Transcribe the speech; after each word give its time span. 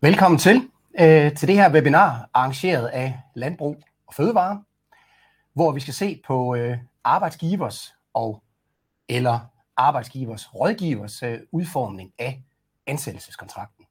Velkommen 0.00 0.38
til, 0.38 0.70
øh, 1.00 1.34
til 1.34 1.48
det 1.48 1.56
her 1.56 1.72
webinar 1.72 2.30
arrangeret 2.34 2.86
af 2.86 3.20
Landbrug 3.34 3.82
og 4.06 4.14
Fødevare, 4.14 4.64
hvor 5.52 5.72
vi 5.72 5.80
skal 5.80 5.94
se 5.94 6.20
på 6.26 6.54
øh, 6.54 6.78
arbejdsgivers 7.04 7.94
og 8.14 8.42
eller 9.08 9.40
arbejdsgivers 9.76 10.54
rådgivers 10.54 11.22
øh, 11.22 11.40
udformning 11.52 12.12
af 12.18 12.42
ansættelseskontrakten. 12.86 13.84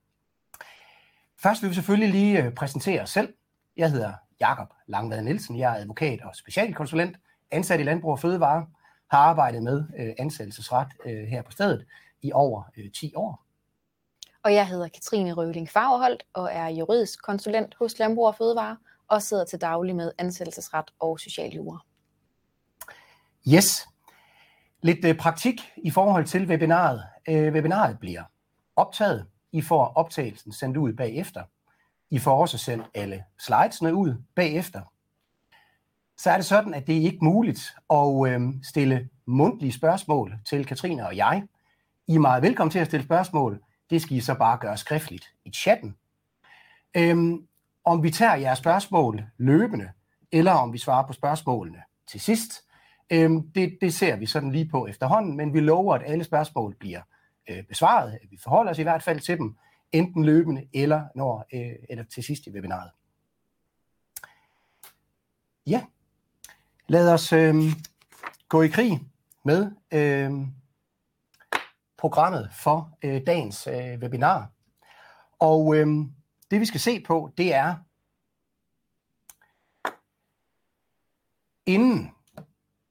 Først 1.43 1.62
vil 1.62 1.70
vi 1.70 1.75
selvfølgelig 1.75 2.10
lige 2.10 2.44
øh, 2.44 2.53
præsentere 2.53 3.01
os 3.01 3.10
selv. 3.10 3.33
Jeg 3.78 3.92
hedder 3.92 4.13
Jakob 4.39 4.67
Langvad 4.85 5.21
Nielsen. 5.21 5.60
Jeg 5.60 5.71
er 5.71 5.81
advokat 5.81 6.21
og 6.21 6.35
specialkonsulent, 6.35 7.17
ansat 7.51 7.79
i 7.79 7.83
Landbrug 7.83 8.12
og 8.12 8.19
Fødevare, 8.19 8.67
har 9.12 9.19
arbejdet 9.19 9.63
med 9.63 9.83
øh, 9.97 10.13
ansættelsesret 10.19 10.87
øh, 11.05 11.28
her 11.28 11.42
på 11.42 11.51
stedet 11.51 11.85
i 12.21 12.31
over 12.31 12.63
øh, 12.78 12.92
10 12.92 13.13
år. 13.15 13.46
Og 14.44 14.54
jeg 14.54 14.67
hedder 14.67 14.88
Katrine 14.88 15.33
Røvling 15.33 15.70
Fagerholt 15.70 16.23
og 16.34 16.49
er 16.52 16.67
juridisk 16.67 17.21
konsulent 17.21 17.75
hos 17.80 17.99
Landbrug 17.99 18.27
og 18.27 18.35
Fødevare 18.35 18.77
og 19.07 19.21
sidder 19.21 19.45
til 19.45 19.61
daglig 19.61 19.95
med 19.95 20.11
ansættelsesret 20.17 20.91
og 20.99 21.20
socialjura. 21.20 21.80
Yes. 23.53 23.88
Lidt 24.81 25.05
øh, 25.05 25.17
praktik 25.17 25.61
i 25.77 25.91
forhold 25.91 26.25
til 26.25 26.45
webinaret. 26.45 27.03
Øh, 27.30 27.53
webinaret 27.53 27.99
bliver 27.99 28.23
optaget. 28.75 29.25
I 29.52 29.61
får 29.61 29.85
optagelsen 29.95 30.52
sendt 30.52 30.77
ud 30.77 30.94
bagefter. 30.94 31.44
I 32.09 32.19
får 32.19 32.41
også 32.41 32.58
sendt 32.58 32.85
alle 32.94 33.23
slidesene 33.39 33.95
ud 33.95 34.23
bagefter. 34.35 34.81
Så 36.17 36.30
er 36.31 36.35
det 36.35 36.45
sådan, 36.45 36.73
at 36.73 36.88
det 36.88 36.97
er 36.97 37.02
ikke 37.02 37.25
muligt 37.25 37.75
at 37.89 38.27
øh, 38.27 38.41
stille 38.63 39.09
mundtlige 39.25 39.72
spørgsmål 39.72 40.33
til 40.45 40.66
Katrine 40.66 41.08
og 41.08 41.17
jeg. 41.17 41.44
I 42.08 42.16
er 42.16 42.19
meget 42.19 42.44
velkommen 42.44 42.72
til 42.72 42.80
at 42.80 42.88
stille 42.88 43.05
spørgsmål. 43.05 43.61
Det 43.89 44.01
skal 44.01 44.17
I 44.17 44.21
så 44.21 44.33
bare 44.33 44.57
gøre 44.57 44.77
skriftligt 44.77 45.33
i 45.45 45.51
chatten. 45.51 45.97
Øhm, 46.97 47.47
om 47.85 48.03
vi 48.03 48.11
tager 48.11 48.35
jeres 48.35 48.59
spørgsmål 48.59 49.23
løbende, 49.38 49.91
eller 50.31 50.52
om 50.52 50.73
vi 50.73 50.77
svarer 50.77 51.07
på 51.07 51.13
spørgsmålene 51.13 51.83
til 52.07 52.19
sidst, 52.19 52.52
øhm, 53.09 53.52
det, 53.52 53.77
det 53.81 53.94
ser 53.94 54.16
vi 54.16 54.25
sådan 54.25 54.52
lige 54.52 54.69
på 54.69 54.88
efterhånden, 54.88 55.38
men 55.38 55.53
vi 55.53 55.59
lover, 55.59 55.95
at 55.95 56.03
alle 56.05 56.23
spørgsmål 56.23 56.75
bliver 56.79 57.02
øh, 57.49 57.63
besvaret. 57.63 58.19
Vi 58.29 58.38
forholder 58.44 58.71
os 58.71 58.79
i 58.79 58.83
hvert 58.83 59.03
fald 59.03 59.19
til 59.19 59.38
dem, 59.38 59.55
enten 59.91 60.25
løbende 60.25 60.67
eller, 60.73 61.03
når, 61.16 61.45
øh, 61.53 61.75
eller 61.89 62.03
til 62.03 62.23
sidst 62.23 62.47
i 62.47 62.51
webinaret. 62.51 62.91
Ja, 65.67 65.83
lad 66.88 67.13
os 67.13 67.33
øh, 67.33 67.55
gå 68.49 68.61
i 68.61 68.67
krig 68.67 68.99
med 69.44 69.72
øh, 69.91 70.31
programmet 71.98 72.50
for 72.53 72.98
øh, 73.03 73.22
dagens 73.28 73.67
øh, 73.67 74.00
webinar. 74.00 74.52
Og 75.40 75.76
øh, 75.76 75.88
det 76.52 76.59
vi 76.59 76.66
skal 76.66 76.80
se 76.80 77.00
på, 77.00 77.31
det 77.38 77.53
er, 77.53 77.76
inden 81.66 82.12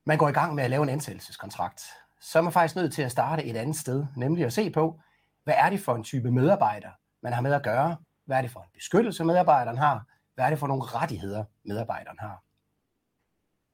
man 0.07 0.19
går 0.19 0.29
i 0.29 0.33
gang 0.33 0.55
med 0.55 0.65
at 0.65 0.71
lave 0.71 0.83
en 0.83 0.89
ansættelseskontrakt, 0.89 1.83
så 2.21 2.39
er 2.39 2.43
man 2.43 2.53
faktisk 2.53 2.77
nødt 2.77 2.93
til 2.93 3.03
at 3.03 3.12
starte 3.12 3.45
et 3.45 3.57
andet 3.57 3.77
sted, 3.77 4.07
nemlig 4.17 4.45
at 4.45 4.53
se 4.53 4.71
på, 4.71 5.01
hvad 5.45 5.55
er 5.57 5.71
det 5.71 5.81
for 5.81 5.95
en 5.95 6.05
type 6.05 6.31
medarbejder, 6.31 6.91
man 7.23 7.33
har 7.33 7.41
med 7.41 7.53
at 7.53 7.62
gøre, 7.62 7.97
hvad 8.25 8.37
er 8.37 8.43
det 8.43 8.51
for 8.51 8.61
en 8.61 8.71
beskyttelse, 8.75 9.25
medarbejderen 9.25 9.79
har, 9.79 10.07
hvad 10.34 10.45
er 10.45 10.51
det 10.51 10.59
for 10.59 10.67
nogle 10.67 10.83
rettigheder, 10.83 11.45
medarbejderen 11.65 12.19
har. 12.21 12.43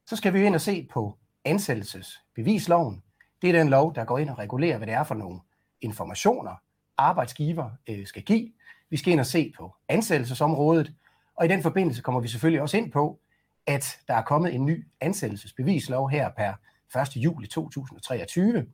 Så 0.07 0.17
skal 0.17 0.33
vi 0.33 0.47
ind 0.47 0.55
og 0.55 0.61
se 0.61 0.89
på 0.93 1.19
ansættelsesbevisloven, 1.45 3.03
det 3.43 3.49
er 3.51 3.59
den 3.59 3.69
lov, 3.69 3.95
der 3.95 4.05
går 4.05 4.19
ind 4.19 4.31
og 4.31 4.39
regulerer, 4.39 4.77
hvad 4.77 4.87
det 4.87 4.95
er 4.95 5.05
for 5.05 5.15
nogle 5.15 5.41
informationer, 5.81 6.55
arbejdsgiver 6.99 7.71
øh, 7.89 8.07
skal 8.07 8.23
give. 8.23 8.53
Vi 8.91 8.97
skal 8.97 9.13
ind 9.13 9.21
og 9.21 9.27
se 9.27 9.53
på 9.57 9.75
ansættelsesområdet, 9.89 10.93
og 11.37 11.45
i 11.45 11.49
den 11.49 11.63
forbindelse 11.63 12.03
kommer 12.03 12.21
vi 12.21 12.29
selvfølgelig 12.29 12.63
også 12.63 12.77
ind 12.77 12.93
på, 12.93 13.21
at 13.67 13.99
der 14.09 14.15
er 14.15 14.23
kommet 14.23 14.55
en 14.55 14.67
ny 14.67 14.87
ansættelsesbevislov 15.01 16.11
her 16.11 16.31
per 16.31 16.53
1. 17.01 17.17
juli 17.17 17.47
2023. 17.47 18.67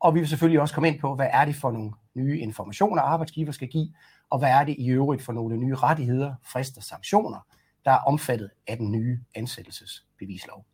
Og 0.00 0.14
vi 0.14 0.20
vil 0.20 0.28
selvfølgelig 0.28 0.60
også 0.60 0.74
komme 0.74 0.88
ind 0.88 1.00
på, 1.00 1.14
hvad 1.14 1.28
er 1.32 1.44
det 1.44 1.54
for 1.54 1.70
nogle 1.70 1.92
nye 2.14 2.38
informationer, 2.38 3.02
arbejdsgiver 3.02 3.52
skal 3.52 3.68
give, 3.68 3.94
og 4.30 4.38
hvad 4.38 4.50
er 4.50 4.64
det 4.64 4.76
i 4.78 4.88
øvrigt 4.88 5.22
for 5.22 5.32
nogle 5.32 5.56
nye 5.56 5.74
rettigheder, 5.74 6.34
frister, 6.44 6.80
sanktioner, 6.80 7.46
der 7.84 7.90
er 7.90 7.98
omfattet 7.98 8.50
af 8.66 8.76
den 8.76 8.92
nye 8.92 9.20
ansættelsesbevislov. 9.34 10.64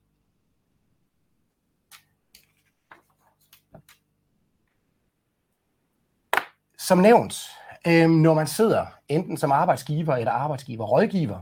Som 6.89 6.99
nævnt, 6.99 7.51
øh, 7.87 8.11
når 8.11 8.35
man 8.35 8.47
sidder 8.47 8.87
enten 9.09 9.37
som 9.37 9.53
arbejdsgiver 9.53 10.17
eller 10.17 10.33
arbejdsgiver 10.33 10.85
rådgiver 10.85 11.41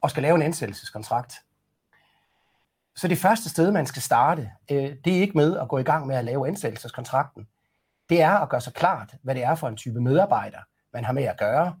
og 0.00 0.10
skal 0.10 0.22
lave 0.22 0.34
en 0.34 0.42
ansættelseskontrakt, 0.42 1.34
så 2.96 3.08
det 3.08 3.18
første 3.18 3.48
sted, 3.48 3.72
man 3.72 3.86
skal 3.86 4.02
starte, 4.02 4.50
øh, 4.70 4.96
det 5.04 5.16
er 5.16 5.20
ikke 5.20 5.36
med 5.36 5.58
at 5.58 5.68
gå 5.68 5.78
i 5.78 5.82
gang 5.82 6.06
med 6.06 6.16
at 6.16 6.24
lave 6.24 6.48
ansættelseskontrakten. 6.48 7.48
Det 8.08 8.22
er 8.22 8.30
at 8.30 8.48
gøre 8.48 8.60
sig 8.60 8.74
klart, 8.74 9.14
hvad 9.22 9.34
det 9.34 9.42
er 9.42 9.54
for 9.54 9.68
en 9.68 9.76
type 9.76 10.00
medarbejder, 10.00 10.60
man 10.92 11.04
har 11.04 11.12
med 11.12 11.24
at 11.24 11.38
gøre. 11.38 11.76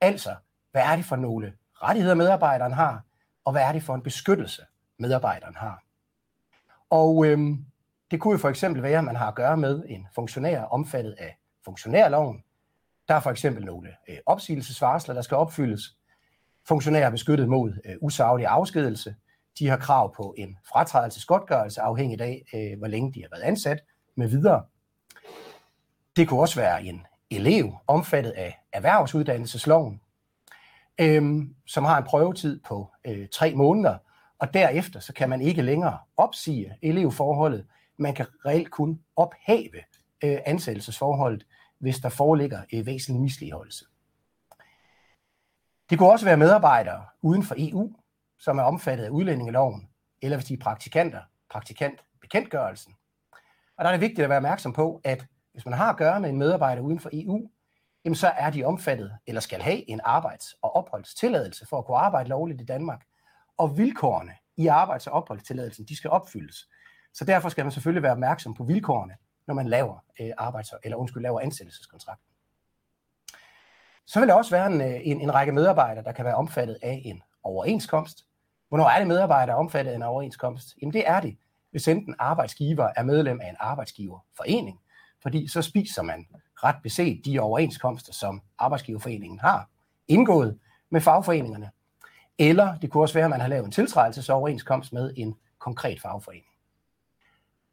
Altså, 0.00 0.34
hvad 0.70 0.82
er 0.82 0.96
det 0.96 1.04
for 1.04 1.16
nogle 1.16 1.52
rettigheder, 1.82 2.14
medarbejderen 2.14 2.72
har, 2.72 3.02
og 3.44 3.52
hvad 3.52 3.62
er 3.62 3.72
det 3.72 3.82
for 3.82 3.94
en 3.94 4.02
beskyttelse, 4.02 4.62
medarbejderen 4.98 5.56
har. 5.56 5.82
Og 6.90 7.26
øh, 7.26 7.38
det 8.10 8.20
kunne 8.20 8.32
jo 8.32 8.38
for 8.38 8.48
eksempel 8.48 8.82
være, 8.82 8.98
at 8.98 9.04
man 9.04 9.16
har 9.16 9.28
at 9.28 9.34
gøre 9.34 9.56
med 9.56 9.82
en 9.86 10.06
funktionær 10.14 10.62
omfattet 10.62 11.12
af 11.18 11.38
funktionærloven. 11.64 12.44
Der 13.08 13.14
er 13.14 13.20
for 13.20 13.30
eksempel 13.30 13.64
nogle 13.64 13.88
øh, 14.08 14.16
opsigelsesvarsler, 14.26 15.14
der 15.14 15.22
skal 15.22 15.36
opfyldes. 15.36 15.96
Funktionærer 16.68 17.06
er 17.06 17.10
beskyttet 17.10 17.48
mod 17.48 17.72
øh, 17.84 17.96
usaglig 18.00 18.46
afskedelse. 18.46 19.14
De 19.58 19.68
har 19.68 19.76
krav 19.76 20.14
på 20.14 20.34
en 20.38 20.58
fratrædelsesgodtgørelse, 20.68 21.80
afhængigt 21.80 22.20
af, 22.20 22.42
øh, 22.54 22.78
hvor 22.78 22.86
længe 22.86 23.12
de 23.12 23.22
har 23.22 23.28
været 23.32 23.42
ansat, 23.42 23.80
med 24.14 24.28
videre. 24.28 24.64
Det 26.16 26.28
kunne 26.28 26.40
også 26.40 26.60
være 26.60 26.84
en 26.84 27.06
elev 27.30 27.72
omfattet 27.86 28.30
af 28.30 28.58
erhvervsuddannelsesloven, 28.72 30.00
øh, 31.00 31.42
som 31.66 31.84
har 31.84 31.98
en 31.98 32.04
prøvetid 32.04 32.60
på 32.60 32.90
øh, 33.06 33.28
tre 33.28 33.54
måneder, 33.54 33.98
og 34.38 34.54
derefter 34.54 35.00
så 35.00 35.12
kan 35.12 35.28
man 35.28 35.40
ikke 35.40 35.62
længere 35.62 35.98
opsige 36.16 36.76
elevforholdet. 36.82 37.66
Man 37.96 38.14
kan 38.14 38.26
reelt 38.46 38.70
kun 38.70 39.00
ophæve 39.16 39.82
øh, 40.22 40.38
ansættelsesforholdet, 40.46 41.46
hvis 41.78 41.98
der 41.98 42.08
foreligger 42.08 42.62
øh, 42.74 42.86
væsentlig 42.86 43.22
misligeholdelse. 43.22 43.84
Det 45.90 45.98
kunne 45.98 46.10
også 46.10 46.24
være 46.24 46.36
medarbejdere 46.36 47.04
uden 47.22 47.42
for 47.42 47.54
EU, 47.58 47.92
som 48.38 48.58
er 48.58 48.62
omfattet 48.62 49.04
af 49.04 49.10
udlændingeloven, 49.10 49.88
eller 50.22 50.36
hvis 50.36 50.44
de 50.44 50.54
er 50.54 50.58
praktikanter, 50.58 51.20
praktikantbekendtgørelsen. 51.50 52.94
Og 53.76 53.84
der 53.84 53.90
er 53.90 53.92
det 53.92 54.00
vigtigt 54.00 54.20
at 54.20 54.28
være 54.28 54.36
opmærksom 54.36 54.72
på, 54.72 55.00
at 55.04 55.26
hvis 55.52 55.64
man 55.64 55.74
har 55.74 55.90
at 55.90 55.96
gøre 55.96 56.20
med 56.20 56.30
en 56.30 56.38
medarbejder 56.38 56.82
uden 56.82 57.00
for 57.00 57.10
EU, 57.12 57.50
jamen 58.04 58.16
så 58.16 58.28
er 58.28 58.50
de 58.50 58.64
omfattet, 58.64 59.12
eller 59.26 59.40
skal 59.40 59.62
have 59.62 59.90
en 59.90 60.00
arbejds- 60.04 60.54
og 60.62 60.76
opholdstilladelse 60.76 61.66
for 61.66 61.78
at 61.78 61.84
kunne 61.84 61.98
arbejde 61.98 62.28
lovligt 62.28 62.60
i 62.60 62.64
Danmark. 62.64 63.04
Og 63.56 63.78
vilkårene 63.78 64.32
i 64.56 64.66
arbejds- 64.66 65.06
og 65.06 65.12
opholdstilladelsen, 65.12 65.84
de 65.84 65.96
skal 65.96 66.10
opfyldes. 66.10 66.68
Så 67.14 67.24
derfor 67.24 67.48
skal 67.48 67.64
man 67.64 67.72
selvfølgelig 67.72 68.02
være 68.02 68.12
opmærksom 68.12 68.54
på 68.54 68.64
vilkårene 68.64 69.14
når 69.52 69.62
man 69.62 69.68
laver 69.68 70.04
øh, 70.20 70.30
arbejds- 70.38 70.72
eller 70.84 70.96
undskyld, 70.96 71.22
laver 71.22 71.40
ansættelseskontrakten. 71.40 72.28
Så 74.06 74.20
vil 74.20 74.28
der 74.28 74.34
også 74.34 74.50
være 74.50 74.66
en, 74.66 74.80
øh, 74.80 75.00
en, 75.02 75.20
en 75.20 75.34
række 75.34 75.52
medarbejdere, 75.52 76.04
der 76.04 76.12
kan 76.12 76.24
være 76.24 76.34
omfattet 76.34 76.78
af 76.82 77.02
en 77.04 77.22
overenskomst. 77.42 78.26
Hvornår 78.68 78.84
er 78.84 78.98
det 78.98 79.08
medarbejdere 79.08 79.56
omfattet 79.56 79.92
af 79.92 79.96
en 79.96 80.02
overenskomst? 80.02 80.74
Jamen 80.82 80.92
det 80.92 81.08
er 81.08 81.20
det, 81.20 81.36
hvis 81.70 81.88
enten 81.88 82.14
arbejdsgiver 82.18 82.88
er 82.96 83.02
medlem 83.02 83.40
af 83.40 83.48
en 83.48 83.56
arbejdsgiverforening, 83.60 84.80
fordi 85.22 85.48
så 85.48 85.62
spiser 85.62 86.02
man 86.02 86.26
ret 86.64 86.76
beset 86.82 87.24
de 87.24 87.40
overenskomster, 87.40 88.12
som 88.12 88.42
arbejdsgiverforeningen 88.58 89.38
har 89.38 89.68
indgået 90.08 90.58
med 90.90 91.00
fagforeningerne. 91.00 91.70
Eller 92.38 92.78
det 92.78 92.90
kunne 92.90 93.02
også 93.02 93.14
være, 93.14 93.24
at 93.24 93.30
man 93.30 93.40
har 93.40 93.48
lavet 93.48 93.64
en 93.64 93.72
tiltrædelsesoverenskomst 93.72 94.92
med 94.92 95.12
en 95.16 95.34
konkret 95.58 96.00
fagforening. 96.00 96.51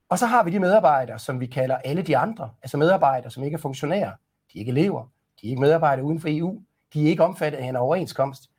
Og 0.10 0.20
så 0.20 0.26
har 0.26 0.44
vi 0.44 0.52
de 0.52 0.60
medarbejdere, 0.60 1.20
som 1.20 1.40
vi 1.40 1.46
kalder 1.46 1.78
alle 1.78 2.02
de 2.02 2.18
andre, 2.18 2.52
altså 2.62 2.78
medarbejdere, 2.78 3.32
som 3.32 3.44
ikke 3.44 3.56
er 3.56 3.60
funktionærer, 3.60 4.12
de 4.54 4.58
er 4.58 4.60
ikke 4.60 4.70
elever, 4.70 5.04
de 5.42 5.48
er 5.48 5.50
ikke 5.50 5.62
medarbejdere 5.62 6.06
uden 6.06 6.22
for 6.22 6.28
EU, 6.32 6.62
de 6.94 7.06
er 7.06 7.10
ikke 7.10 7.24
omfattet 7.24 7.60
af 7.60 7.66
en 7.66 7.76
overenskomst. 7.76 8.50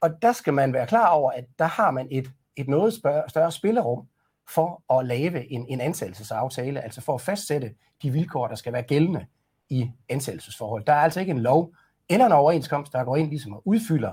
Og 0.00 0.22
der 0.22 0.32
skal 0.32 0.54
man 0.54 0.72
være 0.72 0.86
klar 0.86 1.08
over, 1.08 1.30
at 1.30 1.44
der 1.58 1.64
har 1.64 1.90
man 1.90 2.08
et, 2.10 2.30
et 2.56 2.68
noget 2.68 2.94
større, 3.28 3.52
spillerum 3.52 4.06
for 4.48 4.98
at 4.98 5.06
lave 5.06 5.52
en, 5.52 5.66
en 5.68 5.80
ansættelsesaftale, 5.80 6.80
altså 6.80 7.00
for 7.00 7.14
at 7.14 7.20
fastsætte 7.20 7.74
de 8.02 8.10
vilkår, 8.10 8.48
der 8.48 8.54
skal 8.54 8.72
være 8.72 8.82
gældende 8.82 9.26
i 9.68 9.90
ansættelsesforhold. 10.08 10.84
Der 10.84 10.92
er 10.92 11.00
altså 11.00 11.20
ikke 11.20 11.30
en 11.30 11.42
lov 11.42 11.74
eller 12.08 12.26
en 12.26 12.32
overenskomst, 12.32 12.92
der 12.92 13.04
går 13.04 13.16
ind 13.16 13.28
ligesom 13.28 13.52
og 13.52 13.62
udfylder, 13.64 14.12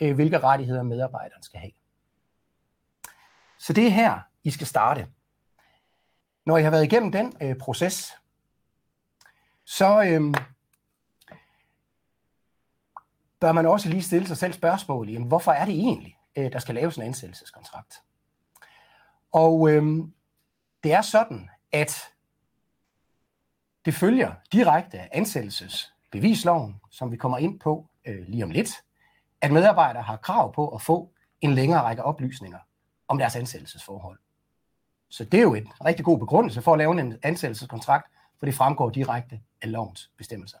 øh, 0.00 0.14
hvilke 0.14 0.38
rettigheder 0.38 0.82
medarbejderen 0.82 1.42
skal 1.42 1.60
have. 1.60 1.72
Så 3.58 3.72
det 3.72 3.86
er 3.86 3.90
her, 3.90 4.18
I 4.44 4.50
skal 4.50 4.66
starte. 4.66 5.06
Når 6.48 6.56
jeg 6.56 6.66
har 6.66 6.70
været 6.70 6.84
igennem 6.84 7.12
den 7.12 7.36
øh, 7.40 7.56
proces, 7.56 8.12
så 9.64 10.02
øh, 10.02 10.34
bør 13.40 13.52
man 13.52 13.66
også 13.66 13.88
lige 13.88 14.02
stille 14.02 14.28
sig 14.28 14.36
selv 14.36 14.52
spørgsmålet, 14.52 15.12
jamen, 15.12 15.28
hvorfor 15.28 15.52
er 15.52 15.64
det 15.64 15.74
egentlig, 15.74 16.18
øh, 16.36 16.52
der 16.52 16.58
skal 16.58 16.74
laves 16.74 16.96
en 16.96 17.02
ansættelseskontrakt? 17.02 18.02
Og 19.32 19.70
øh, 19.70 19.82
det 20.82 20.92
er 20.92 21.02
sådan, 21.02 21.50
at 21.72 22.12
det 23.84 23.94
følger 23.94 24.34
direkte 24.52 24.98
af 24.98 25.08
ansættelsesbevisloven, 25.12 26.80
som 26.90 27.12
vi 27.12 27.16
kommer 27.16 27.38
ind 27.38 27.60
på 27.60 27.86
øh, 28.04 28.28
lige 28.28 28.44
om 28.44 28.50
lidt, 28.50 28.70
at 29.40 29.52
medarbejdere 29.52 30.02
har 30.02 30.16
krav 30.16 30.54
på 30.54 30.68
at 30.68 30.82
få 30.82 31.12
en 31.40 31.54
længere 31.54 31.82
række 31.82 32.04
oplysninger 32.04 32.58
om 33.08 33.18
deres 33.18 33.36
ansættelsesforhold. 33.36 34.18
Så 35.10 35.24
det 35.24 35.38
er 35.38 35.42
jo 35.42 35.54
en 35.54 35.68
rigtig 35.84 36.04
god 36.04 36.18
begrundelse 36.18 36.62
for 36.62 36.72
at 36.72 36.78
lave 36.78 37.00
en 37.00 37.16
ansættelseskontrakt, 37.22 38.12
for 38.38 38.46
det 38.46 38.54
fremgår 38.54 38.90
direkte 38.90 39.40
af 39.62 39.72
lovens 39.72 40.10
bestemmelser. 40.18 40.58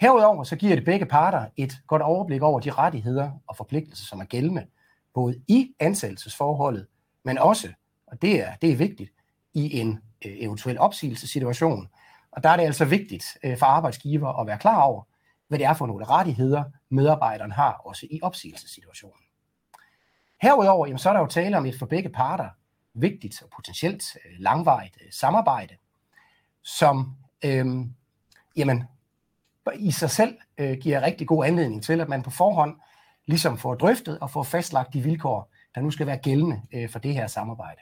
Herudover 0.00 0.44
så 0.44 0.56
giver 0.56 0.74
det 0.74 0.84
begge 0.84 1.06
parter 1.06 1.46
et 1.56 1.72
godt 1.86 2.02
overblik 2.02 2.42
over 2.42 2.60
de 2.60 2.70
rettigheder 2.70 3.30
og 3.46 3.56
forpligtelser, 3.56 4.06
som 4.06 4.20
er 4.20 4.24
gældende, 4.24 4.66
både 5.14 5.42
i 5.48 5.74
ansættelsesforholdet, 5.80 6.86
men 7.24 7.38
også, 7.38 7.68
og 8.06 8.22
det 8.22 8.42
er, 8.42 8.54
det 8.62 8.72
er 8.72 8.76
vigtigt, 8.76 9.10
i 9.54 9.80
en 9.80 10.00
øh, 10.26 10.32
eventuel 10.38 10.78
opsigelsessituation. 10.78 11.88
Og 12.32 12.42
der 12.42 12.48
er 12.48 12.56
det 12.56 12.64
altså 12.64 12.84
vigtigt 12.84 13.24
øh, 13.44 13.58
for 13.58 13.66
arbejdsgiver 13.66 14.40
at 14.40 14.46
være 14.46 14.58
klar 14.58 14.82
over, 14.82 15.02
hvad 15.48 15.58
det 15.58 15.66
er 15.66 15.74
for 15.74 15.86
nogle 15.86 16.04
rettigheder, 16.04 16.64
medarbejderen 16.88 17.52
har 17.52 17.72
også 17.72 18.06
i 18.10 18.20
opsigelsessituationen. 18.22 19.24
Herudover 20.42 20.86
jamen, 20.86 20.98
så 20.98 21.08
er 21.08 21.12
der 21.12 21.20
jo 21.20 21.26
tale 21.26 21.56
om 21.56 21.66
et 21.66 21.78
for 21.78 21.86
begge 21.86 22.08
parter 22.08 22.48
vigtigt 22.94 23.42
og 23.42 23.50
potentielt 23.56 24.16
øh, 24.24 24.32
langvarigt 24.38 24.98
øh, 25.04 25.12
samarbejde, 25.12 25.76
som 26.62 27.16
øh, 27.44 27.66
jamen, 28.56 28.84
i 29.74 29.90
sig 29.90 30.10
selv 30.10 30.38
øh, 30.58 30.78
giver 30.78 31.00
rigtig 31.00 31.26
god 31.26 31.44
anledning 31.44 31.84
til, 31.84 32.00
at 32.00 32.08
man 32.08 32.22
på 32.22 32.30
forhånd 32.30 32.76
ligesom 33.26 33.58
får 33.58 33.74
drøftet 33.74 34.18
og 34.18 34.30
får 34.30 34.42
fastlagt 34.42 34.92
de 34.92 35.02
vilkår, 35.02 35.52
der 35.74 35.80
nu 35.80 35.90
skal 35.90 36.06
være 36.06 36.18
gældende 36.18 36.62
øh, 36.72 36.90
for 36.90 36.98
det 36.98 37.14
her 37.14 37.26
samarbejde. 37.26 37.80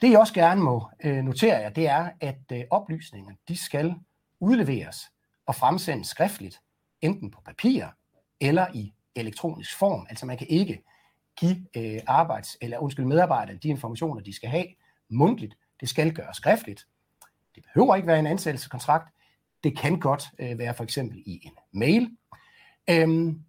Det 0.00 0.10
jeg 0.10 0.18
også 0.18 0.34
gerne 0.34 0.62
må 0.62 0.88
øh, 1.04 1.16
notere 1.16 1.58
jer, 1.58 1.68
det 1.68 1.88
er, 1.88 2.10
at 2.20 2.52
øh, 2.52 2.64
oplysninger 2.70 3.32
de 3.48 3.56
skal 3.56 3.94
udleveres 4.40 5.12
og 5.46 5.54
fremsendes 5.54 6.08
skriftligt, 6.08 6.60
enten 7.00 7.30
på 7.30 7.40
papir 7.40 7.86
eller 8.40 8.66
i 8.74 8.94
elektronisk 9.14 9.78
form. 9.78 10.06
Altså 10.08 10.26
man 10.26 10.38
kan 10.38 10.46
ikke 10.46 10.82
give 11.36 11.66
øh, 11.76 12.00
arbejds, 12.06 12.56
eller 12.60 12.78
undskyld, 12.78 13.04
medarbejderne 13.04 13.58
de 13.58 13.68
informationer, 13.68 14.22
de 14.22 14.32
skal 14.32 14.48
have 14.48 14.66
mundtligt. 15.08 15.56
Det 15.80 15.88
skal 15.88 16.14
gøres 16.14 16.36
skriftligt. 16.36 16.86
Det 17.54 17.64
behøver 17.64 17.96
ikke 17.96 18.08
være 18.08 18.18
en 18.18 18.26
ansættelseskontrakt. 18.26 19.14
Det 19.64 19.78
kan 19.78 20.00
godt 20.00 20.24
øh, 20.38 20.58
være 20.58 20.74
for 20.74 20.84
eksempel 20.84 21.22
i 21.26 21.40
en 21.42 21.52
mail. 21.72 22.16
Øhm, 22.90 23.44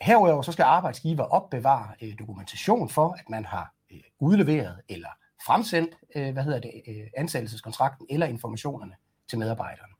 herudover 0.00 0.42
så 0.42 0.52
skal 0.52 0.62
arbejdsgiver 0.62 1.24
opbevare 1.24 1.94
øh, 2.02 2.18
dokumentation 2.18 2.88
for, 2.88 3.16
at 3.18 3.28
man 3.28 3.44
har 3.44 3.74
øh, 3.92 4.00
udleveret 4.18 4.80
eller 4.88 5.08
fremsendt 5.46 5.94
øh, 6.16 6.32
hvad 6.32 6.44
hedder 6.44 6.60
det, 6.60 6.82
øh, 6.88 7.06
ansættelseskontrakten 7.16 8.06
eller 8.10 8.26
informationerne 8.26 8.94
til 9.28 9.38
medarbejderne. 9.38 9.92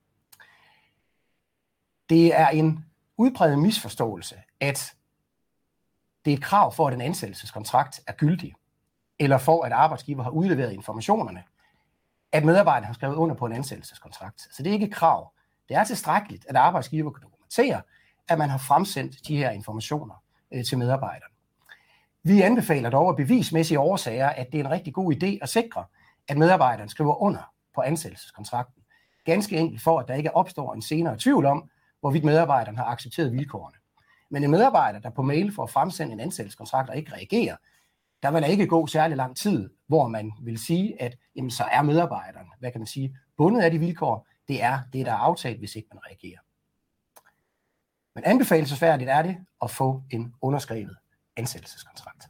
Det 2.09 2.39
er 2.39 2.47
en 2.47 2.85
udbredt 3.17 3.59
misforståelse, 3.59 4.35
at 4.59 4.93
det 6.25 6.33
er 6.33 6.37
et 6.37 6.43
krav 6.43 6.73
for, 6.73 6.87
at 6.87 6.93
en 6.93 7.01
ansættelseskontrakt 7.01 8.01
er 8.07 8.13
gyldig, 8.13 8.53
eller 9.19 9.37
for, 9.37 9.63
at 9.63 9.71
arbejdsgiver 9.71 10.23
har 10.23 10.29
udleveret 10.29 10.73
informationerne, 10.73 11.43
at 12.31 12.45
medarbejderen 12.45 12.85
har 12.85 12.93
skrevet 12.93 13.15
under 13.15 13.35
på 13.35 13.45
en 13.45 13.53
ansættelseskontrakt. 13.53 14.41
Så 14.41 14.63
det 14.63 14.69
er 14.69 14.73
ikke 14.73 14.85
et 14.85 14.93
krav. 14.93 15.33
Det 15.69 15.77
er 15.77 15.83
tilstrækkeligt, 15.83 16.45
at 16.49 16.55
arbejdsgiver 16.55 17.11
kan 17.11 17.23
dokumentere, 17.23 17.81
at 18.27 18.37
man 18.37 18.49
har 18.49 18.57
fremsendt 18.57 19.27
de 19.27 19.37
her 19.37 19.49
informationer 19.49 20.15
øh, 20.51 20.65
til 20.65 20.77
medarbejderne. 20.77 21.33
Vi 22.23 22.41
anbefaler 22.41 22.89
dog 22.89 23.09
af 23.09 23.15
bevismæssige 23.15 23.79
årsager, 23.79 24.29
at 24.29 24.47
det 24.51 24.59
er 24.59 24.63
en 24.63 24.71
rigtig 24.71 24.93
god 24.93 25.13
idé 25.13 25.37
at 25.41 25.49
sikre, 25.49 25.85
at 26.27 26.37
medarbejderen 26.37 26.89
skriver 26.89 27.21
under 27.21 27.53
på 27.75 27.81
ansættelseskontrakten. 27.81 28.83
Ganske 29.25 29.57
enkelt 29.57 29.81
for, 29.81 29.99
at 29.99 30.07
der 30.07 30.13
ikke 30.13 30.35
opstår 30.35 30.73
en 30.73 30.81
senere 30.81 31.17
tvivl 31.17 31.45
om, 31.45 31.69
hvorvidt 31.99 32.23
medarbejderen 32.23 32.77
har 32.77 32.85
accepteret 32.85 33.31
vilkårene. 33.31 33.77
Men 34.29 34.43
en 34.43 34.51
medarbejder, 34.51 34.99
der 34.99 35.09
på 35.09 35.21
mail 35.21 35.53
får 35.53 35.65
fremsendt 35.65 36.13
en 36.13 36.19
ansættelseskontrakt 36.19 36.89
og 36.89 36.97
ikke 36.97 37.13
reagerer, 37.13 37.55
der 38.23 38.31
vil 38.31 38.41
der 38.41 38.47
ikke 38.47 38.67
gå 38.67 38.87
særlig 38.87 39.17
lang 39.17 39.37
tid, 39.37 39.69
hvor 39.87 40.07
man 40.07 40.31
vil 40.41 40.57
sige, 40.57 41.01
at 41.01 41.17
jamen, 41.35 41.51
så 41.51 41.63
er 41.63 41.81
medarbejderen, 41.81 42.47
hvad 42.59 42.71
kan 42.71 42.81
man 42.81 42.87
sige, 42.87 43.17
bundet 43.37 43.61
af 43.61 43.71
de 43.71 43.79
vilkår, 43.79 44.27
det 44.47 44.63
er 44.63 44.79
det, 44.93 45.05
der 45.05 45.11
er 45.11 45.17
aftalt, 45.17 45.59
hvis 45.59 45.75
ikke 45.75 45.89
man 45.93 46.03
reagerer. 46.05 46.39
Men 48.15 48.23
anbefalesværdigt 48.23 49.09
er 49.09 49.21
det 49.21 49.37
at 49.61 49.71
få 49.71 50.03
en 50.09 50.33
underskrevet 50.41 50.97
ansættelseskontrakt. 51.35 52.29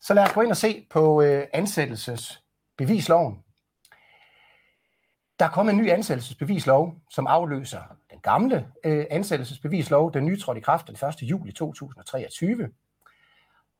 Så 0.00 0.14
lad 0.14 0.24
os 0.24 0.32
gå 0.32 0.40
ind 0.40 0.50
og 0.50 0.56
se 0.56 0.86
på 0.90 1.22
øh, 1.22 1.46
ansættelsesbevisloven. 1.52 3.44
Der 5.40 5.46
er 5.46 5.50
kommet 5.50 5.72
en 5.72 5.78
ny 5.78 5.90
ansættelsesbevislov, 5.90 6.94
som 7.10 7.26
afløser 7.26 7.80
den 8.10 8.20
gamle 8.22 8.66
øh, 8.84 9.06
ansættelsesbevislov. 9.10 10.12
Den 10.12 10.24
nye 10.24 10.38
trådte 10.40 10.58
i 10.58 10.62
kraft 10.62 10.86
den 10.86 11.08
1. 11.08 11.22
juli 11.22 11.52
2023. 11.52 12.70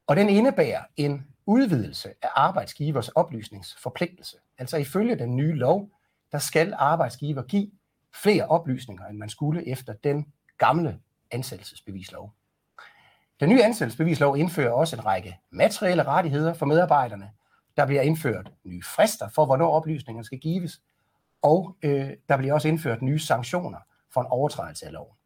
Og 0.06 0.16
den 0.16 0.28
indebærer 0.28 0.82
en 0.96 1.26
udvidelse 1.46 2.08
af 2.22 2.28
arbejdsgivers 2.34 3.08
oplysningsforpligtelse. 3.08 4.36
Altså 4.58 4.76
ifølge 4.76 5.16
den 5.16 5.36
nye 5.36 5.54
lov, 5.54 5.88
der 6.32 6.38
skal 6.38 6.74
arbejdsgiver 6.76 7.42
give 7.42 7.70
flere 8.22 8.46
oplysninger, 8.46 9.06
end 9.06 9.18
man 9.18 9.28
skulle 9.28 9.68
efter 9.68 9.92
den 9.92 10.32
gamle 10.58 10.98
ansættelsesbevislov. 11.30 12.32
Den 13.40 13.48
nye 13.48 13.64
ansættelsesbevislov 13.64 14.36
indfører 14.36 14.72
også 14.72 14.96
en 14.96 15.06
række 15.06 15.38
materielle 15.50 16.02
rettigheder 16.02 16.54
for 16.54 16.66
medarbejderne. 16.66 17.30
Der 17.76 17.86
bliver 17.86 18.02
indført 18.02 18.52
nye 18.64 18.82
frister 18.82 19.28
for, 19.28 19.46
hvornår 19.46 19.70
oplysningerne 19.70 20.24
skal 20.24 20.38
gives, 20.38 20.80
og 21.42 21.76
øh, 21.82 22.10
der 22.28 22.36
bliver 22.36 22.54
også 22.54 22.68
indført 22.68 23.02
nye 23.02 23.18
sanktioner 23.18 23.78
for 24.12 24.20
en 24.20 24.26
overtrædelse 24.30 24.86
af 24.86 24.92
loven. 24.92 25.16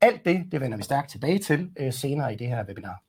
Alt 0.00 0.24
det, 0.24 0.52
det 0.52 0.60
vender 0.60 0.76
vi 0.76 0.82
stærkt 0.82 1.10
tilbage 1.10 1.38
til 1.38 1.72
øh, 1.76 1.92
senere 1.92 2.34
i 2.34 2.36
det 2.36 2.48
her 2.48 2.64
webinar. 2.64 3.02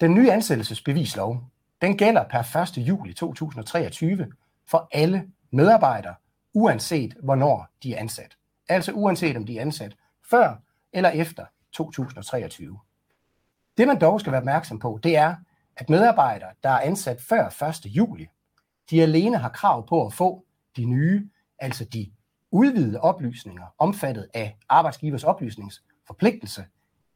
Den 0.00 0.14
nye 0.14 0.32
ansættelsesbevislov, 0.32 1.44
den 1.80 1.96
gælder 1.96 2.24
per 2.28 2.56
1. 2.78 2.78
juli 2.78 3.14
2023 3.14 4.32
for 4.66 4.88
alle 4.92 5.30
medarbejdere, 5.50 6.14
uanset 6.54 7.14
hvornår 7.22 7.68
de 7.82 7.94
er 7.94 8.00
ansat. 8.00 8.36
Altså 8.68 8.92
uanset 8.92 9.36
om 9.36 9.46
de 9.46 9.56
er 9.58 9.60
ansat 9.60 9.96
før 10.30 10.56
eller 10.92 11.10
efter 11.10 11.46
2023. 11.72 12.78
Det 13.76 13.86
man 13.86 14.00
dog 14.00 14.20
skal 14.20 14.32
være 14.32 14.40
opmærksom 14.40 14.78
på, 14.78 15.00
det 15.02 15.16
er, 15.16 15.36
at 15.76 15.90
medarbejdere, 15.90 16.50
der 16.62 16.70
er 16.70 16.80
ansat 16.80 17.20
før 17.20 17.68
1. 17.68 17.86
juli, 17.86 18.28
de 18.90 19.02
alene 19.02 19.38
har 19.38 19.48
krav 19.48 19.86
på 19.86 20.06
at 20.06 20.12
få 20.12 20.44
de 20.76 20.84
nye, 20.84 21.30
altså 21.58 21.84
de 21.84 22.12
udvidede 22.50 23.00
oplysninger, 23.00 23.66
omfattet 23.78 24.28
af 24.34 24.56
arbejdsgivers 24.68 25.24
oplysningsforpligtelse 25.24 26.64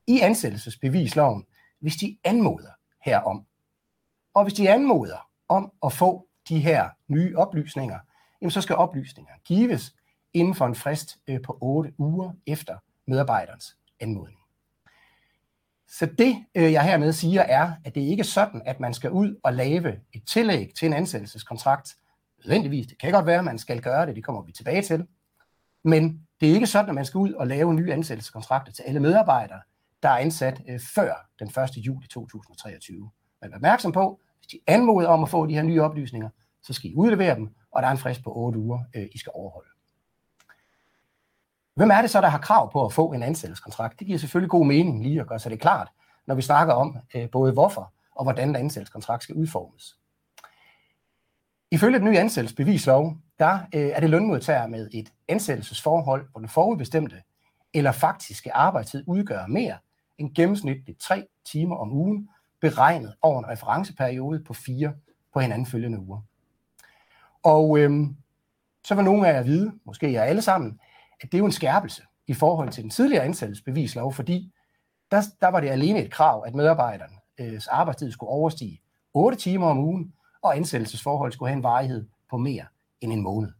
i 0.06 0.20
ansættelsesbevisloven, 0.20 1.46
hvis 1.80 1.96
de 1.96 2.18
anmoder 2.24 2.70
herom. 3.04 3.44
Og 4.34 4.42
hvis 4.42 4.54
de 4.54 4.70
anmoder 4.70 5.28
om 5.48 5.72
at 5.82 5.92
få 5.92 6.28
de 6.48 6.60
her 6.60 6.88
nye 7.08 7.36
oplysninger, 7.36 7.98
jamen 8.40 8.50
så 8.50 8.60
skal 8.60 8.76
oplysninger 8.76 9.32
gives 9.44 9.94
inden 10.32 10.54
for 10.54 10.66
en 10.66 10.74
frist 10.74 11.18
øh, 11.26 11.42
på 11.42 11.58
8 11.60 11.92
uger 11.98 12.32
efter 12.46 12.78
medarbejderens 13.06 13.76
anmodning. 14.00 14.37
Så 15.88 16.06
det, 16.18 16.44
øh, 16.54 16.72
jeg 16.72 16.82
hermed 16.82 17.12
siger, 17.12 17.42
er, 17.42 17.72
at 17.84 17.94
det 17.94 18.00
ikke 18.00 18.20
er 18.20 18.24
sådan, 18.24 18.62
at 18.64 18.80
man 18.80 18.94
skal 18.94 19.10
ud 19.10 19.40
og 19.42 19.52
lave 19.52 19.96
et 20.12 20.22
tillæg 20.26 20.72
til 20.78 20.86
en 20.86 20.92
ansættelseskontrakt. 20.92 21.96
Nødvendigvis, 22.44 22.86
det 22.86 22.98
kan 22.98 23.12
godt 23.12 23.26
være, 23.26 23.38
at 23.38 23.44
man 23.44 23.58
skal 23.58 23.80
gøre 23.80 24.06
det, 24.06 24.16
det 24.16 24.24
kommer 24.24 24.42
vi 24.42 24.52
tilbage 24.52 24.82
til. 24.82 25.06
Men 25.84 26.26
det 26.40 26.50
er 26.50 26.54
ikke 26.54 26.66
sådan, 26.66 26.88
at 26.88 26.94
man 26.94 27.04
skal 27.04 27.18
ud 27.18 27.32
og 27.32 27.46
lave 27.46 27.74
nye 27.74 27.92
ansættelseskontrakter 27.92 28.72
til 28.72 28.82
alle 28.82 29.00
medarbejdere, 29.00 29.60
der 30.02 30.08
er 30.08 30.18
ansat 30.18 30.62
øh, 30.68 30.80
før 30.94 31.14
den 31.38 31.48
1. 31.48 31.54
juli 31.76 32.06
2023. 32.06 33.10
Men 33.42 33.50
vær 33.50 33.56
opmærksom 33.56 33.92
på, 33.92 34.20
hvis 34.38 34.46
de 34.46 34.58
anmoder 34.66 35.08
om 35.08 35.22
at 35.22 35.28
få 35.28 35.46
de 35.46 35.54
her 35.54 35.62
nye 35.62 35.82
oplysninger, 35.82 36.28
så 36.62 36.72
skal 36.72 36.90
I 36.90 36.94
udlevere 36.94 37.34
dem, 37.34 37.54
og 37.70 37.82
der 37.82 37.88
er 37.88 37.92
en 37.92 37.98
frist 37.98 38.22
på 38.24 38.36
8 38.36 38.58
uger, 38.58 38.78
øh, 38.94 39.06
I 39.12 39.18
skal 39.18 39.32
overholde. 39.34 39.70
Hvem 41.78 41.90
er 41.90 42.00
det 42.00 42.10
så, 42.10 42.20
der 42.20 42.28
har 42.28 42.38
krav 42.38 42.72
på 42.72 42.84
at 42.84 42.92
få 42.92 43.12
en 43.12 43.22
ansættelseskontrakt? 43.22 43.98
Det 43.98 44.06
giver 44.06 44.18
selvfølgelig 44.18 44.50
god 44.50 44.66
mening 44.66 45.02
lige 45.02 45.20
at 45.20 45.26
gøre 45.26 45.38
sig 45.38 45.50
det 45.50 45.60
klart, 45.60 45.88
når 46.26 46.34
vi 46.34 46.42
snakker 46.42 46.74
om 46.74 46.96
øh, 47.14 47.30
både 47.30 47.52
hvorfor 47.52 47.92
og 48.14 48.24
hvordan 48.24 48.48
en 48.48 48.56
ansættelseskontrakt 48.56 49.22
skal 49.22 49.34
udformes. 49.34 49.96
Ifølge 51.70 51.98
den 51.98 52.04
nye 52.04 52.18
ansættelsesbevislov, 52.18 53.16
der 53.38 53.58
øh, 53.74 53.88
er 53.88 54.00
det 54.00 54.10
lønmodtager 54.10 54.66
med 54.66 54.88
et 54.92 55.12
ansættelsesforhold, 55.28 56.28
hvor 56.30 56.40
den 56.40 56.48
forudbestemte 56.48 57.22
eller 57.74 57.92
faktiske 57.92 58.54
arbejdstid 58.54 59.04
udgør 59.06 59.46
mere 59.46 59.76
end 60.18 60.34
gennemsnitligt 60.34 61.00
3 61.00 61.26
timer 61.44 61.76
om 61.76 61.92
ugen, 61.92 62.28
beregnet 62.60 63.14
over 63.22 63.38
en 63.38 63.48
referenceperiode 63.48 64.44
på 64.44 64.54
fire 64.54 64.92
på 65.34 65.40
hinanden 65.40 65.66
følgende 65.66 65.98
uger. 65.98 66.20
Og 67.42 67.78
øhm, 67.78 68.16
så 68.84 68.94
vil 68.94 69.04
nogle 69.04 69.28
af 69.28 69.32
jer 69.32 69.42
vide, 69.42 69.72
måske 69.84 70.12
jer 70.12 70.22
alle 70.22 70.42
sammen, 70.42 70.80
at 71.20 71.32
det 71.32 71.34
er 71.34 71.38
jo 71.38 71.46
en 71.46 71.52
skærpelse 71.52 72.02
i 72.26 72.34
forhold 72.34 72.68
til 72.68 72.82
den 72.82 72.90
tidligere 72.90 73.24
ansættelsesbevislov, 73.24 74.12
fordi 74.12 74.52
der, 75.10 75.22
der 75.40 75.48
var 75.48 75.60
det 75.60 75.68
alene 75.68 76.04
et 76.04 76.12
krav, 76.12 76.44
at 76.46 76.54
medarbejderens 76.54 77.12
øh, 77.40 77.60
arbejdstid 77.70 78.12
skulle 78.12 78.30
overstige 78.30 78.80
8 79.14 79.38
timer 79.38 79.66
om 79.66 79.78
ugen, 79.78 80.12
og 80.42 80.56
ansættelsesforhold 80.56 81.32
skulle 81.32 81.48
have 81.48 81.56
en 81.56 81.62
varighed 81.62 82.06
på 82.30 82.36
mere 82.36 82.64
end 83.00 83.12
en 83.12 83.22
måned. 83.22 83.50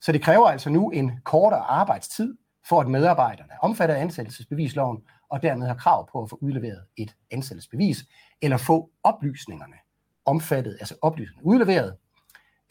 Så 0.00 0.12
det 0.12 0.22
kræver 0.22 0.48
altså 0.48 0.70
nu 0.70 0.90
en 0.90 1.20
kortere 1.24 1.60
arbejdstid, 1.60 2.36
for 2.68 2.80
at 2.80 2.88
medarbejderne 2.88 3.52
er 3.52 3.58
omfattet 3.58 3.94
af 3.94 4.00
ansættelsesbevisloven, 4.00 5.02
og 5.30 5.42
dermed 5.42 5.66
har 5.66 5.74
krav 5.74 6.10
på 6.12 6.22
at 6.22 6.30
få 6.30 6.38
udleveret 6.40 6.84
et 6.96 7.16
ansættelsesbevis, 7.30 8.04
eller 8.42 8.56
få 8.56 8.90
oplysningerne 9.02 9.76
omfattet, 10.24 10.76
altså 10.80 10.94
oplysningerne 11.02 11.46
udleveret, 11.46 11.96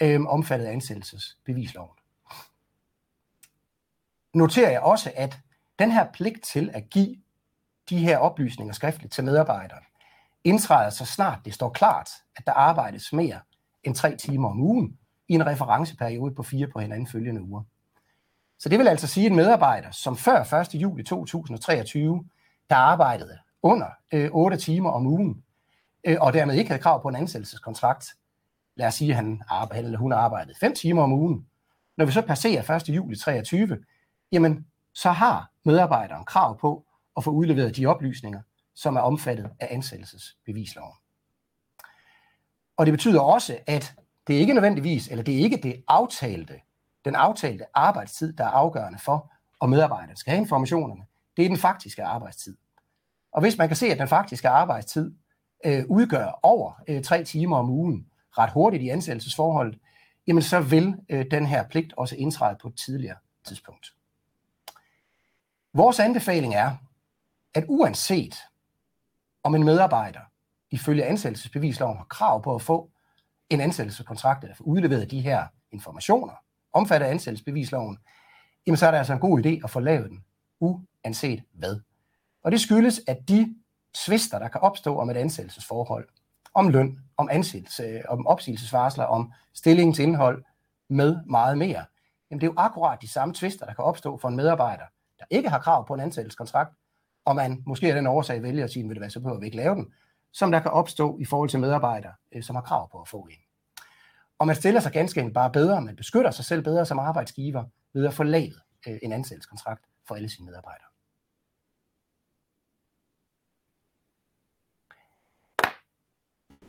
øh, 0.02 0.22
omfattet 0.22 0.66
af 0.66 0.72
ansættelsesbevisloven. 0.72 1.97
Noterer 4.38 4.72
jeg 4.72 4.82
også, 4.82 5.12
at 5.16 5.40
den 5.80 5.92
her 5.92 6.08
pligt 6.14 6.44
til 6.44 6.70
at 6.74 6.90
give 6.90 7.16
de 7.90 7.98
her 7.98 8.18
oplysninger 8.18 8.74
skriftligt 8.74 9.14
til 9.14 9.24
medarbejderen, 9.24 9.84
indtræder 10.44 10.90
så 10.90 11.06
snart 11.06 11.40
det 11.46 11.54
står 11.54 11.70
klart, 11.70 12.10
at 12.36 12.46
der 12.46 12.54
arbejdes 12.54 13.14
mere 13.14 13.40
end 13.84 13.96
tre 13.96 14.16
timer 14.16 14.50
om 14.50 14.60
ugen 14.60 14.98
i 15.28 15.34
en 15.34 15.46
referenceperiode 15.46 16.36
på 16.36 16.44
fire 16.44 16.68
på 16.68 16.80
hinanden 16.80 17.08
følgende 17.08 17.42
uger. 17.42 17.64
Så 18.60 18.70
det 18.70 18.80
vil 18.80 18.88
altså 18.88 19.08
sige, 19.08 19.26
at 19.26 19.30
en 19.30 19.36
medarbejder, 19.36 19.92
som 19.92 20.18
før 20.18 20.54
1. 20.54 20.76
juli 20.76 21.04
2023, 21.04 22.26
der 22.70 22.76
arbejdede 22.76 23.38
under 23.64 23.88
øh, 24.14 24.30
8 24.32 24.58
timer 24.58 24.90
om 24.92 25.08
ugen, 25.08 25.44
øh, 26.04 26.18
og 26.22 26.34
dermed 26.34 26.56
ikke 26.56 26.70
havde 26.70 26.82
krav 26.82 27.02
på 27.02 27.08
en 27.08 27.16
ansættelseskontrakt, 27.16 28.06
lad 28.76 28.88
os 28.88 28.94
sige, 28.94 29.10
at 29.10 29.16
han, 29.16 29.42
arbejdede, 29.50 29.86
eller 29.86 30.00
hun 30.00 30.12
arbejdede 30.12 30.56
5 30.60 30.76
timer 30.76 31.04
om 31.04 31.14
ugen, 31.14 31.48
når 31.98 32.06
vi 32.06 32.12
så 32.12 32.22
passerer 32.22 32.76
1. 32.76 32.90
juli 32.90 33.16
2023, 33.16 33.78
jamen 34.32 34.66
så 34.94 35.12
har 35.12 35.52
medarbejderen 35.66 36.26
krav 36.26 36.60
på 36.60 36.86
at 37.18 37.24
få 37.24 37.32
udleveret 37.32 37.76
de 37.76 37.86
oplysninger, 37.86 38.42
som 38.76 38.96
er 38.96 39.02
omfattet 39.02 39.50
af 39.60 39.68
ansættelsesbevisloven. 39.72 40.96
Og 42.78 42.86
det 42.86 42.94
betyder 42.94 43.22
også, 43.22 43.58
at 43.68 43.96
det 44.28 44.34
ikke 44.34 44.54
nødvendigvis, 44.54 45.08
eller 45.08 45.24
det 45.24 45.36
er 45.36 45.40
ikke 45.40 45.58
det 45.58 45.84
aftalte, 45.88 46.54
den 47.06 47.16
aftalte 47.16 47.66
arbejdstid, 47.74 48.34
der 48.34 48.44
er 48.44 48.50
afgørende 48.50 49.00
for, 49.00 49.32
om 49.60 49.70
medarbejderen 49.70 50.18
skal 50.18 50.32
have 50.32 50.42
informationerne. 50.42 51.02
Det 51.38 51.46
er 51.46 51.50
den 51.50 51.58
faktiske 51.58 52.04
arbejdstid. 52.04 52.58
Og 53.32 53.42
hvis 53.42 53.58
man 53.58 53.68
kan 53.68 53.78
se, 53.78 53.88
at 53.88 54.00
den 54.00 54.08
faktiske 54.08 54.50
arbejdstid 54.50 55.16
øh, 55.66 55.84
udgør 55.90 56.40
over 56.44 56.82
øh, 56.88 57.04
tre 57.04 57.24
timer 57.24 57.58
om 57.58 57.70
ugen 57.70 58.08
ret 58.38 58.52
hurtigt 58.52 58.84
i 58.84 58.90
ansættelsesforholdet, 58.90 59.80
jamen 60.28 60.44
så 60.44 60.60
vil 60.60 60.96
øh, 61.10 61.26
den 61.32 61.46
her 61.46 61.68
pligt 61.68 61.94
også 61.98 62.16
indtræde 62.16 62.58
på 62.62 62.68
et 62.68 62.76
tidligere 62.76 63.18
tidspunkt. 63.48 63.97
Vores 65.78 66.00
anbefaling 66.00 66.56
er, 66.56 66.76
at 67.54 67.66
uanset 67.68 68.36
om 69.44 69.56
en 69.56 69.64
medarbejder 69.64 70.20
ifølge 70.72 71.06
ansættelsesbevisloven 71.06 71.98
har 71.98 72.06
krav 72.06 72.44
på 72.44 72.56
at 72.56 72.62
få 72.62 72.90
en 73.50 73.62
ansættelseskontrakt 73.62 74.44
eller 74.44 74.56
få 74.56 74.64
udleveret 74.64 75.12
de 75.12 75.22
her 75.22 75.48
informationer, 75.72 76.34
omfattet 76.74 77.08
af 77.08 77.12
ansættelsesbevisloven, 77.12 77.98
jamen 78.68 78.78
så 78.78 78.88
er 78.88 78.92
det 78.92 78.98
altså 78.98 79.14
en 79.14 79.20
god 79.20 79.46
idé 79.46 79.64
at 79.64 79.70
få 79.70 79.80
lavet 79.80 80.10
den, 80.10 80.24
uanset 80.60 81.44
hvad. 81.54 81.80
Og 82.44 82.52
det 82.52 82.62
skyldes, 82.62 83.02
at 83.08 83.18
de 83.28 83.56
tvister, 83.94 84.40
der 84.40 84.48
kan 84.48 84.62
opstå 84.62 85.00
om 85.00 85.10
et 85.10 85.18
ansættelsesforhold, 85.18 86.08
om 86.54 86.70
løn, 86.70 87.00
om 87.18 87.30
ansættelse, 87.32 88.02
om 88.10 88.28
opsigelsesvarsler, 88.28 89.04
om 89.04 89.34
stillingens 89.54 90.00
indhold, 90.00 90.44
med 90.90 91.18
meget 91.26 91.58
mere, 91.58 91.86
jamen 92.32 92.42
det 92.42 92.48
er 92.48 92.52
jo 92.52 92.56
akkurat 92.58 93.02
de 93.02 93.08
samme 93.08 93.34
tvister, 93.34 93.66
der 93.66 93.74
kan 93.74 93.84
opstå 93.84 94.18
for 94.18 94.28
en 94.28 94.36
medarbejder, 94.36 94.86
der 95.20 95.26
ikke 95.30 95.50
har 95.50 95.60
krav 95.60 95.88
på 95.88 95.94
en 95.94 96.00
ansættelseskontrakt, 96.00 96.76
og 97.26 97.36
man 97.36 97.64
måske 97.66 97.88
af 97.88 97.96
den 97.96 98.08
årsag 98.08 98.44
vælger 98.44 98.64
at 98.64 98.72
sige, 98.72 98.88
vil 98.88 98.96
det 98.96 99.02
være 99.02 99.10
så 99.10 99.20
behøver 99.20 99.40
vi 99.40 99.46
ikke 99.46 99.58
lave 99.58 99.76
den, 99.76 99.94
som 100.34 100.52
der 100.52 100.60
kan 100.60 100.72
opstå 100.72 101.18
i 101.20 101.26
forhold 101.26 101.50
til 101.50 101.60
medarbejdere, 101.60 102.14
øh, 102.32 102.44
som 102.44 102.56
har 102.56 102.64
krav 102.64 102.92
på 102.92 103.02
at 103.02 103.08
få 103.08 103.28
en. 103.32 103.38
Og 104.40 104.48
man 104.48 104.56
stiller 104.56 104.80
sig 104.80 104.92
ganske 104.92 105.20
enkelt 105.20 105.34
bare 105.34 105.52
bedre, 105.52 105.82
man 105.82 105.96
beskytter 105.96 106.32
sig 106.32 106.46
selv 106.46 106.64
bedre 106.64 106.86
som 106.86 107.00
arbejdsgiver 107.00 107.64
ved 107.94 108.08
at 108.08 108.14
få 108.14 108.24
lavet 108.24 108.62
øh, 108.88 109.00
en 109.04 109.12
ansættelseskontrakt 109.12 109.86
for 110.08 110.16
alle 110.16 110.30
sine 110.30 110.46
medarbejdere. 110.46 110.88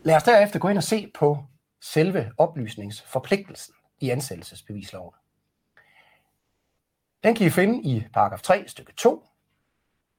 Lad 0.03 0.17
os 0.17 0.23
derefter 0.23 0.59
gå 0.59 0.69
ind 0.69 0.79
og 0.79 0.85
se 0.85 1.11
på 1.15 1.45
selve 1.81 2.33
oplysningsforpligtelsen 2.39 3.75
i 4.01 4.11
ansættelsesbevisloven. 4.11 5.15
Den 7.25 7.35
kan 7.35 7.47
I 7.47 7.51
finde 7.51 7.83
i 7.83 8.05
paragraf 8.13 8.43
3 8.43 8.65
stykke 8.69 8.93
2, 8.93 9.25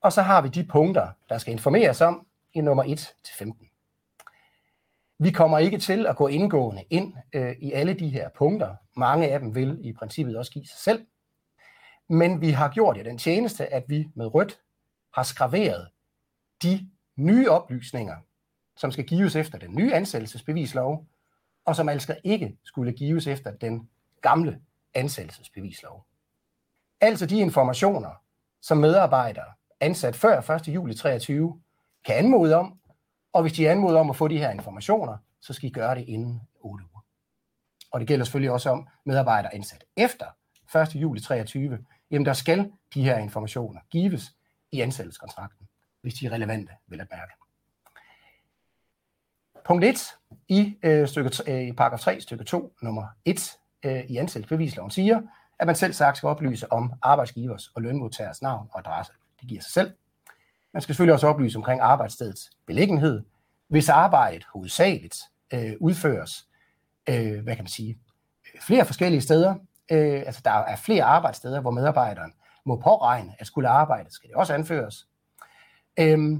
og 0.01 0.13
så 0.13 0.21
har 0.21 0.41
vi 0.41 0.49
de 0.49 0.63
punkter, 0.63 1.11
der 1.29 1.37
skal 1.37 1.53
informeres 1.53 2.01
om 2.01 2.27
i 2.53 2.61
nummer 2.61 2.83
1 2.83 2.97
til 2.97 3.35
15. 3.37 3.69
Vi 5.19 5.31
kommer 5.31 5.57
ikke 5.57 5.77
til 5.77 6.05
at 6.05 6.15
gå 6.15 6.27
indgående 6.27 6.83
ind 6.89 7.13
øh, 7.33 7.55
i 7.59 7.71
alle 7.71 7.93
de 7.93 8.09
her 8.09 8.29
punkter. 8.37 8.75
Mange 8.97 9.27
af 9.27 9.39
dem 9.39 9.55
vil 9.55 9.79
i 9.81 9.93
princippet 9.93 10.37
også 10.37 10.51
give 10.51 10.65
sig 10.65 10.77
selv. 10.77 11.05
Men 12.09 12.41
vi 12.41 12.49
har 12.49 12.71
gjort 12.71 12.97
jer 12.97 13.03
den 13.03 13.17
tjeneste, 13.17 13.73
at 13.73 13.83
vi 13.87 14.07
med 14.15 14.33
rødt 14.33 14.59
har 15.13 15.23
skraveret 15.23 15.87
de 16.63 16.89
nye 17.15 17.49
oplysninger, 17.49 18.15
som 18.77 18.91
skal 18.91 19.05
gives 19.05 19.35
efter 19.35 19.57
den 19.57 19.75
nye 19.75 19.93
ansættelsesbevislov, 19.93 21.05
og 21.65 21.75
som 21.75 21.89
altså 21.89 22.17
ikke 22.23 22.57
skulle 22.63 22.93
gives 22.93 23.27
efter 23.27 23.51
den 23.51 23.89
gamle 24.21 24.61
ansættelsesbevislov. 24.93 26.08
Altså 27.01 27.25
de 27.25 27.39
informationer, 27.39 28.09
som 28.61 28.77
medarbejdere 28.77 29.45
ansat 29.79 30.15
før 30.15 30.51
1. 30.51 30.67
juli 30.67 30.93
23 30.93 31.61
kan 32.05 32.15
anmode 32.15 32.55
om, 32.55 32.79
og 33.33 33.41
hvis 33.41 33.53
de 33.53 33.69
anmoder 33.69 33.99
om 33.99 34.09
at 34.09 34.15
få 34.15 34.27
de 34.27 34.37
her 34.37 34.51
informationer, 34.51 35.17
så 35.41 35.53
skal 35.53 35.69
I 35.69 35.71
gøre 35.71 35.95
det 35.95 36.05
inden 36.07 36.41
8 36.59 36.85
uger. 36.93 37.05
Og 37.91 37.99
det 37.99 38.07
gælder 38.07 38.25
selvfølgelig 38.25 38.51
også 38.51 38.69
om 38.69 38.87
medarbejdere 39.05 39.55
ansat 39.55 39.83
efter 39.97 40.25
1. 40.75 40.95
juli 40.95 41.21
23. 41.21 41.79
Jamen 42.11 42.25
der 42.25 42.33
skal 42.33 42.71
de 42.93 43.03
her 43.03 43.17
informationer 43.17 43.81
gives 43.91 44.35
i 44.71 44.81
ansættelseskontrakten, 44.81 45.67
hvis 46.01 46.13
de 46.13 46.25
er 46.25 46.31
relevante, 46.31 46.73
vil 46.87 47.01
at 47.01 47.07
mærke. 47.11 47.33
Punkt 49.65 49.85
1 49.85 50.15
i, 50.47 50.77
øh, 50.83 51.07
stykke, 51.07 51.31
øh, 51.47 51.67
i 51.67 51.71
paragraf 51.71 51.99
3, 51.99 52.21
stykke 52.21 52.43
2, 52.43 52.73
nummer 52.81 53.07
1 53.25 53.57
øh, 53.85 53.91
i 53.91 54.17
ansættelsesbevisloven 54.17 54.91
siger, 54.91 55.21
at 55.59 55.67
man 55.67 55.75
selv 55.75 55.93
sagt 55.93 56.17
skal 56.17 56.27
oplyse 56.27 56.71
om 56.71 56.93
arbejdsgivers 57.01 57.67
og 57.67 57.81
lønmodtagers 57.81 58.41
navn 58.41 58.67
og 58.71 58.79
adresse. 58.79 59.13
Det 59.39 59.49
giver 59.49 59.61
sig 59.61 59.71
selv. 59.71 59.91
Man 60.73 60.81
skal 60.81 60.93
selvfølgelig 60.93 61.13
også 61.13 61.27
oplyse 61.27 61.57
omkring 61.57 61.81
arbejdsstedets 61.81 62.49
beliggenhed, 62.67 63.23
hvis 63.67 63.89
arbejdet 63.89 64.47
hovedsageligt 64.53 65.17
øh, 65.53 65.73
udføres, 65.79 66.47
øh, 67.09 67.43
hvad 67.43 67.55
kan 67.55 67.63
man 67.63 67.67
sige, 67.67 67.99
flere 68.61 68.85
forskellige 68.85 69.21
steder. 69.21 69.55
Øh, 69.91 70.23
altså 70.25 70.41
der 70.45 70.51
er 70.51 70.75
flere 70.75 71.03
arbejdssteder, 71.03 71.61
hvor 71.61 71.71
medarbejderen 71.71 72.33
må 72.65 72.75
påregne 72.75 73.35
at 73.39 73.47
skulle 73.47 73.69
arbejde, 73.69 74.11
skal 74.11 74.29
det 74.29 74.35
også 74.35 74.53
anføres. 74.53 75.07
Øh, 75.99 76.39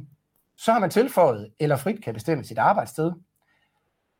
så 0.58 0.72
har 0.72 0.80
man 0.80 0.90
tilføjet, 0.90 1.54
eller 1.60 1.76
frit 1.76 2.04
kan 2.04 2.14
bestemme 2.14 2.44
sit 2.44 2.58
arbejdssted. 2.58 3.12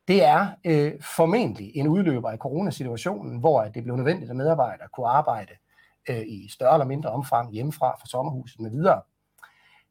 Det 0.10 0.26
er 0.26 0.48
øh, 0.66 0.94
formentlig 1.02 1.72
en 1.76 1.88
udløber 1.88 2.30
af 2.30 2.38
coronasituationen, 2.38 3.40
hvor 3.40 3.64
det 3.64 3.84
blev 3.84 3.96
nødvendigt, 3.96 4.30
at 4.30 4.36
medarbejdere 4.36 4.88
kunne 4.94 5.08
arbejde 5.08 5.52
øh, 6.10 6.22
i 6.28 6.50
større 6.50 6.74
eller 6.74 6.86
mindre 6.86 7.10
omfang 7.10 7.54
hjemmefra 7.54 7.92
fra 7.92 8.08
sommerhuset 8.08 8.60
med 8.60 8.72
videre. 8.72 9.02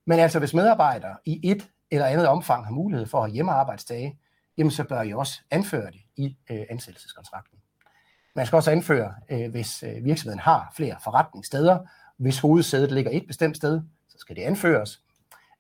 Men 0.06 0.18
altså, 0.18 0.38
hvis 0.38 0.54
medarbejdere 0.54 1.16
i 1.24 1.40
et 1.50 1.68
eller 1.90 2.06
andet 2.06 2.28
omfang 2.28 2.64
har 2.64 2.72
mulighed 2.72 3.06
for 3.06 3.18
at 3.18 3.24
have 3.24 3.34
hjemmearbejdsdage, 3.34 4.18
jamen 4.56 4.70
så 4.70 4.84
bør 4.84 5.02
I 5.02 5.12
også 5.12 5.40
anføre 5.50 5.86
det 5.86 6.00
i 6.16 6.36
øh, 6.50 6.64
ansættelseskontrakten. 6.70 7.58
Man 8.36 8.46
skal 8.46 8.56
også 8.56 8.70
anføre, 8.70 9.14
øh, 9.30 9.50
hvis 9.50 9.82
øh, 9.82 10.04
virksomheden 10.04 10.40
har 10.40 10.72
flere 10.76 10.96
forretningssteder, 11.04 11.78
hvis 12.16 12.40
hovedsædet 12.40 12.92
ligger 12.92 13.10
et 13.14 13.24
bestemt 13.26 13.56
sted, 13.56 13.80
så 14.08 14.18
skal 14.18 14.36
det 14.36 14.42
anføres. 14.42 15.02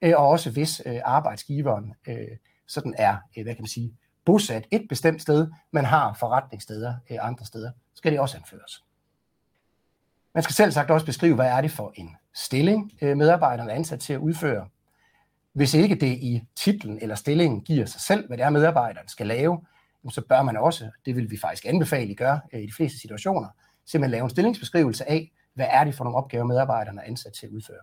Øh, 0.02 0.14
og 0.16 0.28
også 0.28 0.50
hvis 0.50 0.82
øh, 0.86 1.00
arbejdsgiveren 1.04 1.94
øh, 2.08 2.36
sådan 2.66 2.94
er, 2.98 3.16
øh, 3.36 3.44
hvad 3.44 3.54
kan 3.54 3.62
man 3.62 3.68
sige, 3.68 3.94
bosat 4.28 4.66
et 4.70 4.86
bestemt 4.88 5.22
sted, 5.22 5.48
men 5.70 5.84
har 5.84 6.14
forretningssteder 6.14 6.94
øh, 7.10 7.18
andre 7.20 7.44
steder, 7.44 7.70
skal 7.94 8.12
det 8.12 8.20
også 8.20 8.36
anføres. 8.36 8.84
Man 10.34 10.42
skal 10.42 10.54
selv 10.54 10.72
sagt 10.72 10.90
også 10.90 11.06
beskrive, 11.06 11.34
hvad 11.34 11.46
er 11.46 11.60
det 11.60 11.70
for 11.70 11.92
en 11.94 12.16
stilling, 12.34 12.92
øh, 13.02 13.16
medarbejderen 13.16 13.70
er 13.70 13.74
ansat 13.74 14.00
til 14.00 14.12
at 14.12 14.18
udføre. 14.18 14.68
Hvis 15.52 15.74
ikke 15.74 15.94
det 15.94 16.06
i 16.06 16.42
titlen 16.56 16.98
eller 17.02 17.14
stillingen 17.14 17.60
giver 17.60 17.86
sig 17.86 18.00
selv, 18.00 18.26
hvad 18.26 18.36
det 18.36 18.44
er, 18.44 18.50
medarbejderen 18.50 19.08
skal 19.08 19.26
lave, 19.26 19.64
så 20.10 20.22
bør 20.28 20.42
man 20.42 20.56
også, 20.56 20.90
det 21.06 21.16
vil 21.16 21.30
vi 21.30 21.38
faktisk 21.38 21.66
anbefale, 21.66 22.10
at 22.10 22.16
gøre 22.16 22.40
øh, 22.52 22.60
i 22.60 22.66
de 22.66 22.72
fleste 22.72 22.98
situationer, 23.00 23.48
simpelthen 23.86 24.10
lave 24.10 24.24
en 24.24 24.30
stillingsbeskrivelse 24.30 25.10
af, 25.10 25.32
hvad 25.54 25.66
er 25.70 25.84
det 25.84 25.94
for 25.94 26.04
nogle 26.04 26.18
opgaver, 26.18 26.44
medarbejderne 26.44 27.00
er 27.00 27.04
ansat 27.04 27.32
til 27.32 27.46
at 27.46 27.52
udføre. 27.52 27.82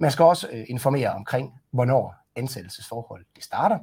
Man 0.00 0.10
skal 0.10 0.24
også 0.24 0.64
informere 0.68 1.10
omkring, 1.10 1.60
hvornår 1.70 2.14
ansættelsesforholdet 2.36 3.26
det 3.36 3.44
starter. 3.44 3.78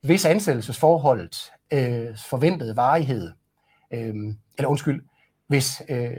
Hvis 0.00 0.24
ansættelsesforholdet 0.24 1.52
øh, 1.72 2.16
forventede 2.16 2.76
varighed, 2.76 3.32
øh, 3.90 4.14
eller 4.58 4.68
undskyld, 4.68 5.04
hvis 5.46 5.82
øh, 5.88 6.16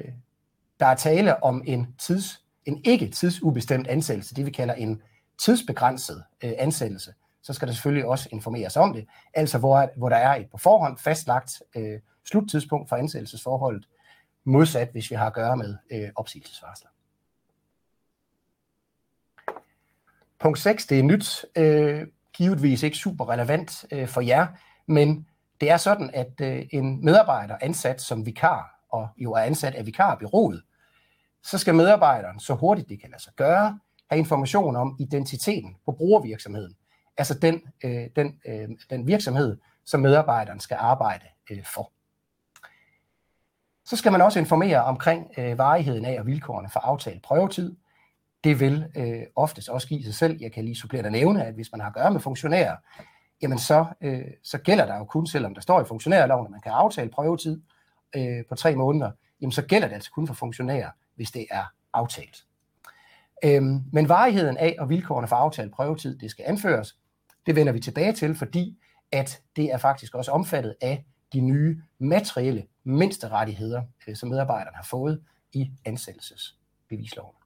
der 0.80 0.86
er 0.86 0.96
tale 0.96 1.44
om 1.44 1.64
en, 1.66 1.96
tids, 2.00 2.46
en 2.66 2.82
ikke 2.86 3.08
tidsubestemt 3.08 3.88
ansættelse, 3.88 4.36
det 4.36 4.46
vi 4.46 4.52
kalder 4.52 4.74
en 4.74 5.02
tidsbegrænset 5.38 6.24
øh, 6.44 6.52
ansættelse, 6.58 7.14
så 7.44 7.54
skal 7.54 7.68
der 7.68 7.74
selvfølgelig 7.74 8.06
også 8.06 8.30
informeres 8.32 8.78
om 8.78 8.94
det, 8.94 9.08
altså 9.34 9.58
hvor, 9.58 9.90
hvor 9.98 10.10
der 10.10 10.16
er 10.16 10.36
et 10.36 10.50
på 10.52 10.58
forhånd 10.58 10.98
fastlagt 10.98 11.62
øh, 11.76 12.00
sluttidspunkt 12.26 12.90
for 12.90 12.96
ansættelsesforholdet, 12.96 13.88
modsat 14.44 14.90
hvis 14.92 15.12
vi 15.12 15.16
har 15.16 15.26
at 15.26 15.34
gøre 15.34 15.58
med 15.58 15.78
øh, 15.92 16.10
opsigelsesvarsler. 16.16 16.90
Punkt 20.40 20.60
6, 20.60 20.86
det 20.86 21.00
er 21.00 21.04
nyt, 21.04 21.46
øh, 21.56 22.08
givetvis 22.34 22.84
ikke 22.84 22.98
super 22.98 23.30
relevant 23.30 23.86
øh, 23.92 24.08
for 24.08 24.22
jer, 24.22 24.48
men 24.88 25.28
det 25.62 25.70
er 25.70 25.78
sådan, 25.78 26.10
at 26.14 26.42
øh, 26.42 26.66
en 26.72 27.06
medarbejder 27.06 27.58
ansat 27.62 28.02
som 28.02 28.26
vikar, 28.26 28.86
og 28.90 29.08
jo 29.18 29.34
er 29.34 29.40
ansat 29.40 29.76
af 29.76 29.86
vikarbyrået, 29.86 30.64
så 31.44 31.58
skal 31.58 31.76
medarbejderen, 31.76 32.40
så 32.40 32.54
hurtigt 32.54 32.90
det 32.90 33.02
kan 33.02 33.10
lade 33.10 33.24
sig 33.24 33.34
gøre, 33.36 33.80
have 34.10 34.20
information 34.20 34.76
om 34.76 34.96
identiteten 35.00 35.76
på 35.86 35.92
brugervirksomheden. 35.92 36.76
Altså 37.18 37.40
den, 37.40 37.62
øh, 37.84 38.08
den, 38.16 38.40
øh, 38.46 38.70
den 38.90 39.08
virksomhed, 39.08 39.58
som 39.86 40.00
medarbejderen 40.00 40.60
skal 40.60 40.78
arbejde 40.80 41.26
øh, 41.52 41.66
for. 41.66 41.92
Så 43.86 43.96
skal 43.98 44.12
man 44.12 44.22
også 44.22 44.40
informere 44.40 44.84
omkring 44.84 45.28
øh, 45.38 45.58
varigheden 45.58 46.06
af 46.06 46.20
og 46.20 46.26
vilkårene 46.26 46.70
for 46.70 46.80
aftalt 46.80 47.22
prøvetid. 47.22 47.76
Det 48.44 48.60
vil 48.60 48.86
øh, 48.96 49.24
oftest 49.36 49.70
også 49.70 49.88
give 49.88 50.04
sig 50.04 50.14
selv. 50.14 50.38
Jeg 50.42 50.52
kan 50.52 50.66
lige 50.66 50.76
supplere 50.76 51.06
at 51.06 51.12
nævne, 51.12 51.46
at 51.46 51.54
hvis 51.54 51.72
man 51.72 51.82
har 51.82 51.88
at 51.88 51.94
gøre 51.94 52.12
med 52.12 52.20
funktionærer, 52.20 52.76
jamen 53.42 53.60
så, 53.60 53.86
øh, 54.02 54.26
så 54.44 54.58
gælder 54.58 54.86
der 54.86 54.98
jo 54.98 55.06
kun, 55.06 55.28
selvom 55.28 55.54
der 55.54 55.62
står 55.62 55.82
i 55.82 55.86
funktionærloven, 55.86 56.46
at 56.46 56.52
man 56.52 56.62
kan 56.62 56.72
aftale 56.72 57.10
prøvetid 57.10 57.62
øh, 58.16 58.46
på 58.50 58.56
tre 58.56 58.76
måneder, 58.76 59.12
jamen 59.42 59.52
så 59.52 59.62
gælder 59.62 59.88
det 59.88 59.96
altså 59.96 60.12
kun 60.12 60.28
for 60.28 60.34
funktionærer, 60.34 60.90
hvis 61.16 61.32
det 61.32 61.46
er 61.52 61.64
aftalt. 61.94 62.46
Øhm, 63.44 63.84
men 63.92 64.10
varigheden 64.10 64.58
af 64.58 64.76
og 64.80 64.90
vilkårene 64.90 65.28
for 65.28 65.36
aftalt 65.36 65.72
prøvetid, 65.72 66.18
det 66.18 66.32
skal 66.32 66.46
anføres. 66.48 66.96
Det 67.46 67.56
vender 67.56 67.74
vi 67.74 67.80
tilbage 67.80 68.14
til, 68.14 68.36
fordi 68.36 68.78
at 69.12 69.42
det 69.56 69.66
er 69.74 69.78
faktisk 69.78 70.16
også 70.16 70.32
omfattet 70.32 70.76
af 70.82 71.06
de 71.34 71.40
nye 71.42 71.82
materielle 72.00 72.66
mindsterettigheder, 72.84 73.84
øh, 74.08 74.16
som 74.16 74.30
medarbejderne 74.30 74.76
har 74.76 74.84
fået 74.84 75.24
i 75.54 75.72
ansættelsesbevisloven. 75.86 77.41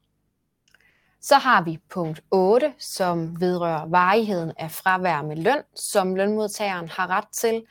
Så 1.28 1.36
har 1.36 1.62
vi 1.62 1.78
punkt 1.90 2.22
8, 2.32 2.74
som 2.80 3.42
vedrører 3.42 3.86
varigheden 3.86 4.52
af 4.58 4.72
fravær 4.72 5.22
med 5.22 5.36
løn, 5.36 5.62
som 5.76 6.16
lønmodtageren 6.16 6.90
har 6.90 7.08
ret 7.08 7.28
til. 7.34 7.64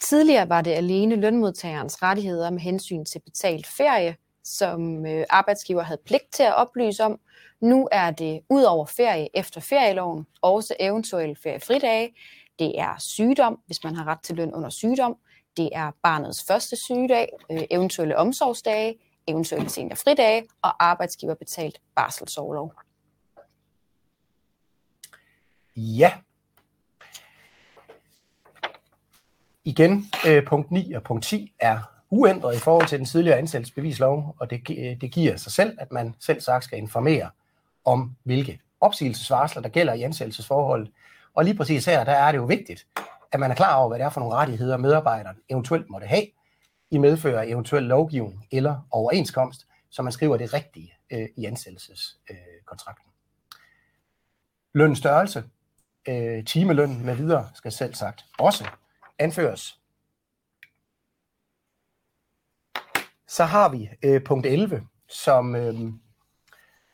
Tidligere 0.00 0.48
var 0.48 0.62
det 0.62 0.70
alene 0.70 1.16
lønmodtagerens 1.16 2.02
rettigheder 2.02 2.50
med 2.50 2.60
hensyn 2.60 3.04
til 3.04 3.18
betalt 3.18 3.66
ferie, 3.66 4.16
som 4.44 5.06
øh, 5.06 5.24
arbejdsgiver 5.30 5.82
havde 5.82 6.00
pligt 6.06 6.32
til 6.32 6.42
at 6.42 6.54
oplyse 6.54 7.04
om. 7.04 7.20
Nu 7.60 7.88
er 7.92 8.10
det 8.10 8.40
ud 8.50 8.62
over 8.62 8.86
ferie 8.86 9.28
efter 9.34 9.60
ferieloven 9.60 10.26
også 10.42 10.74
eventuelle 10.80 11.36
feriefridage. 11.42 12.14
Det 12.58 12.80
er 12.80 12.94
sygdom, 12.98 13.60
hvis 13.66 13.84
man 13.84 13.94
har 13.94 14.04
ret 14.04 14.22
til 14.22 14.36
løn 14.36 14.54
under 14.54 14.70
sygdom. 14.70 15.16
Det 15.56 15.68
er 15.72 15.90
barnets 16.02 16.44
første 16.48 16.76
sygedag, 16.76 17.28
øh, 17.50 17.62
eventuelle 17.70 18.16
omsorgsdage, 18.16 18.94
eventuelle 19.26 19.68
seniorfridage 19.68 20.44
og 20.62 20.84
arbejdsgiver 20.84 21.34
betalt 21.34 21.80
barselsårlov. 21.94 22.85
Ja. 25.76 26.12
Igen, 29.64 30.04
øh, 30.28 30.46
punkt 30.46 30.70
9 30.70 30.92
og 30.92 31.02
punkt 31.02 31.24
10 31.24 31.52
er 31.58 31.78
uændret 32.10 32.56
i 32.56 32.58
forhold 32.58 32.88
til 32.88 32.98
den 32.98 33.06
tidligere 33.06 33.38
ansættelsesbevislov, 33.38 34.36
og 34.38 34.50
det, 34.50 34.60
øh, 34.70 35.00
det 35.00 35.12
giver 35.12 35.36
sig 35.36 35.52
selv, 35.52 35.76
at 35.80 35.92
man 35.92 36.14
selv 36.20 36.40
sagt 36.40 36.64
skal 36.64 36.78
informere 36.78 37.30
om, 37.84 38.16
hvilke 38.22 38.60
opsigelsesvarsler, 38.80 39.62
der 39.62 39.68
gælder 39.68 39.92
i 39.92 40.02
ansættelsesforholdet. 40.02 40.92
Og 41.34 41.44
lige 41.44 41.56
præcis 41.56 41.84
her, 41.84 42.04
der 42.04 42.12
er 42.12 42.32
det 42.32 42.38
jo 42.38 42.44
vigtigt, 42.44 42.86
at 43.32 43.40
man 43.40 43.50
er 43.50 43.54
klar 43.54 43.76
over, 43.76 43.88
hvad 43.88 43.98
det 43.98 44.04
er 44.04 44.10
for 44.10 44.20
nogle 44.20 44.34
rettigheder, 44.34 44.76
medarbejderen 44.76 45.36
eventuelt 45.48 45.90
måtte 45.90 46.06
have, 46.06 46.26
i 46.90 46.98
medfører 46.98 47.40
af 47.40 47.46
eventuel 47.46 47.82
lovgivning 47.82 48.46
eller 48.50 48.86
overenskomst, 48.90 49.66
så 49.90 50.02
man 50.02 50.12
skriver 50.12 50.36
det 50.36 50.54
rigtige 50.54 50.92
øh, 51.10 51.28
i 51.36 51.44
ansættelseskontrakten. 51.44 53.08
Øh, 53.08 53.12
Lønstørrelse 54.74 55.44
øh, 56.08 56.44
timeløn 56.44 57.04
med 57.04 57.14
videre 57.14 57.48
skal 57.54 57.72
selv 57.72 57.94
sagt 57.94 58.24
også 58.38 58.68
anføres. 59.18 59.80
Så 63.28 63.44
har 63.44 63.68
vi 63.68 63.90
øh, 64.02 64.24
punkt 64.24 64.46
11, 64.46 64.86
som 65.08 65.56
øh, 65.56 65.74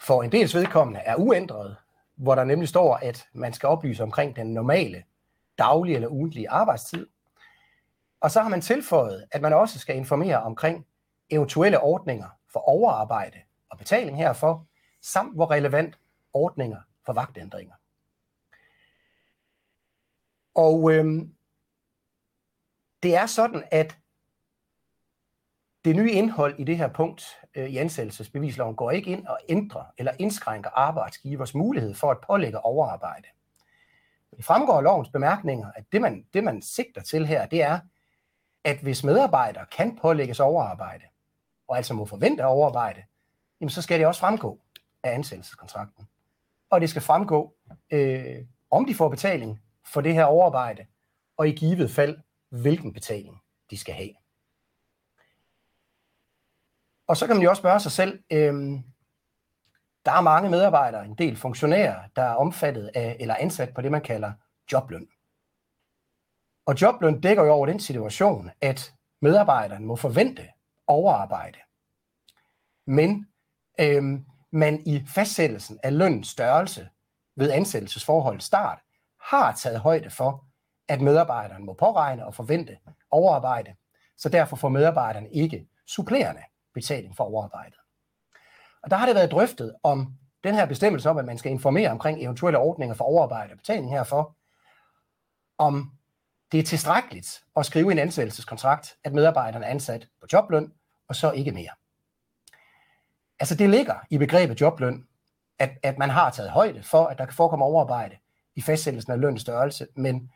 for 0.00 0.22
en 0.22 0.32
dels 0.32 0.54
vedkommende 0.54 1.00
er 1.00 1.16
uændret, 1.16 1.76
hvor 2.16 2.34
der 2.34 2.44
nemlig 2.44 2.68
står, 2.68 2.96
at 2.96 3.26
man 3.32 3.52
skal 3.52 3.68
oplyse 3.68 4.02
omkring 4.02 4.36
den 4.36 4.54
normale 4.54 5.04
daglige 5.58 5.94
eller 5.94 6.08
ugentlige 6.08 6.50
arbejdstid. 6.50 7.06
Og 8.20 8.30
så 8.30 8.40
har 8.40 8.48
man 8.48 8.60
tilføjet, 8.60 9.26
at 9.32 9.42
man 9.42 9.52
også 9.52 9.78
skal 9.78 9.96
informere 9.96 10.42
omkring 10.42 10.86
eventuelle 11.30 11.80
ordninger 11.80 12.28
for 12.52 12.60
overarbejde 12.60 13.38
og 13.70 13.78
betaling 13.78 14.16
herfor, 14.16 14.66
samt 15.02 15.34
hvor 15.34 15.50
relevant 15.50 15.98
ordninger 16.32 16.78
for 17.06 17.12
vagtændringer. 17.12 17.74
Og 20.54 20.92
øhm, 20.92 21.34
det 23.02 23.16
er 23.16 23.26
sådan, 23.26 23.64
at 23.70 23.98
det 25.84 25.96
nye 25.96 26.10
indhold 26.10 26.58
i 26.58 26.64
det 26.64 26.76
her 26.76 26.88
punkt 26.88 27.24
øh, 27.54 27.68
i 27.68 27.76
ansættelsesbevisloven 27.76 28.76
går 28.76 28.90
ikke 28.90 29.10
ind 29.10 29.26
og 29.26 29.38
ændrer 29.48 29.84
eller 29.98 30.12
indskrænker 30.18 30.70
arbejdsgivers 30.70 31.54
mulighed 31.54 31.94
for 31.94 32.10
at 32.10 32.20
pålægge 32.26 32.60
overarbejde. 32.60 33.28
Det 34.36 34.44
fremgår 34.44 34.76
af 34.76 34.82
lovens 34.82 35.08
bemærkninger, 35.08 35.72
at 35.76 35.84
det 35.92 36.00
man, 36.00 36.26
det 36.34 36.44
man 36.44 36.62
sigter 36.62 37.00
til 37.00 37.26
her, 37.26 37.46
det 37.46 37.62
er, 37.62 37.80
at 38.64 38.78
hvis 38.78 39.04
medarbejdere 39.04 39.66
kan 39.66 39.98
pålægges 40.02 40.40
overarbejde, 40.40 41.04
og 41.68 41.76
altså 41.76 41.94
må 41.94 42.04
forvente 42.04 42.46
overarbejde, 42.46 43.02
jamen 43.60 43.70
så 43.70 43.82
skal 43.82 43.98
det 43.98 44.06
også 44.06 44.20
fremgå 44.20 44.60
af 45.02 45.14
ansættelseskontrakten. 45.14 46.08
Og 46.70 46.80
det 46.80 46.90
skal 46.90 47.02
fremgå, 47.02 47.54
øh, 47.90 48.44
om 48.70 48.86
de 48.86 48.94
får 48.94 49.08
betaling 49.08 49.62
for 49.84 50.00
det 50.00 50.14
her 50.14 50.24
overarbejde, 50.24 50.86
og 51.36 51.48
i 51.48 51.52
givet 51.52 51.90
fald, 51.90 52.18
hvilken 52.48 52.92
betaling 52.92 53.42
de 53.70 53.78
skal 53.78 53.94
have. 53.94 54.14
Og 57.06 57.16
så 57.16 57.26
kan 57.26 57.36
man 57.36 57.42
jo 57.42 57.50
også 57.50 57.60
spørge 57.60 57.80
sig 57.80 57.92
selv, 57.92 58.22
øh, 58.32 58.54
der 60.04 60.12
er 60.12 60.20
mange 60.20 60.50
medarbejdere, 60.50 61.04
en 61.04 61.14
del 61.14 61.36
funktionærer, 61.36 62.08
der 62.16 62.22
er 62.22 62.34
omfattet 62.34 62.90
af 62.94 63.16
eller 63.20 63.34
ansat 63.34 63.74
på 63.74 63.82
det, 63.82 63.90
man 63.90 64.00
kalder 64.00 64.32
jobløn. 64.72 65.08
Og 66.66 66.82
jobløn 66.82 67.20
dækker 67.20 67.44
jo 67.44 67.52
over 67.52 67.66
den 67.66 67.80
situation, 67.80 68.50
at 68.60 68.94
medarbejderen 69.20 69.84
må 69.84 69.96
forvente 69.96 70.48
overarbejde. 70.86 71.58
Men 72.86 73.26
øh, 73.80 74.20
man 74.50 74.82
i 74.86 75.04
fastsættelsen 75.06 75.78
af 75.82 75.98
lønens 75.98 76.28
størrelse 76.28 76.88
ved 77.36 77.50
ansættelsesforholdets 77.50 78.46
start 78.46 78.78
har 79.22 79.52
taget 79.52 79.80
højde 79.80 80.10
for, 80.10 80.44
at 80.88 81.00
medarbejderen 81.00 81.64
må 81.66 81.72
påregne 81.72 82.26
og 82.26 82.34
forvente 82.34 82.78
overarbejde, 83.10 83.74
så 84.16 84.28
derfor 84.28 84.56
får 84.56 84.68
medarbejderen 84.68 85.26
ikke 85.26 85.66
supplerende 85.86 86.42
betaling 86.74 87.16
for 87.16 87.24
overarbejdet. 87.24 87.78
Og 88.82 88.90
der 88.90 88.96
har 88.96 89.06
det 89.06 89.14
været 89.14 89.30
drøftet 89.30 89.74
om 89.82 90.14
den 90.44 90.54
her 90.54 90.66
bestemmelse 90.66 91.10
om, 91.10 91.18
at 91.18 91.24
man 91.24 91.38
skal 91.38 91.52
informere 91.52 91.90
omkring 91.90 92.22
eventuelle 92.22 92.58
ordninger 92.58 92.94
for 92.94 93.04
overarbejde 93.04 93.52
og 93.52 93.56
betaling 93.56 93.90
herfor, 93.90 94.36
om 95.58 95.92
det 96.52 96.60
er 96.60 96.64
tilstrækkeligt 96.64 97.44
at 97.56 97.66
skrive 97.66 97.90
i 97.90 97.92
en 97.92 97.98
ansættelseskontrakt, 97.98 98.96
at 99.04 99.12
medarbejderen 99.12 99.64
er 99.64 99.68
ansat 99.68 100.08
på 100.20 100.26
jobløn, 100.32 100.72
og 101.08 101.16
så 101.16 101.32
ikke 101.32 101.52
mere. 101.52 101.70
Altså 103.40 103.54
det 103.54 103.70
ligger 103.70 103.94
i 104.10 104.18
begrebet 104.18 104.60
jobløn, 104.60 105.06
at, 105.58 105.70
at 105.82 105.98
man 105.98 106.10
har 106.10 106.30
taget 106.30 106.50
højde 106.50 106.82
for, 106.82 107.06
at 107.06 107.18
der 107.18 107.24
kan 107.24 107.34
forekomme 107.34 107.64
overarbejde 107.64 108.16
i 108.54 108.60
fastsættelsen 108.60 109.12
af 109.12 109.20
lønens 109.20 109.42
størrelse, 109.42 109.86
men 109.94 110.30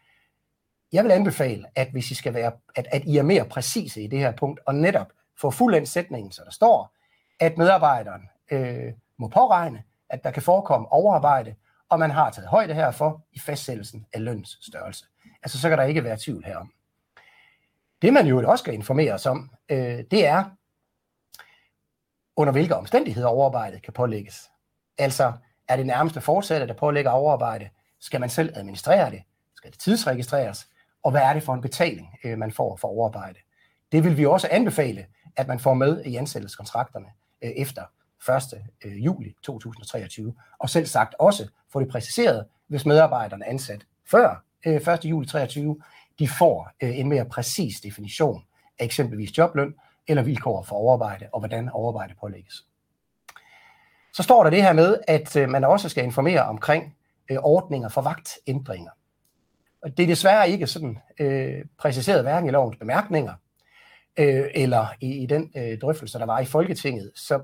jeg 0.93 1.05
vil 1.05 1.11
anbefale, 1.11 1.65
at 1.75 1.89
hvis 1.91 2.11
I 2.11 2.15
skal 2.15 2.35
være, 2.35 2.53
at, 2.77 2.87
at 2.91 3.05
I 3.05 3.17
er 3.17 3.23
mere 3.23 3.45
præcise 3.45 4.03
i 4.03 4.07
det 4.07 4.19
her 4.19 4.33
punkt, 4.33 4.61
og 4.67 4.75
netop 4.75 5.13
få 5.41 5.51
fuldendt 5.51 5.89
sætningen, 5.89 6.33
så 6.33 6.43
der 6.45 6.51
står, 6.51 6.95
at 7.41 7.59
medarbejderen 7.59 8.29
øh, 8.51 8.93
må 9.17 9.29
påregne, 9.29 9.83
at 10.09 10.25
der 10.25 10.31
kan 10.31 10.43
forekomme 10.43 10.93
overarbejde, 10.93 11.55
og 11.89 11.99
man 11.99 12.11
har 12.11 12.31
taget 12.31 12.49
højde 12.49 12.75
herfor 12.75 13.23
i 13.33 13.39
fastsættelsen 13.39 14.07
af 14.13 14.25
løns 14.25 14.59
størrelse. 14.63 15.07
Altså 15.43 15.61
så 15.61 15.69
kan 15.69 15.79
der 15.79 15.85
ikke 15.85 16.05
være 16.05 16.17
tvivl 16.21 16.45
herom. 16.45 16.73
Det 18.03 18.13
man 18.13 18.27
jo 18.27 18.51
også 18.51 18.63
skal 18.63 18.75
informeres 18.75 19.27
om, 19.27 19.51
øh, 19.69 20.05
det 20.11 20.27
er, 20.27 20.45
under 22.37 22.53
hvilke 22.53 22.77
omstændigheder 22.77 23.29
overarbejdet 23.29 23.83
kan 23.83 23.93
pålægges. 23.93 24.51
Altså, 24.99 25.33
er 25.69 25.77
det 25.77 25.87
nærmeste 25.87 26.21
fortsatte, 26.21 26.67
der 26.67 26.75
pålægger 26.75 27.11
overarbejde? 27.11 27.69
Skal 28.01 28.21
man 28.21 28.31
selv 28.31 28.53
administrere 28.55 29.11
det? 29.11 29.23
Skal 29.55 29.71
det 29.71 29.79
tidsregistreres? 29.79 30.67
og 31.07 31.11
hvad 31.11 31.23
er 31.23 31.33
det 31.33 31.43
for 31.43 31.55
en 31.55 31.61
betaling, 31.61 32.09
øh, 32.25 32.39
man 32.39 32.53
får 32.53 32.77
for 32.77 32.89
overarbejde. 32.89 33.39
Det 33.93 34.05
vil 34.05 34.17
vi 34.17 34.27
også 34.27 34.49
anbefale, 34.51 35.07
at 35.37 35.49
man 35.49 35.61
får 35.61 35.75
med 35.75 36.05
i 36.05 36.17
ansættelseskontrakterne 36.17 37.07
øh, 37.43 37.51
efter 37.51 37.83
1. 38.29 38.63
Øh, 38.85 39.05
juli 39.05 39.35
2023, 39.43 40.35
og 40.59 40.71
selv 40.71 40.87
sagt 40.87 41.15
også 41.19 41.49
få 41.73 41.81
det 41.81 41.89
præciseret, 41.89 42.47
hvis 42.67 42.87
medarbejderne 42.87 43.45
er 43.45 43.51
ansat 43.51 43.87
før 44.11 44.45
øh, 44.67 44.75
1. 44.75 44.87
juli 44.87 45.27
2023, 45.27 45.81
de 46.19 46.29
får 46.29 46.71
øh, 46.83 46.99
en 46.99 47.09
mere 47.09 47.25
præcis 47.25 47.81
definition 47.81 48.45
af 48.79 48.85
eksempelvis 48.85 49.39
jobløn 49.39 49.75
eller 50.09 50.23
vilkår 50.23 50.63
for 50.63 50.77
overarbejde, 50.77 51.29
og 51.33 51.41
hvordan 51.41 51.71
overarbejde 51.71 52.15
pålægges. 52.21 52.67
Så 54.13 54.23
står 54.23 54.43
der 54.43 54.51
det 54.51 54.63
her 54.63 54.73
med, 54.73 54.99
at 55.09 55.51
man 55.51 55.65
også 55.65 55.89
skal 55.89 56.05
informere 56.05 56.43
omkring 56.43 56.97
Øh, 57.31 57.39
ordninger 57.43 57.89
for 57.89 58.01
vagtændringer. 58.01 58.91
Og 59.83 59.97
det 59.97 60.03
er 60.03 60.07
desværre 60.07 60.51
ikke 60.51 60.67
sådan 60.67 60.99
øh, 61.21 61.65
præciseret 61.79 62.23
hverken 62.23 62.49
i 62.49 62.53
lovens 62.53 62.77
bemærkninger, 62.77 63.35
øh, 64.19 64.45
eller 64.55 64.87
i, 65.01 65.23
i 65.23 65.27
den 65.27 65.53
øh, 65.57 65.79
drøftelse, 65.79 66.19
der 66.19 66.27
var 66.27 66.41
i 66.41 66.45
Folketinget. 66.45 67.13
Så 67.15 67.43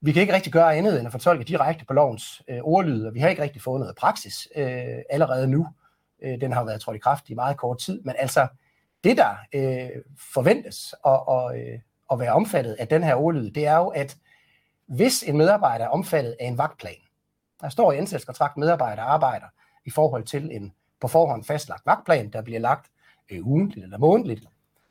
vi 0.00 0.12
kan 0.12 0.22
ikke 0.22 0.34
rigtig 0.34 0.52
gøre 0.52 0.76
andet 0.76 0.98
end 0.98 1.06
at 1.06 1.12
fortolke 1.12 1.44
direkte 1.44 1.84
på 1.84 1.92
lovens 1.92 2.42
øh, 2.48 2.58
ordlyd, 2.62 3.04
og 3.04 3.14
vi 3.14 3.20
har 3.20 3.28
ikke 3.28 3.42
rigtig 3.42 3.62
fået 3.62 3.80
noget 3.80 3.96
praksis 3.96 4.48
øh, 4.56 4.98
allerede 5.10 5.48
nu. 5.48 5.66
Øh, 6.22 6.40
den 6.40 6.52
har 6.52 6.64
været 6.64 6.80
trådt 6.80 6.96
i 6.96 7.00
kraft 7.00 7.28
i 7.28 7.34
meget 7.34 7.56
kort 7.56 7.78
tid, 7.78 8.02
men 8.04 8.14
altså 8.18 8.48
det, 9.04 9.16
der 9.16 9.36
øh, 9.52 9.90
forventes 10.34 10.94
at, 11.06 11.20
at, 11.28 11.60
øh, 11.60 11.78
at 12.12 12.18
være 12.18 12.32
omfattet 12.32 12.72
af 12.72 12.88
den 12.88 13.04
her 13.04 13.14
ordlyd, 13.14 13.50
det 13.50 13.66
er 13.66 13.76
jo, 13.76 13.88
at 13.88 14.16
hvis 14.86 15.22
en 15.22 15.36
medarbejder 15.36 15.84
er 15.84 15.88
omfattet 15.88 16.36
af 16.40 16.46
en 16.46 16.58
vagtplan, 16.58 16.94
der 17.66 17.70
står 17.70 17.92
i 17.92 17.96
ansættelseskontrakt, 17.96 18.56
medarbejder 18.56 19.02
arbejder 19.02 19.46
i 19.84 19.90
forhold 19.90 20.24
til 20.24 20.50
en 20.52 20.72
på 21.00 21.08
forhånd 21.08 21.44
fastlagt 21.44 21.86
vagtplan, 21.86 22.30
der 22.30 22.42
bliver 22.42 22.60
lagt 22.60 22.90
øh, 23.30 23.46
ugentligt 23.46 23.84
eller 23.84 23.98
månedligt, 23.98 24.46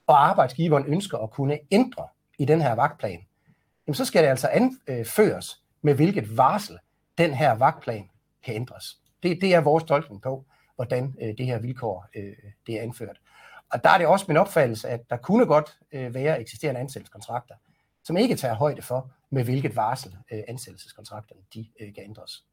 og 0.07 0.29
arbejdsgiveren 0.29 0.85
ønsker 0.85 1.17
at 1.17 1.31
kunne 1.31 1.59
ændre 1.71 2.07
i 2.37 2.45
den 2.45 2.61
her 2.61 2.75
vagtplan, 2.75 3.25
jamen 3.87 3.95
så 3.95 4.05
skal 4.05 4.23
det 4.23 4.29
altså 4.29 4.47
anføres 4.47 5.51
øh, 5.51 5.65
med 5.81 5.93
hvilket 5.93 6.37
varsel 6.37 6.79
den 7.17 7.33
her 7.33 7.51
vagtplan 7.51 8.09
kan 8.43 8.55
ændres. 8.55 8.97
Det, 9.23 9.41
det 9.41 9.55
er 9.55 9.61
vores 9.61 9.83
tolkning 9.83 10.21
på, 10.21 10.45
hvordan 10.75 11.15
øh, 11.21 11.37
det 11.37 11.45
her 11.45 11.59
vilkår 11.59 12.05
øh, 12.15 12.33
det 12.67 12.77
er 12.77 12.81
anført. 12.81 13.21
Og 13.71 13.83
der 13.83 13.89
er 13.89 13.97
det 13.97 14.07
også 14.07 14.25
min 14.27 14.37
opfattelse, 14.37 14.89
at 14.89 15.09
der 15.09 15.17
kunne 15.17 15.45
godt 15.45 15.79
øh, 15.91 16.13
være 16.13 16.41
eksisterende 16.41 16.79
ansættelseskontrakter, 16.79 17.55
som 18.03 18.17
ikke 18.17 18.35
tager 18.35 18.55
højde 18.55 18.81
for, 18.81 19.11
med 19.29 19.43
hvilket 19.43 19.75
varsel 19.75 20.17
øh, 20.31 20.43
ansættelseskontrakterne 20.47 21.41
de 21.53 21.67
øh, 21.79 21.93
kan 21.93 22.03
ændres. 22.03 22.43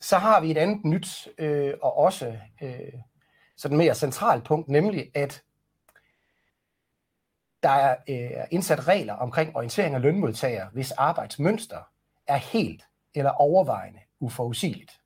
Så 0.00 0.18
har 0.18 0.40
vi 0.40 0.50
et 0.50 0.58
andet 0.58 0.84
nyt 0.84 1.28
øh, 1.38 1.74
og 1.82 1.96
også 1.96 2.38
øh, 2.62 2.92
sådan 3.56 3.76
mere 3.76 3.94
centralt 3.94 4.44
punkt, 4.44 4.68
nemlig 4.68 5.10
at 5.14 5.42
der 7.62 7.68
er 7.68 7.96
øh, 8.08 8.44
indsat 8.50 8.88
regler 8.88 9.14
omkring 9.14 9.56
orientering 9.56 9.94
af 9.94 10.02
lønmodtagere, 10.02 10.68
hvis 10.72 10.92
arbejdsmønster 10.92 11.78
er 12.26 12.36
helt 12.36 12.84
eller 13.14 13.30
overvejende 13.30 14.00
uforudsigeligt. 14.20 15.00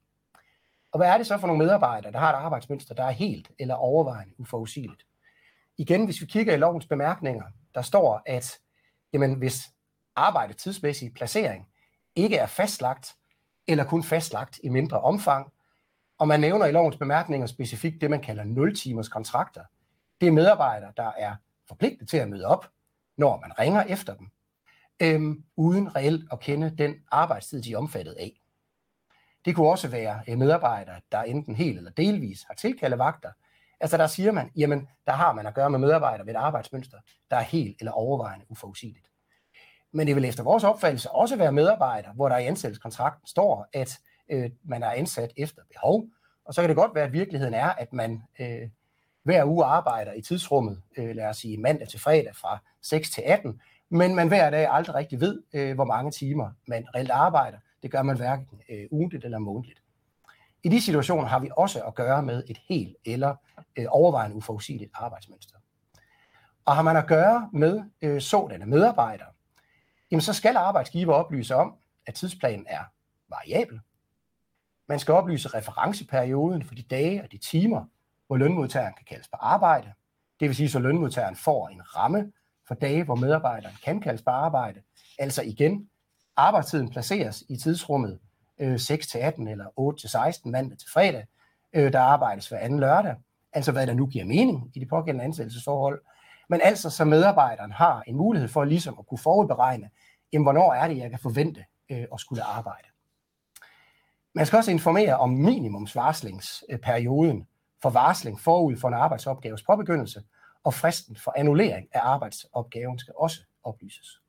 Og 0.92 0.98
hvad 0.98 1.08
er 1.08 1.16
det 1.16 1.26
så 1.26 1.38
for 1.38 1.46
nogle 1.46 1.64
medarbejdere, 1.64 2.12
der 2.12 2.18
har 2.18 2.32
et 2.32 2.44
arbejdsmønster, 2.44 2.94
der 2.94 3.04
er 3.04 3.10
helt 3.10 3.50
eller 3.58 3.74
overvejende 3.74 4.34
uforudsigeligt? 4.38 5.06
Igen, 5.78 6.04
hvis 6.04 6.20
vi 6.20 6.26
kigger 6.26 6.54
i 6.54 6.56
lovens 6.56 6.86
bemærkninger, 6.86 7.44
der 7.74 7.82
står, 7.82 8.22
at 8.26 8.58
jamen, 9.12 9.34
hvis 9.34 9.70
arbejde 10.16 10.52
tidsmæssige 10.52 11.10
placering 11.10 11.68
ikke 12.16 12.36
er 12.36 12.46
fastlagt, 12.46 13.16
eller 13.66 13.84
kun 13.84 14.02
fastlagt 14.02 14.60
i 14.62 14.68
mindre 14.68 15.00
omfang. 15.00 15.52
Og 16.18 16.28
man 16.28 16.40
nævner 16.40 16.66
i 16.66 16.72
lovens 16.72 16.96
bemærkninger 16.96 17.46
specifikt 17.46 18.00
det, 18.00 18.10
man 18.10 18.22
kalder 18.22 18.44
0-timers 18.44 19.08
kontrakter. 19.08 19.64
Det 20.20 20.26
er 20.26 20.32
medarbejdere, 20.32 20.92
der 20.96 21.12
er 21.18 21.34
forpligtet 21.68 22.08
til 22.08 22.16
at 22.16 22.28
møde 22.28 22.44
op, 22.44 22.70
når 23.16 23.40
man 23.40 23.58
ringer 23.58 23.82
efter 23.82 24.14
dem, 24.14 24.28
øhm, 25.02 25.44
uden 25.56 25.96
reelt 25.96 26.24
at 26.32 26.40
kende 26.40 26.76
den 26.78 26.94
arbejdstid, 27.10 27.62
de 27.62 27.72
er 27.72 27.78
omfattet 27.78 28.12
af. 28.12 28.40
Det 29.44 29.54
kunne 29.54 29.68
også 29.68 29.88
være 29.88 30.22
øh, 30.28 30.38
medarbejdere, 30.38 31.00
der 31.12 31.22
enten 31.22 31.54
helt 31.54 31.78
eller 31.78 31.90
delvis 31.90 32.42
har 32.42 32.54
tilkaldet 32.54 32.98
vagter. 32.98 33.30
Altså 33.80 33.96
der 33.96 34.06
siger 34.06 34.32
man, 34.32 34.50
jamen 34.56 34.88
der 35.06 35.12
har 35.12 35.32
man 35.32 35.46
at 35.46 35.54
gøre 35.54 35.70
med 35.70 35.78
medarbejdere 35.78 36.26
ved 36.26 36.34
et 36.34 36.38
arbejdsmønster, 36.38 36.98
der 37.30 37.36
er 37.36 37.42
helt 37.42 37.78
eller 37.78 37.92
overvejende 37.92 38.46
uforudsigeligt. 38.48 39.11
Men 39.92 40.06
det 40.06 40.16
vil 40.16 40.24
efter 40.24 40.42
vores 40.42 40.64
opfattelse 40.64 41.10
også 41.10 41.36
være 41.36 41.52
medarbejdere, 41.52 42.12
hvor 42.12 42.28
der 42.28 42.38
i 42.38 42.46
ansættelseskontrakten 42.46 43.26
står, 43.26 43.66
at 43.72 43.98
øh, 44.30 44.50
man 44.64 44.82
er 44.82 44.90
ansat 44.90 45.32
efter 45.36 45.62
behov. 45.72 46.04
Og 46.44 46.54
så 46.54 46.62
kan 46.62 46.68
det 46.68 46.76
godt 46.76 46.94
være, 46.94 47.04
at 47.04 47.12
virkeligheden 47.12 47.54
er, 47.54 47.68
at 47.68 47.92
man 47.92 48.22
øh, 48.40 48.68
hver 49.22 49.44
uge 49.44 49.64
arbejder 49.64 50.12
i 50.12 50.22
tidsrummet, 50.22 50.82
øh, 50.96 51.16
lad 51.16 51.26
os 51.26 51.36
sige 51.36 51.58
mandag 51.58 51.88
til 51.88 52.00
fredag 52.00 52.36
fra 52.36 52.58
6 52.82 53.10
til 53.10 53.22
18, 53.26 53.60
men 53.90 54.14
man 54.14 54.28
hver 54.28 54.50
dag 54.50 54.68
aldrig 54.70 54.94
rigtig 54.94 55.20
ved, 55.20 55.42
øh, 55.52 55.74
hvor 55.74 55.84
mange 55.84 56.10
timer 56.10 56.50
man 56.66 56.86
reelt 56.94 57.10
arbejder. 57.10 57.58
Det 57.82 57.90
gør 57.90 58.02
man 58.02 58.16
hverken 58.16 58.60
øh, 58.70 58.86
ugentligt 58.90 59.24
eller 59.24 59.38
månedligt. 59.38 59.82
I 60.62 60.68
de 60.68 60.82
situationer 60.82 61.28
har 61.28 61.38
vi 61.38 61.50
også 61.56 61.82
at 61.84 61.94
gøre 61.94 62.22
med 62.22 62.42
et 62.48 62.58
helt 62.68 62.96
eller 63.04 63.34
øh, 63.76 63.86
overvejende 63.88 64.36
uforudsigeligt 64.36 64.90
arbejdsmønster. 64.94 65.56
Og 66.64 66.76
har 66.76 66.82
man 66.82 66.96
at 66.96 67.06
gøre 67.06 67.50
med 67.52 67.82
øh, 68.02 68.20
sådanne 68.20 68.66
medarbejdere, 68.66 69.28
jamen 70.12 70.20
så 70.20 70.32
skal 70.32 70.56
arbejdsgiver 70.56 71.14
oplyse 71.14 71.54
om, 71.54 71.74
at 72.06 72.14
tidsplanen 72.14 72.66
er 72.68 72.84
variabel. 73.28 73.80
Man 74.88 74.98
skal 74.98 75.14
oplyse 75.14 75.48
referenceperioden 75.48 76.64
for 76.64 76.74
de 76.74 76.82
dage 76.82 77.22
og 77.22 77.32
de 77.32 77.38
timer, 77.38 77.84
hvor 78.26 78.36
lønmodtageren 78.36 78.94
kan 78.94 79.06
kaldes 79.08 79.28
på 79.28 79.36
arbejde. 79.36 79.92
Det 80.40 80.48
vil 80.48 80.56
sige, 80.56 80.70
så 80.70 80.78
lønmodtageren 80.78 81.36
får 81.36 81.68
en 81.68 81.96
ramme 81.96 82.32
for 82.68 82.74
dage, 82.74 83.04
hvor 83.04 83.14
medarbejderen 83.14 83.74
kan 83.84 84.00
kaldes 84.00 84.22
på 84.22 84.30
arbejde. 84.30 84.82
Altså 85.18 85.42
igen, 85.42 85.90
arbejdstiden 86.36 86.90
placeres 86.90 87.44
i 87.48 87.56
tidsrummet 87.56 88.18
øh, 88.58 88.74
6-18 88.74 89.50
eller 89.50 89.66
8-16 90.44 90.50
mandag 90.50 90.78
til 90.78 90.88
fredag. 90.92 91.26
Øh, 91.72 91.92
der 91.92 92.00
arbejdes 92.00 92.48
hver 92.48 92.58
anden 92.58 92.80
lørdag. 92.80 93.16
Altså 93.52 93.72
hvad 93.72 93.86
der 93.86 93.94
nu 93.94 94.06
giver 94.06 94.24
mening 94.24 94.70
i 94.74 94.80
de 94.80 94.86
pågældende 94.86 95.24
ansættelsesforhold 95.24 96.02
men 96.52 96.60
altså 96.64 96.90
så 96.90 97.04
medarbejderen 97.04 97.72
har 97.72 98.02
en 98.06 98.16
mulighed 98.16 98.48
for 98.48 98.64
ligesom 98.64 98.96
at 98.98 99.06
kunne 99.06 99.18
forudberegne, 99.18 99.90
jamen, 100.32 100.44
hvornår 100.44 100.72
er 100.72 100.88
det, 100.88 100.96
jeg 100.96 101.10
kan 101.10 101.18
forvente 101.18 101.64
øh, 101.90 102.04
at 102.12 102.20
skulle 102.20 102.42
arbejde. 102.42 102.88
Man 104.34 104.46
skal 104.46 104.56
også 104.56 104.70
informere 104.70 105.16
om 105.16 105.30
minimumsvarslingsperioden 105.30 107.46
for 107.82 107.90
varsling 107.90 108.40
forud 108.40 108.76
for 108.76 108.88
en 108.88 108.94
arbejdsopgaves 108.94 109.62
påbegyndelse, 109.62 110.22
og 110.64 110.74
fristen 110.74 111.16
for 111.16 111.34
annullering 111.36 111.88
af 111.92 112.00
arbejdsopgaven 112.02 112.98
skal 112.98 113.14
også 113.16 113.40
oplyses. 113.64 114.20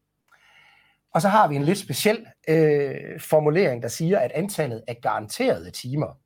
Og 1.13 1.21
så 1.21 1.29
har 1.29 1.47
vi 1.47 1.55
en 1.55 1.63
lidt 1.63 1.77
speciel 1.77 2.27
øh, 2.47 3.19
formulering, 3.19 3.83
der 3.83 3.89
siger, 3.89 4.19
at 4.19 4.31
antallet 4.31 4.83
af 4.87 4.99
garanterede 5.01 5.71
timer, 5.71 6.17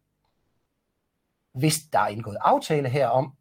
hvis 1.53 1.79
der 1.93 1.99
er 1.99 2.07
indgået 2.07 2.37
aftale 2.41 2.89
herom, 2.89 3.33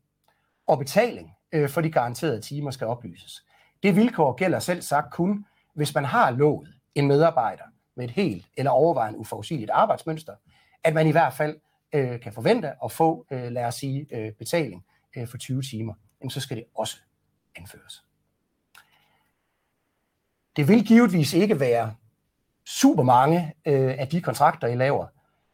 og 0.67 0.79
betaling 0.79 1.36
øh, 1.53 1.69
for 1.69 1.81
de 1.81 1.91
garanterede 1.91 2.41
timer 2.41 2.71
skal 2.71 2.87
oplyses. 2.87 3.45
Det 3.83 3.97
vilkår 3.97 4.33
gælder 4.33 4.59
selv 4.59 4.83
sagt 4.83 5.13
kun, 5.13 5.47
hvis 5.75 5.95
man 5.95 6.05
har 6.05 6.31
lovet 6.31 6.75
en 6.95 7.09
medarbejder 7.09 7.65
med 7.97 8.05
et 8.05 8.11
helt 8.11 8.47
eller 8.57 8.71
overvejende 8.71 9.19
uforudsigeligt 9.19 9.71
arbejdsmønster, 9.71 10.35
at 10.85 10.95
man 10.95 11.07
i 11.07 11.11
hvert 11.11 11.33
fald 11.33 11.57
øh, 11.93 12.21
kan 12.21 12.33
forvente 12.33 12.73
at 12.85 12.93
få, 12.93 13.27
øh, 13.31 13.53
lad 13.53 13.65
os 13.65 13.75
sige, 13.75 14.07
øh, 14.11 14.33
betaling 14.33 14.85
øh, 15.17 15.29
for 15.29 15.39
20 15.39 15.63
timer, 15.63 15.95
jamen, 16.21 16.31
så 16.31 16.41
skal 16.41 16.57
det 16.57 16.65
også 16.75 16.97
anføres. 17.57 18.05
Det 20.57 20.69
vil 20.69 20.87
givetvis 20.87 21.35
ikke 21.35 21.61
være 21.61 21.95
super 22.67 23.03
mange 23.03 23.55
øh, 23.67 23.95
af 23.99 24.09
de 24.09 24.21
kontrakter, 24.21 24.69
I 24.69 24.75
laver, 24.75 25.07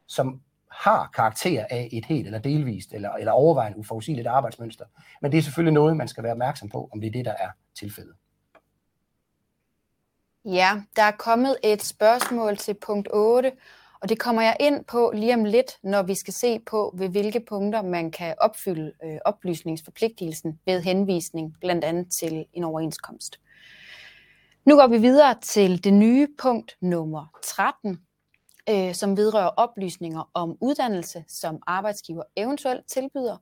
som 0.06 0.42
har 0.72 1.10
karakter 1.14 1.66
af 1.70 1.88
et 1.92 2.04
helt 2.04 2.26
eller 2.26 2.38
delvist 2.38 2.92
eller, 2.92 3.10
eller 3.12 3.32
overvejende 3.32 3.78
uforudsigeligt 3.78 4.28
arbejdsmønster. 4.28 4.84
Men 5.22 5.32
det 5.32 5.38
er 5.38 5.42
selvfølgelig 5.42 5.74
noget, 5.74 5.96
man 5.96 6.08
skal 6.08 6.22
være 6.22 6.32
opmærksom 6.32 6.68
på, 6.68 6.88
om 6.92 7.00
det 7.00 7.06
er 7.06 7.12
det, 7.12 7.24
der 7.24 7.34
er 7.38 7.48
tilfældet. 7.78 8.14
Ja, 10.44 10.82
der 10.96 11.02
er 11.02 11.10
kommet 11.10 11.56
et 11.64 11.82
spørgsmål 11.82 12.56
til 12.56 12.74
punkt 12.74 13.08
8, 13.12 13.52
og 14.00 14.08
det 14.08 14.18
kommer 14.18 14.42
jeg 14.42 14.56
ind 14.60 14.84
på 14.84 15.12
lige 15.14 15.34
om 15.34 15.44
lidt, 15.44 15.78
når 15.82 16.02
vi 16.02 16.14
skal 16.14 16.34
se 16.34 16.58
på, 16.58 16.94
ved 16.98 17.08
hvilke 17.08 17.40
punkter 17.48 17.82
man 17.82 18.10
kan 18.10 18.34
opfylde 18.40 18.92
øh, 19.04 19.18
oplysningsforpligtelsen 19.24 20.60
ved 20.66 20.82
henvisning, 20.82 21.56
blandt 21.60 21.84
andet 21.84 22.12
til 22.12 22.44
en 22.52 22.64
overenskomst. 22.64 23.40
Nu 24.64 24.76
går 24.76 24.86
vi 24.86 24.98
videre 24.98 25.36
til 25.42 25.84
det 25.84 25.92
nye 25.92 26.28
punkt 26.38 26.76
nummer 26.80 27.26
13, 27.42 28.00
øh, 28.70 28.94
som 28.94 29.16
vedrører 29.16 29.48
oplysninger 29.48 30.30
om 30.34 30.56
uddannelse, 30.60 31.24
som 31.28 31.62
arbejdsgiver 31.66 32.22
eventuelt 32.36 32.86
tilbyder. 32.86 33.36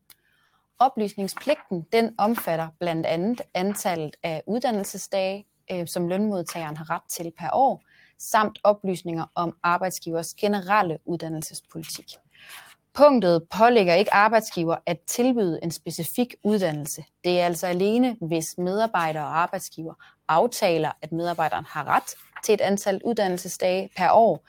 Oplysningspligten 0.78 1.86
den 1.92 2.14
omfatter 2.18 2.68
blandt 2.78 3.06
andet 3.06 3.40
antallet 3.54 4.16
af 4.22 4.42
uddannelsesdage, 4.46 5.46
øh, 5.72 5.86
som 5.88 6.08
lønmodtageren 6.08 6.76
har 6.76 6.90
ret 6.90 7.02
til 7.08 7.32
per 7.38 7.50
år, 7.52 7.82
samt 8.18 8.58
oplysninger 8.64 9.24
om 9.34 9.56
arbejdsgivers 9.62 10.34
generelle 10.34 10.98
uddannelsespolitik. 11.04 12.06
Punktet 12.94 13.42
pålægger 13.58 13.94
ikke 13.94 14.14
arbejdsgiver 14.14 14.76
at 14.86 15.00
tilbyde 15.00 15.60
en 15.62 15.70
specifik 15.70 16.34
uddannelse. 16.44 17.04
Det 17.24 17.40
er 17.40 17.44
altså 17.44 17.66
alene, 17.66 18.16
hvis 18.20 18.58
medarbejdere 18.58 19.24
og 19.24 19.38
arbejdsgiver 19.38 19.94
aftaler, 20.30 20.92
at 21.02 21.12
medarbejderen 21.12 21.64
har 21.64 21.84
ret 21.84 22.14
til 22.44 22.54
et 22.54 22.60
antal 22.60 23.00
uddannelsesdage 23.04 23.90
per 23.96 24.10
år, 24.10 24.44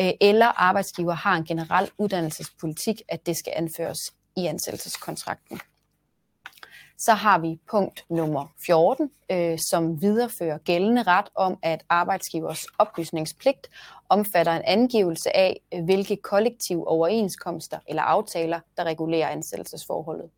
øh, 0.00 0.10
eller 0.20 0.46
arbejdsgiver 0.46 1.14
har 1.14 1.36
en 1.36 1.44
generel 1.44 1.90
uddannelsespolitik, 1.98 3.02
at 3.08 3.26
det 3.26 3.36
skal 3.36 3.52
anføres 3.56 4.14
i 4.36 4.46
ansættelseskontrakten. 4.46 5.60
Så 6.98 7.12
har 7.12 7.38
vi 7.38 7.58
punkt 7.70 8.04
nummer 8.10 8.46
14, 8.66 9.10
øh, 9.30 9.58
som 9.58 10.02
viderefører 10.02 10.58
gældende 10.58 11.02
ret 11.02 11.28
om, 11.34 11.58
at 11.62 11.84
arbejdsgivers 11.88 12.66
oplysningspligt 12.78 13.70
omfatter 14.08 14.52
en 14.52 14.62
angivelse 14.64 15.36
af, 15.36 15.60
hvilke 15.84 16.16
kollektive 16.16 16.88
overenskomster 16.88 17.78
eller 17.88 18.02
aftaler, 18.02 18.60
der 18.76 18.84
regulerer 18.84 19.28
ansættelsesforholdet. 19.28 20.30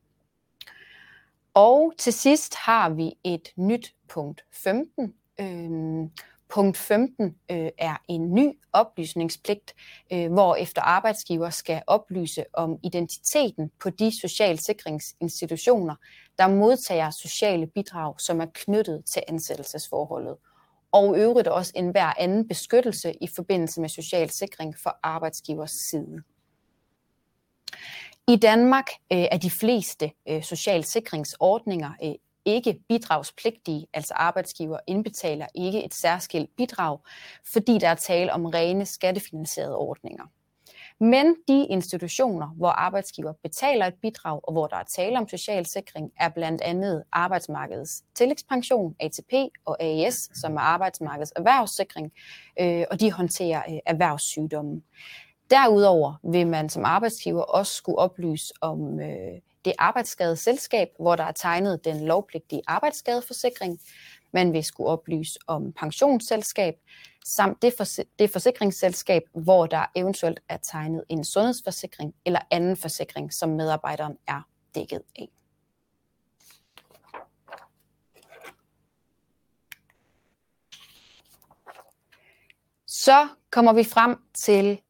Og 1.58 1.92
til 1.98 2.12
sidst 2.12 2.54
har 2.54 2.88
vi 2.90 3.12
et 3.24 3.48
nyt 3.56 3.94
punkt 4.08 4.44
15, 4.52 5.14
Øhm, 5.40 6.10
Punkt 6.48 6.76
15 6.76 7.36
øh, 7.50 7.70
er 7.78 7.96
en 8.08 8.34
ny 8.34 8.58
oplysningspligt, 8.72 9.74
øh, 10.12 10.32
hvor 10.32 10.54
efter 10.54 10.82
arbejdsgiver 10.82 11.50
skal 11.50 11.82
oplyse 11.86 12.44
om 12.52 12.78
identiteten 12.84 13.70
på 13.82 13.90
de 13.90 14.20
socialsikringsinstitutioner, 14.20 15.94
der 16.38 16.48
modtager 16.48 17.10
sociale 17.10 17.66
bidrag, 17.66 18.20
som 18.20 18.40
er 18.40 18.46
knyttet 18.54 19.04
til 19.04 19.22
ansættelsesforholdet. 19.28 20.36
Og 20.92 21.18
øvrigt 21.18 21.48
også 21.48 21.72
enhver 21.76 22.12
anden 22.18 22.48
beskyttelse 22.48 23.14
i 23.20 23.28
forbindelse 23.36 23.80
med 23.80 23.88
social 23.88 24.30
sikring 24.30 24.74
for 24.82 24.98
arbejdsgivers 25.02 25.72
side. 25.90 26.22
I 28.28 28.36
Danmark 28.36 28.86
øh, 29.12 29.18
er 29.18 29.38
de 29.38 29.50
fleste 29.50 30.10
øh, 30.28 30.42
socialsikringsordninger 30.42 31.90
øh, 32.04 32.14
ikke 32.44 32.78
bidragspligtige, 32.88 33.86
altså 33.94 34.14
arbejdsgiver 34.16 34.78
indbetaler 34.86 35.46
ikke 35.54 35.84
et 35.84 35.94
særskilt 35.94 36.50
bidrag, 36.56 36.98
fordi 37.52 37.78
der 37.78 37.88
er 37.88 37.94
tale 37.94 38.32
om 38.32 38.46
rene 38.46 38.86
skattefinansierede 38.86 39.76
ordninger. 39.76 40.24
Men 41.00 41.36
de 41.48 41.66
institutioner, 41.66 42.46
hvor 42.46 42.68
arbejdsgiver 42.68 43.32
betaler 43.42 43.86
et 43.86 43.94
bidrag, 44.02 44.40
og 44.42 44.52
hvor 44.52 44.66
der 44.66 44.76
er 44.76 44.84
tale 44.84 45.18
om 45.18 45.28
social 45.28 45.66
sikring, 45.66 46.12
er 46.20 46.28
blandt 46.28 46.62
andet 46.62 47.04
arbejdsmarkedets 47.12 48.02
tillægspension, 48.14 48.94
ATP 49.00 49.32
og 49.64 49.82
AES, 49.82 50.30
som 50.40 50.56
er 50.56 50.60
arbejdsmarkedets 50.60 51.32
erhvervssikring, 51.36 52.12
øh, 52.60 52.84
og 52.90 53.00
de 53.00 53.12
håndterer 53.12 53.62
øh, 53.70 53.78
erhvervssygdomme. 53.86 54.82
Derudover 55.50 56.14
vil 56.32 56.46
man 56.46 56.68
som 56.68 56.84
arbejdsgiver 56.84 57.42
også 57.42 57.74
skulle 57.74 57.98
oplyse 57.98 58.54
om 58.60 59.00
øh, 59.00 59.40
det 59.64 59.72
arbejdsskadeselskab, 59.78 60.88
hvor 60.98 61.16
der 61.16 61.24
er 61.24 61.32
tegnet 61.32 61.84
den 61.84 62.06
lovpligtige 62.06 62.62
arbejdsskadeforsikring. 62.66 63.80
Man 64.32 64.52
vil 64.52 64.64
skulle 64.64 64.90
oplyse 64.90 65.38
om 65.46 65.72
pensionsselskab, 65.72 66.74
samt 67.26 67.62
det, 67.62 67.74
for, 67.76 67.84
det 68.18 68.30
forsikringsselskab, 68.30 69.22
hvor 69.34 69.66
der 69.66 69.86
eventuelt 69.94 70.40
er 70.48 70.56
tegnet 70.56 71.04
en 71.08 71.24
sundhedsforsikring 71.24 72.14
eller 72.24 72.40
anden 72.50 72.76
forsikring, 72.76 73.32
som 73.32 73.48
medarbejderen 73.48 74.16
er 74.26 74.42
dækket 74.74 75.02
af. 75.18 75.28
Så 82.86 83.28
kommer 83.50 83.72
vi 83.72 83.84
frem 83.84 84.16
til 84.34 84.80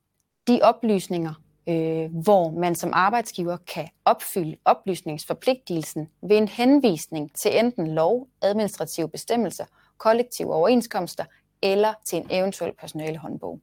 de 0.48 0.60
oplysninger, 0.62 1.34
øh, 1.68 2.22
hvor 2.22 2.50
man 2.50 2.74
som 2.74 2.90
arbejdsgiver 2.94 3.56
kan 3.56 3.88
opfylde 4.04 4.56
oplysningsforpligtelsen 4.64 6.08
ved 6.22 6.36
en 6.36 6.48
henvisning 6.48 7.30
til 7.34 7.58
enten 7.58 7.94
lov, 7.94 8.28
administrative 8.42 9.08
bestemmelser, 9.08 9.64
kollektive 9.98 10.54
overenskomster 10.54 11.24
eller 11.62 11.94
til 12.04 12.18
en 12.18 12.26
eventuel 12.30 12.72
personalehåndbog. 12.80 13.60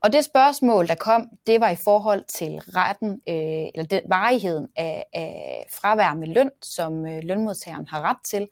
Og 0.00 0.12
det 0.12 0.24
spørgsmål, 0.24 0.88
der 0.88 0.94
kom, 0.94 1.28
det 1.46 1.60
var 1.60 1.70
i 1.70 1.76
forhold 1.76 2.24
til 2.28 2.58
retten, 2.58 3.10
øh, 3.10 3.68
eller 3.74 3.84
den 3.90 4.02
varigheden 4.08 4.68
af, 4.76 5.04
af 5.12 5.66
fravær 5.70 6.14
med 6.14 6.26
løn, 6.28 6.50
som 6.62 7.06
øh, 7.06 7.20
lønmodtageren 7.22 7.88
har 7.88 8.02
ret 8.02 8.16
til. 8.24 8.48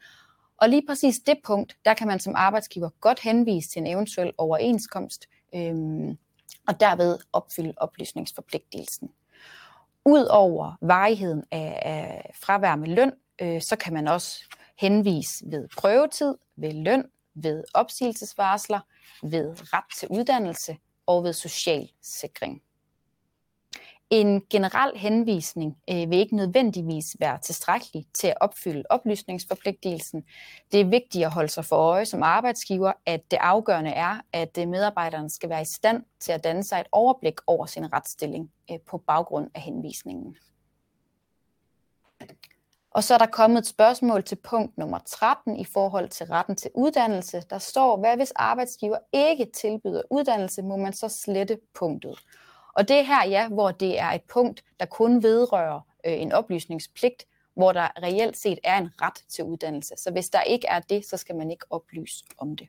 Og 0.56 0.68
lige 0.68 0.82
præcis 0.88 1.18
det 1.18 1.38
punkt, 1.44 1.76
der 1.84 1.94
kan 1.94 2.06
man 2.06 2.20
som 2.20 2.34
arbejdsgiver 2.36 2.88
godt 3.00 3.20
henvise 3.20 3.68
til 3.68 3.80
en 3.80 3.86
eventuel 3.86 4.32
overenskomst, 4.38 5.28
øh, 5.54 5.74
og 6.68 6.80
derved 6.80 7.18
opfylde 7.32 7.74
oplysningsforpligtelsen. 7.76 9.10
Udover 10.04 10.76
varigheden 10.80 11.44
af, 11.50 11.82
af 11.82 12.30
fravær 12.42 12.76
med 12.76 12.88
løn, 12.88 13.12
øh, 13.40 13.62
så 13.62 13.76
kan 13.76 13.92
man 13.92 14.08
også 14.08 14.44
henvise 14.78 15.44
ved 15.46 15.68
prøvetid, 15.76 16.34
ved 16.56 16.72
løn, 16.72 17.04
ved 17.34 17.64
opsigelsesvarsler, 17.74 18.80
ved 19.22 19.74
ret 19.74 19.98
til 19.98 20.08
uddannelse 20.08 20.76
og 21.06 21.24
ved 21.24 21.32
social 21.32 21.90
sikring. 22.02 22.62
En 24.10 24.42
generel 24.50 24.96
henvisning 24.96 25.76
øh, 25.90 26.10
vil 26.10 26.18
ikke 26.18 26.36
nødvendigvis 26.36 27.16
være 27.20 27.38
tilstrækkelig 27.38 28.06
til 28.14 28.26
at 28.26 28.36
opfylde 28.40 28.82
oplysningsforpligtelsen. 28.90 30.24
Det 30.72 30.80
er 30.80 30.84
vigtigt 30.84 31.24
at 31.24 31.32
holde 31.32 31.48
sig 31.48 31.64
for 31.64 31.76
øje 31.76 32.04
som 32.04 32.22
arbejdsgiver, 32.22 32.92
at 33.06 33.30
det 33.30 33.38
afgørende 33.40 33.90
er, 33.90 34.20
at 34.32 34.58
øh, 34.58 34.68
medarbejderen 34.68 35.30
skal 35.30 35.48
være 35.48 35.62
i 35.62 35.64
stand 35.64 36.02
til 36.20 36.32
at 36.32 36.44
danne 36.44 36.64
sig 36.64 36.80
et 36.80 36.86
overblik 36.92 37.34
over 37.46 37.66
sin 37.66 37.92
retsstilling 37.92 38.50
øh, 38.70 38.78
på 38.86 38.98
baggrund 38.98 39.50
af 39.54 39.60
henvisningen. 39.60 40.36
Og 42.90 43.04
så 43.04 43.14
er 43.14 43.18
der 43.18 43.26
kommet 43.26 43.58
et 43.58 43.66
spørgsmål 43.66 44.22
til 44.22 44.36
punkt 44.36 44.78
nummer 44.78 44.98
13 45.06 45.56
i 45.56 45.64
forhold 45.64 46.08
til 46.08 46.26
retten 46.26 46.56
til 46.56 46.70
uddannelse. 46.74 47.42
Der 47.50 47.58
står, 47.58 47.96
hvad 47.96 48.16
hvis 48.16 48.32
arbejdsgiver 48.36 48.98
ikke 49.12 49.46
tilbyder 49.60 50.02
uddannelse, 50.10 50.62
må 50.62 50.76
man 50.76 50.92
så 50.92 51.08
slette 51.08 51.58
punktet. 51.74 52.18
Og 52.72 52.88
det 52.88 52.96
er 52.96 53.02
her, 53.02 53.26
ja, 53.26 53.48
hvor 53.48 53.70
det 53.70 54.00
er 54.00 54.08
et 54.08 54.22
punkt, 54.22 54.64
der 54.80 54.86
kun 54.86 55.22
vedrører 55.22 55.80
øh, 56.06 56.12
en 56.12 56.32
oplysningspligt, 56.32 57.26
hvor 57.54 57.72
der 57.72 57.88
reelt 58.02 58.36
set 58.36 58.58
er 58.64 58.78
en 58.78 58.90
ret 59.02 59.24
til 59.28 59.44
uddannelse. 59.44 59.94
Så 59.96 60.10
hvis 60.10 60.28
der 60.28 60.42
ikke 60.42 60.66
er 60.66 60.80
det, 60.80 61.06
så 61.06 61.16
skal 61.16 61.36
man 61.36 61.50
ikke 61.50 61.64
oplyse 61.70 62.24
om 62.38 62.56
det. 62.56 62.68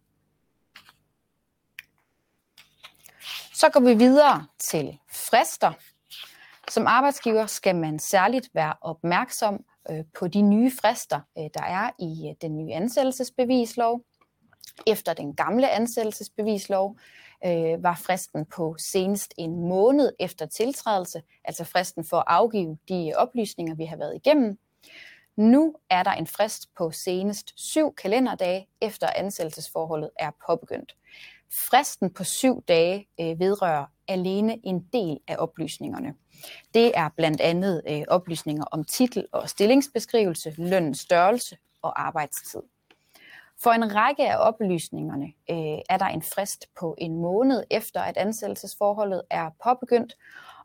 Så 3.54 3.70
går 3.70 3.80
vi 3.80 3.94
videre 3.94 4.46
til 4.60 4.98
frister. 5.12 5.74
Som 6.70 6.88
arbejdsgiver 6.88 7.46
skal 7.46 7.76
man 7.76 8.00
særligt 8.00 8.50
være 8.54 8.74
opmærksom 8.82 9.66
øh, 9.90 10.04
på 10.20 10.28
de 10.28 10.42
nye 10.42 10.72
frister, 10.82 11.20
øh, 11.38 11.44
der 11.54 11.64
er 11.64 11.90
i 12.00 12.30
øh, 12.30 12.36
den 12.42 12.58
nye 12.58 12.74
ansættelsesbevislov. 12.74 14.02
Efter 14.88 15.14
den 15.14 15.36
gamle 15.36 15.70
ansættelsesbevislov, 15.70 16.98
øh, 17.46 17.84
var 17.84 17.96
fristen 17.96 18.46
på 18.46 18.76
senest 18.80 19.34
en 19.38 19.68
måned 19.68 20.14
efter 20.20 20.46
tiltrædelse, 20.46 21.22
altså 21.44 21.64
fristen 21.64 22.04
for 22.04 22.18
at 22.18 22.24
afgive 22.28 22.78
de 22.90 23.14
oplysninger, 23.18 23.76
vi 23.76 23.86
har 23.86 23.98
været 23.98 24.16
igennem. 24.16 24.58
Nu 25.36 25.76
er 25.90 26.04
der 26.04 26.12
en 26.12 26.28
frist 26.28 26.70
på 26.78 26.92
senest 26.92 27.54
syv 27.56 27.96
kalenderdage, 27.96 28.68
efter 28.82 29.08
ansættelsesforholdet 29.16 30.10
er 30.20 30.32
påbegyndt. 30.48 30.96
Fristen 31.70 32.14
på 32.14 32.24
syv 32.24 32.64
dage 32.68 33.08
øh, 33.22 33.40
vedrører 33.40 33.86
alene 34.08 34.66
en 34.66 34.88
del 34.94 35.20
af 35.28 35.36
oplysningerne. 35.40 36.14
Det 36.74 36.92
er 36.98 37.10
blandt 37.18 37.42
andet 37.42 37.82
øh, 37.90 38.04
oplysninger 38.08 38.64
om 38.72 38.84
titel 38.84 39.28
og 39.32 39.50
stillingsbeskrivelse, 39.50 40.54
lønens 40.58 41.00
størrelse 41.00 41.58
og 41.82 42.08
arbejdstid. 42.08 42.62
For 43.64 43.72
en 43.72 43.96
række 43.96 44.32
af 44.32 44.48
oplysningerne 44.48 45.26
øh, 45.50 45.80
er 45.90 45.98
der 45.98 46.06
en 46.06 46.22
frist 46.22 46.66
på 46.80 46.96
en 46.98 47.16
måned 47.16 47.64
efter, 47.70 48.02
at 48.02 48.18
ansættelsesforholdet 48.18 49.22
er 49.30 49.50
påbegyndt. 49.64 50.18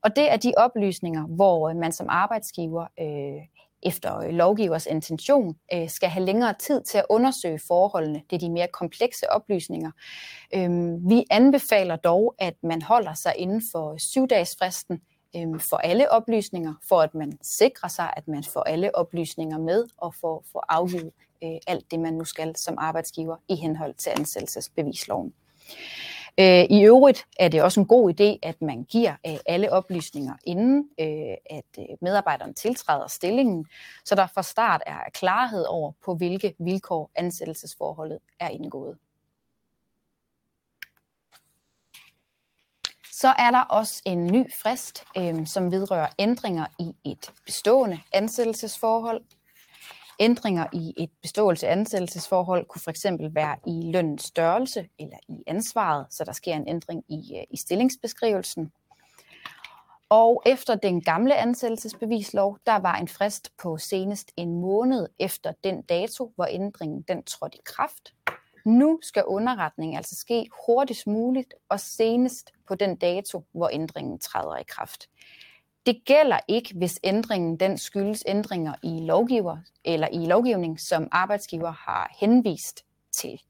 Og 0.02 0.16
det 0.16 0.32
er 0.32 0.36
de 0.36 0.52
oplysninger, 0.56 1.26
hvor 1.26 1.68
øh, 1.68 1.76
man 1.76 1.92
som 1.92 2.06
arbejdsgiver 2.10 2.86
øh, 3.00 3.42
efter 3.82 4.18
øh, 4.18 4.30
lovgivers 4.30 4.86
intention 4.86 5.56
øh, 5.74 5.88
skal 5.88 6.08
have 6.08 6.24
længere 6.24 6.54
tid 6.58 6.82
til 6.82 6.98
at 6.98 7.04
undersøge 7.10 7.60
forholdene. 7.68 8.22
Det 8.30 8.36
er 8.36 8.40
de 8.40 8.50
mere 8.50 8.68
komplekse 8.72 9.30
oplysninger. 9.30 9.90
Øh, 10.54 10.70
vi 11.10 11.24
anbefaler 11.30 11.96
dog, 11.96 12.34
at 12.38 12.54
man 12.62 12.82
holder 12.82 13.14
sig 13.14 13.32
inden 13.36 13.62
for 13.72 13.96
syvdagsfristen 13.98 15.00
øh, 15.36 15.60
for 15.60 15.76
alle 15.76 16.12
oplysninger, 16.12 16.74
for 16.88 17.00
at 17.00 17.14
man 17.14 17.32
sikrer 17.42 17.88
sig, 17.88 18.12
at 18.16 18.28
man 18.28 18.44
får 18.44 18.62
alle 18.62 18.94
oplysninger 18.94 19.58
med 19.58 19.84
og 19.98 20.14
får, 20.14 20.44
får 20.52 20.64
afgivet 20.68 21.12
øh, 21.44 21.58
alt 21.66 21.90
det, 21.90 22.00
man 22.00 22.14
nu 22.14 22.24
skal 22.24 22.56
som 22.56 22.74
arbejdsgiver 22.78 23.36
i 23.48 23.54
henhold 23.54 23.94
til 23.94 24.10
ansættelsesbevisloven. 24.10 25.32
Øh, 26.40 26.64
I 26.70 26.84
øvrigt 26.84 27.26
er 27.38 27.48
det 27.48 27.62
også 27.62 27.80
en 27.80 27.86
god 27.86 28.10
idé, 28.10 28.38
at 28.48 28.62
man 28.62 28.84
giver 28.84 29.14
øh, 29.26 29.36
alle 29.46 29.72
oplysninger 29.72 30.34
inden, 30.44 30.88
øh, 31.00 31.36
at 31.50 31.64
øh, 31.78 31.84
medarbejderen 32.00 32.54
tiltræder 32.54 33.06
stillingen, 33.06 33.66
så 34.04 34.14
der 34.14 34.26
fra 34.26 34.42
start 34.42 34.82
er 34.86 34.98
klarhed 35.14 35.64
over, 35.64 35.92
på 36.04 36.14
hvilke 36.14 36.54
vilkår 36.58 37.10
ansættelsesforholdet 37.14 38.18
er 38.40 38.48
indgået. 38.48 38.98
Så 43.12 43.28
er 43.28 43.50
der 43.50 43.60
også 43.60 44.02
en 44.04 44.26
ny 44.26 44.52
frist, 44.62 45.04
øh, 45.16 45.46
som 45.46 45.72
vedrører 45.72 46.08
ændringer 46.18 46.66
i 46.78 46.94
et 47.04 47.32
bestående 47.46 48.00
ansættelsesforhold. 48.12 49.22
Ændringer 50.20 50.66
i 50.72 50.94
et 50.96 51.10
beståelse 51.22 51.68
ansættelsesforhold 51.68 52.66
kunne 52.66 52.80
fx 52.80 53.06
være 53.30 53.56
i 53.66 53.90
lønnens 53.92 54.22
størrelse 54.22 54.88
eller 54.98 55.16
i 55.28 55.42
ansvaret, 55.46 56.06
så 56.10 56.24
der 56.24 56.32
sker 56.32 56.54
en 56.54 56.68
ændring 56.68 57.04
i, 57.08 57.36
øh, 57.36 57.44
i 57.50 57.56
stillingsbeskrivelsen. 57.56 58.72
Og 60.08 60.42
efter 60.46 60.74
den 60.74 61.00
gamle 61.00 61.36
ansættelsesbevislov, 61.36 62.58
der 62.66 62.76
var 62.76 62.94
en 62.94 63.08
frist 63.08 63.50
på 63.62 63.78
senest 63.78 64.32
en 64.36 64.60
måned 64.60 65.08
efter 65.18 65.52
den 65.64 65.82
dato, 65.82 66.32
hvor 66.34 66.46
ændringen 66.50 67.04
den 67.08 67.22
trådte 67.22 67.56
i 67.56 67.60
kraft. 67.64 68.14
Nu 68.64 68.98
skal 69.02 69.24
underretningen 69.24 69.96
altså 69.96 70.16
ske 70.16 70.48
hurtigst 70.66 71.06
muligt 71.06 71.54
og 71.68 71.80
senest 71.80 72.52
på 72.68 72.74
den 72.74 72.96
dato, 72.96 73.44
hvor 73.52 73.70
ændringen 73.72 74.18
træder 74.18 74.56
i 74.56 74.62
kraft. 74.68 75.08
Det 75.86 76.02
gælder 76.04 76.40
ikke, 76.48 76.74
hvis 76.74 77.00
ændringen 77.04 77.60
den 77.60 77.78
skyldes 77.78 78.24
ændringer 78.26 78.74
i 78.82 79.00
lovgiver 79.00 79.58
eller 79.84 80.08
i 80.12 80.26
lovgivning, 80.26 80.80
som 80.80 81.08
arbejdsgiver 81.12 81.70
har 81.70 82.16
henvist 82.20 82.84
til. 83.12 83.40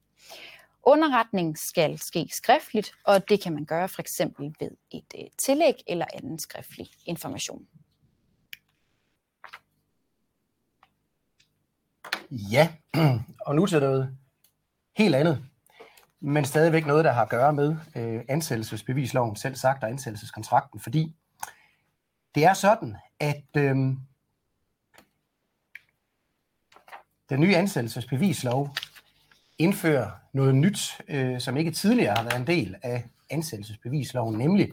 Underretning 0.82 1.58
skal 1.58 1.98
ske 1.98 2.28
skriftligt, 2.32 2.92
og 3.04 3.28
det 3.28 3.42
kan 3.42 3.52
man 3.52 3.64
gøre 3.64 3.88
for 3.88 4.00
eksempel 4.00 4.54
ved 4.60 4.70
et 4.90 5.14
øh, 5.18 5.24
tillæg 5.38 5.74
eller 5.86 6.06
anden 6.14 6.38
skriftlig 6.38 6.88
information. 7.04 7.66
Ja, 12.30 12.68
og 13.46 13.54
nu 13.54 13.66
til 13.66 13.80
noget 13.80 14.16
helt 14.96 15.14
andet, 15.14 15.44
men 16.20 16.44
stadigvæk 16.44 16.86
noget, 16.86 17.04
der 17.04 17.12
har 17.12 17.22
at 17.22 17.28
gøre 17.28 17.52
med 17.52 17.76
øh, 17.96 18.20
ansættelsesbevisloven, 18.28 19.36
selv 19.36 19.54
sagt, 19.54 19.82
og 19.82 19.90
ansættelseskontrakten, 19.90 20.80
fordi 20.80 21.14
det 22.36 22.44
er 22.44 22.54
sådan, 22.54 22.96
at 23.20 23.44
øh, 23.56 23.76
den 27.28 27.40
nye 27.40 27.56
ansættelsesbevislov 27.56 28.70
indfører 29.58 30.10
noget 30.32 30.54
nyt, 30.54 31.00
øh, 31.08 31.40
som 31.40 31.56
ikke 31.56 31.70
tidligere 31.70 32.14
har 32.16 32.22
været 32.22 32.36
en 32.36 32.46
del 32.46 32.76
af 32.82 33.04
ansættelsesbevisloven, 33.30 34.38
nemlig 34.38 34.72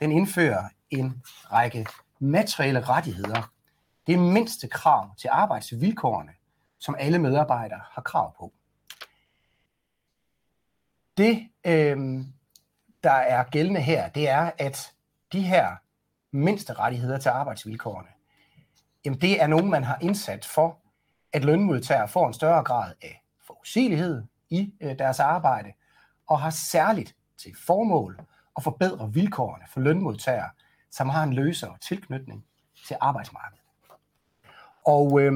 den 0.00 0.12
indfører 0.12 0.68
en 0.90 1.22
række 1.52 1.86
materielle 2.18 2.80
rettigheder. 2.80 3.52
Det 4.06 4.14
er 4.14 4.18
mindste 4.18 4.68
krav 4.68 5.16
til 5.16 5.28
arbejdsvilkårene, 5.32 6.32
som 6.78 6.96
alle 6.98 7.18
medarbejdere 7.18 7.80
har 7.90 8.02
krav 8.02 8.36
på. 8.38 8.52
Det, 11.16 11.48
øh, 11.64 12.24
der 13.02 13.12
er 13.12 13.44
gældende 13.44 13.80
her, 13.80 14.08
det 14.08 14.28
er, 14.28 14.50
at 14.58 14.92
de 15.32 15.42
her 15.42 15.76
mindste 16.32 16.72
rettigheder 16.72 17.18
til 17.18 17.28
arbejdsvilkårene, 17.28 18.08
jamen 19.04 19.20
det 19.20 19.42
er 19.42 19.46
nogen, 19.46 19.70
man 19.70 19.84
har 19.84 19.98
indsat 20.00 20.44
for, 20.44 20.78
at 21.32 21.44
lønmodtagere 21.44 22.08
får 22.08 22.26
en 22.26 22.34
større 22.34 22.64
grad 22.64 22.94
af 23.02 23.24
forudsigelighed 23.46 24.22
i 24.50 24.72
øh, 24.80 24.98
deres 24.98 25.20
arbejde, 25.20 25.72
og 26.26 26.40
har 26.40 26.50
særligt 26.50 27.16
til 27.38 27.56
formål 27.66 28.20
at 28.56 28.62
forbedre 28.62 29.12
vilkårene 29.12 29.64
for 29.72 29.80
lønmodtagere, 29.80 30.50
som 30.90 31.08
har 31.08 31.22
en 31.22 31.32
løsere 31.32 31.76
tilknytning 31.80 32.44
til 32.86 32.96
arbejdsmarkedet. 33.00 33.64
Og 34.86 35.20
øh, 35.20 35.32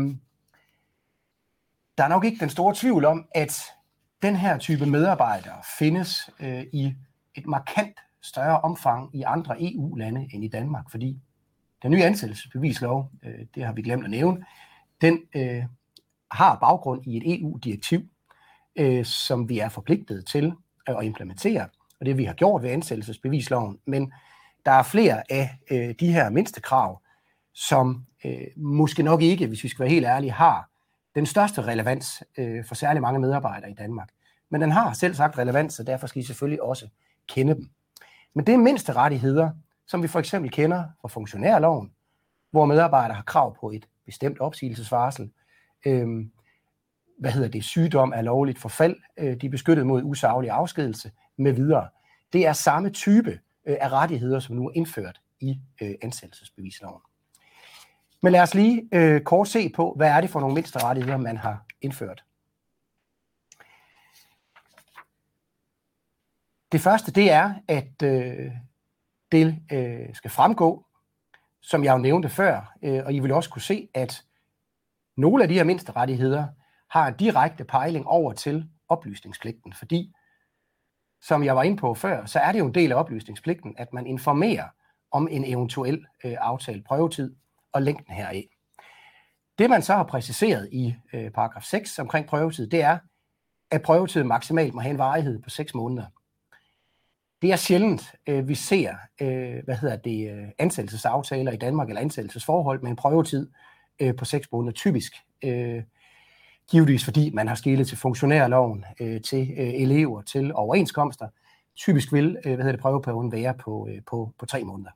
der 1.98 2.04
er 2.04 2.09
nok 2.09 2.24
ikke 2.24 2.40
den 2.40 2.50
store 2.50 2.74
tvivl 2.74 3.04
om, 3.04 3.28
at 3.35 3.62
den 4.22 4.37
her 4.37 4.59
type 4.59 4.87
medarbejdere 4.87 5.62
findes 5.78 6.30
øh, 6.40 6.66
i 6.72 6.94
et 7.35 7.46
markant 7.46 7.98
større 8.24 8.60
omfang 8.60 9.10
i 9.16 9.22
andre 9.22 9.56
EU-lande 9.60 10.28
end 10.32 10.44
i 10.44 10.48
Danmark, 10.48 10.90
fordi 10.90 11.18
den 11.82 11.90
nye 11.90 12.04
ansættelsesbevislov, 12.04 13.10
øh, 13.22 13.46
det 13.54 13.64
har 13.64 13.72
vi 13.72 13.82
glemt 13.82 14.04
at 14.04 14.10
nævne, 14.10 14.44
den 15.00 15.20
øh, 15.37 15.64
har 16.30 16.58
baggrund 16.58 17.06
i 17.06 17.16
et 17.16 17.40
EU-direktiv, 17.40 18.00
øh, 18.76 19.04
som 19.04 19.48
vi 19.48 19.58
er 19.58 19.68
forpligtet 19.68 20.26
til 20.26 20.52
at 20.87 21.04
implementere, 21.04 21.68
og 22.00 22.06
det 22.06 22.18
vi 22.18 22.24
har 22.24 22.34
gjort 22.34 22.62
ved 22.62 22.70
ansættelsesbevisloven, 22.70 23.78
men 23.87 24.12
der 24.66 24.72
er 24.72 24.82
flere 24.82 25.32
af 25.32 25.58
øh, 25.70 25.94
de 26.00 26.12
her 26.12 26.30
mindste 26.30 26.60
krav, 26.60 27.02
som 27.54 28.06
øh, 28.24 28.46
måske 28.56 29.02
nok 29.02 29.22
ikke, 29.22 29.46
hvis 29.46 29.64
vi 29.64 29.68
skal 29.68 29.82
være 29.82 29.92
helt 29.92 30.06
ærlige, 30.06 30.32
har 30.32 30.70
den 31.14 31.26
største 31.26 31.62
relevans 31.62 32.22
øh, 32.38 32.64
for 32.64 32.74
særlig 32.74 33.02
mange 33.02 33.20
medarbejdere 33.20 33.70
i 33.70 33.74
Danmark. 33.74 34.08
Men 34.50 34.60
den 34.60 34.70
har 34.70 34.92
selv 34.92 35.14
sagt 35.14 35.38
relevans, 35.38 35.80
og 35.80 35.87
derfor 35.87 36.06
skal 36.06 36.22
I 36.22 36.24
selvfølgelig 36.24 36.62
også 36.62 36.88
kende 37.28 37.54
dem. 37.54 37.70
Men 38.34 38.46
det 38.46 38.54
er 38.54 38.58
mindste 38.58 38.92
rettigheder, 38.92 39.50
som 39.86 40.02
vi 40.02 40.08
for 40.08 40.18
eksempel 40.18 40.50
kender 40.50 40.84
fra 41.00 41.08
funktionærloven, 41.08 41.92
hvor 42.50 42.66
medarbejdere 42.66 43.16
har 43.16 43.22
krav 43.22 43.56
på 43.60 43.70
et 43.70 43.88
bestemt 44.06 44.40
opsigelsesvarsel. 44.40 45.30
Øhm, 45.86 46.30
hvad 47.18 47.30
hedder 47.30 47.48
det? 47.48 47.64
Sygdom 47.64 48.12
er 48.16 48.22
lovligt 48.22 48.58
forfald. 48.58 48.96
Øh, 49.18 49.40
de 49.40 49.46
er 49.46 49.50
beskyttet 49.50 49.86
mod 49.86 50.02
usaglig 50.02 50.50
afskedelse 50.50 51.10
med 51.36 51.52
videre. 51.52 51.88
Det 52.32 52.46
er 52.46 52.52
samme 52.52 52.90
type 52.90 53.40
øh, 53.66 53.76
af 53.80 53.88
rettigheder, 53.88 54.40
som 54.40 54.56
nu 54.56 54.68
er 54.68 54.72
indført 54.74 55.20
i 55.40 55.60
øh, 55.82 55.94
ansættelsesbevisloven. 56.02 57.00
Men 58.22 58.32
lad 58.32 58.40
os 58.40 58.54
lige 58.54 58.88
øh, 58.92 59.20
kort 59.20 59.48
se 59.48 59.68
på, 59.68 59.94
hvad 59.96 60.08
er 60.10 60.20
det 60.20 60.30
for 60.30 60.40
nogle 60.40 60.54
mindste 60.54 60.84
rettigheder, 60.84 61.16
man 61.16 61.36
har 61.36 61.64
indført. 61.80 62.24
Det 66.74 66.82
første, 66.82 67.12
det 67.12 67.30
er, 67.30 67.54
at 67.68 68.02
øh, 68.02 68.52
det 69.32 69.58
øh, 69.72 70.14
skal 70.14 70.30
fremgå, 70.30 70.87
som 71.62 71.84
jeg 71.84 71.92
jo 71.92 71.98
nævnte 71.98 72.28
før, 72.28 72.76
øh, 72.82 73.02
og 73.04 73.14
I 73.14 73.18
vil 73.18 73.32
også 73.32 73.50
kunne 73.50 73.62
se, 73.62 73.88
at 73.94 74.22
nogle 75.16 75.42
af 75.42 75.48
de 75.48 75.54
her 75.54 75.64
mindste 75.64 75.92
rettigheder 75.92 76.46
har 76.90 77.06
en 77.06 77.16
direkte 77.16 77.64
pejling 77.64 78.06
over 78.06 78.32
til 78.32 78.68
oplysningspligten, 78.88 79.72
fordi, 79.72 80.12
som 81.22 81.44
jeg 81.44 81.56
var 81.56 81.62
inde 81.62 81.76
på 81.76 81.94
før, 81.94 82.26
så 82.26 82.38
er 82.38 82.52
det 82.52 82.58
jo 82.58 82.66
en 82.66 82.74
del 82.74 82.92
af 82.92 82.96
oplysningspligten, 82.96 83.74
at 83.78 83.92
man 83.92 84.06
informerer 84.06 84.68
om 85.10 85.28
en 85.30 85.44
eventuel 85.44 86.06
øh, 86.24 86.37
aftalt 86.40 86.87
prøvetid 86.87 87.37
og 87.72 87.82
længden 87.82 88.14
heraf. 88.14 88.48
Det 89.58 89.70
man 89.70 89.82
så 89.82 89.94
har 89.94 90.04
præciseret 90.04 90.68
i 90.72 90.94
øh, 91.12 91.30
paragraf 91.30 91.62
6 91.62 91.98
omkring 91.98 92.26
prøvetid, 92.26 92.66
det 92.66 92.82
er, 92.82 92.98
at 93.70 93.82
prøvetiden 93.82 94.28
maksimalt 94.28 94.74
må 94.74 94.80
have 94.80 94.90
en 94.90 94.98
varighed 94.98 95.42
på 95.42 95.50
6 95.50 95.74
måneder. 95.74 96.06
Det 97.44 97.52
er 97.52 97.57
sjældent, 97.57 98.14
øh, 98.26 98.48
vi 98.48 98.54
ser 98.54 98.94
øh, 99.20 99.64
hvad 99.64 99.76
hedder 99.76 99.96
det, 99.96 100.30
øh, 100.30 100.48
ansættelsesaftaler 100.59 101.52
i 101.52 101.57
Danmark 101.57 101.88
eller 101.88 102.00
ansættelsesforhold 102.00 102.83
med 102.83 102.90
en 102.90 102.96
prøvetid 102.96 103.50
øh, 104.00 104.16
på 104.16 104.24
6 104.24 104.52
måneder 104.52 104.72
typisk. 104.72 105.12
Øh, 105.44 105.83
givetvis 106.70 107.04
fordi 107.04 107.30
man 107.30 107.48
har 107.48 107.54
skilet 107.54 107.88
til 107.88 107.98
funktionærloven, 107.98 108.85
øh, 109.00 109.20
til 109.20 109.50
øh, 109.59 109.74
elever, 109.74 110.22
til 110.22 110.54
overenskomster. 110.54 111.28
Typisk 111.76 112.12
vil 112.12 112.37
øh, 112.44 112.54
hvad 112.54 112.57
hedder 112.57 112.72
det, 112.72 112.80
prøveperioden 112.80 113.33
være 113.33 113.54
på, 113.54 113.88
øh, 113.90 114.02
på, 114.07 114.33
på 114.38 114.46
3 114.46 114.64
måneder. 114.64 114.90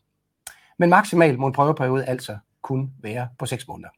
Men 0.79 0.91
maksimalt 0.91 1.39
må 1.39 1.47
en 1.47 1.53
prøveperiode 1.53 2.05
altså 2.05 2.39
kun 2.63 2.93
være 3.03 3.29
på 3.39 3.47
6 3.47 3.69
måneder. 3.69 3.91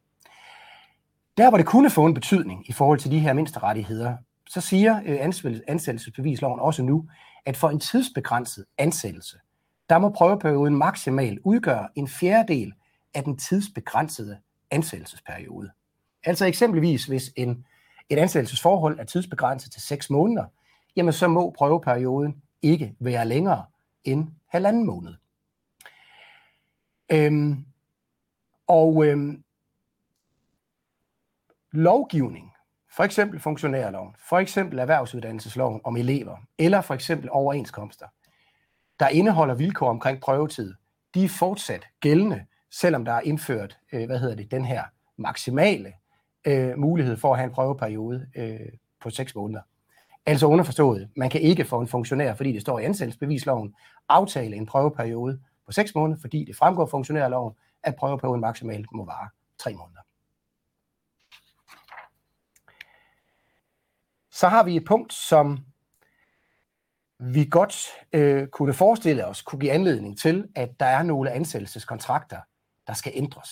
Der, 1.37 1.49
hvor 1.49 1.59
det 1.59 1.67
kunne 1.67 1.91
få 1.91 2.07
en 2.07 2.15
betydning 2.15 2.69
i 2.69 2.73
forhold 2.73 2.99
til 2.99 3.11
de 3.11 3.19
her 3.19 3.33
mindste 3.33 3.59
rettigheder, 3.59 4.17
så 4.49 4.61
siger 4.61 5.01
øh, 5.07 5.19
ansættelsesbevisloven 5.69 6.61
også 6.61 6.83
nu, 6.83 7.09
at 7.46 7.57
for 7.57 7.68
en 7.70 7.81
tidsbegrænset 7.81 8.64
ansættelse, 8.79 9.38
der 9.88 9.98
må 9.98 10.09
prøveperioden 10.09 10.76
maksimalt 10.76 11.38
udgøre 11.44 11.88
en 11.94 12.09
fjerdedel 12.09 12.72
af 13.14 13.24
den 13.24 13.37
tidsbegrænsede 13.37 14.38
ansættelsesperiode. 14.70 15.70
Altså 16.24 16.46
eksempelvis, 16.46 17.05
hvis 17.05 17.33
en, 17.37 17.66
et 18.09 18.18
ansættelsesforhold 18.18 18.98
er 18.98 19.05
tidsbegrænset 19.05 19.72
til 19.72 19.83
6 19.83 20.11
måneder, 20.11 20.45
jamen 20.97 21.12
så 21.12 21.28
må 21.28 21.51
prøveperioden 21.51 22.43
ikke 22.62 22.95
være 22.99 23.28
længere 23.28 23.64
end 24.05 24.28
halvanden 24.47 24.86
måned. 24.86 25.14
Øhm, 27.12 27.64
og 28.66 29.07
øhm, 29.07 29.45
lovgivning, 31.72 32.53
for 32.97 33.05
eksempel 33.05 33.41
funktionærloven, 33.41 34.14
for 34.28 34.38
eksempel 34.38 34.78
erhvervsuddannelsesloven 34.78 35.80
om 35.84 35.97
elever, 35.97 36.36
eller 36.59 36.80
for 36.80 36.95
eksempel 36.95 37.30
overenskomster, 37.32 38.07
der 39.01 39.09
indeholder 39.09 39.55
vilkår 39.55 39.91
omkring 39.91 40.20
prøvetid, 40.20 40.74
de 41.14 41.24
er 41.24 41.28
fortsat 41.28 41.86
gældende, 42.01 42.47
selvom 42.70 43.05
der 43.05 43.12
er 43.12 43.20
indført, 43.20 43.78
øh, 43.93 44.07
hvad 44.07 44.18
hedder 44.18 44.36
det, 44.36 44.51
den 44.51 44.64
her 44.64 44.84
maksimale 45.16 45.93
øh, 46.47 46.78
mulighed 46.78 47.16
for 47.16 47.32
at 47.32 47.38
have 47.38 47.47
en 47.49 47.55
prøveperiode 47.55 48.26
øh, 48.36 48.61
på 49.01 49.11
6 49.11 49.34
måneder. 49.34 49.61
Altså 50.26 50.47
underforstået, 50.47 51.09
man 51.16 51.30
kan 51.30 51.41
ikke 51.41 51.64
få 51.64 51.80
en 51.80 51.88
funktionær, 51.88 52.34
fordi 52.34 52.53
det 52.53 52.61
står 52.61 52.78
i 52.78 52.84
ansættelsesbevisloven, 52.84 53.74
aftale 54.09 54.57
en 54.57 54.66
prøveperiode 54.66 55.41
på 55.66 55.72
6 55.72 55.95
måneder, 55.95 56.20
fordi 56.20 56.45
det 56.45 56.57
fremgår 56.57 56.82
af 56.82 56.91
funktionærloven, 56.91 57.55
at 57.82 57.97
prøveperioden 57.97 58.41
maksimalt 58.41 58.86
må 58.93 59.05
vare 59.05 59.28
3 59.59 59.74
måneder. 59.74 60.01
Så 64.41 64.49
har 64.49 64.62
vi 64.62 64.76
et 64.76 64.84
punkt, 64.84 65.12
som 65.12 65.59
vi 67.18 67.45
godt 67.51 67.86
øh, 68.12 68.49
kunne 68.49 68.74
forestille 68.74 69.26
os, 69.26 69.43
kunne 69.43 69.61
give 69.61 69.72
anledning 69.72 70.18
til, 70.18 70.49
at 70.57 70.70
der 70.80 70.86
er 70.86 71.03
nogle 71.03 71.30
ansættelseskontrakter, 71.30 72.41
der 72.86 72.93
skal 72.93 73.12
ændres. 73.14 73.49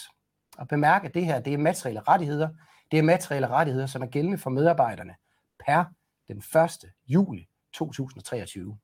Og 0.59 0.69
bemærk, 0.69 1.05
at 1.05 1.15
det 1.15 1.27
her 1.27 1.41
det 1.41 1.53
er 1.53 1.59
materielle 1.59 2.01
rettigheder. 2.01 2.49
Det 2.91 2.99
er 2.99 3.03
materielle 3.03 3.49
rettigheder, 3.49 3.87
som 3.87 4.03
er 4.03 4.07
gældende 4.07 4.39
for 4.39 4.51
medarbejderne 4.51 5.15
per 5.67 5.85
den 6.29 6.39
1. 6.39 6.93
juli 7.09 7.49
2023. 7.73 8.79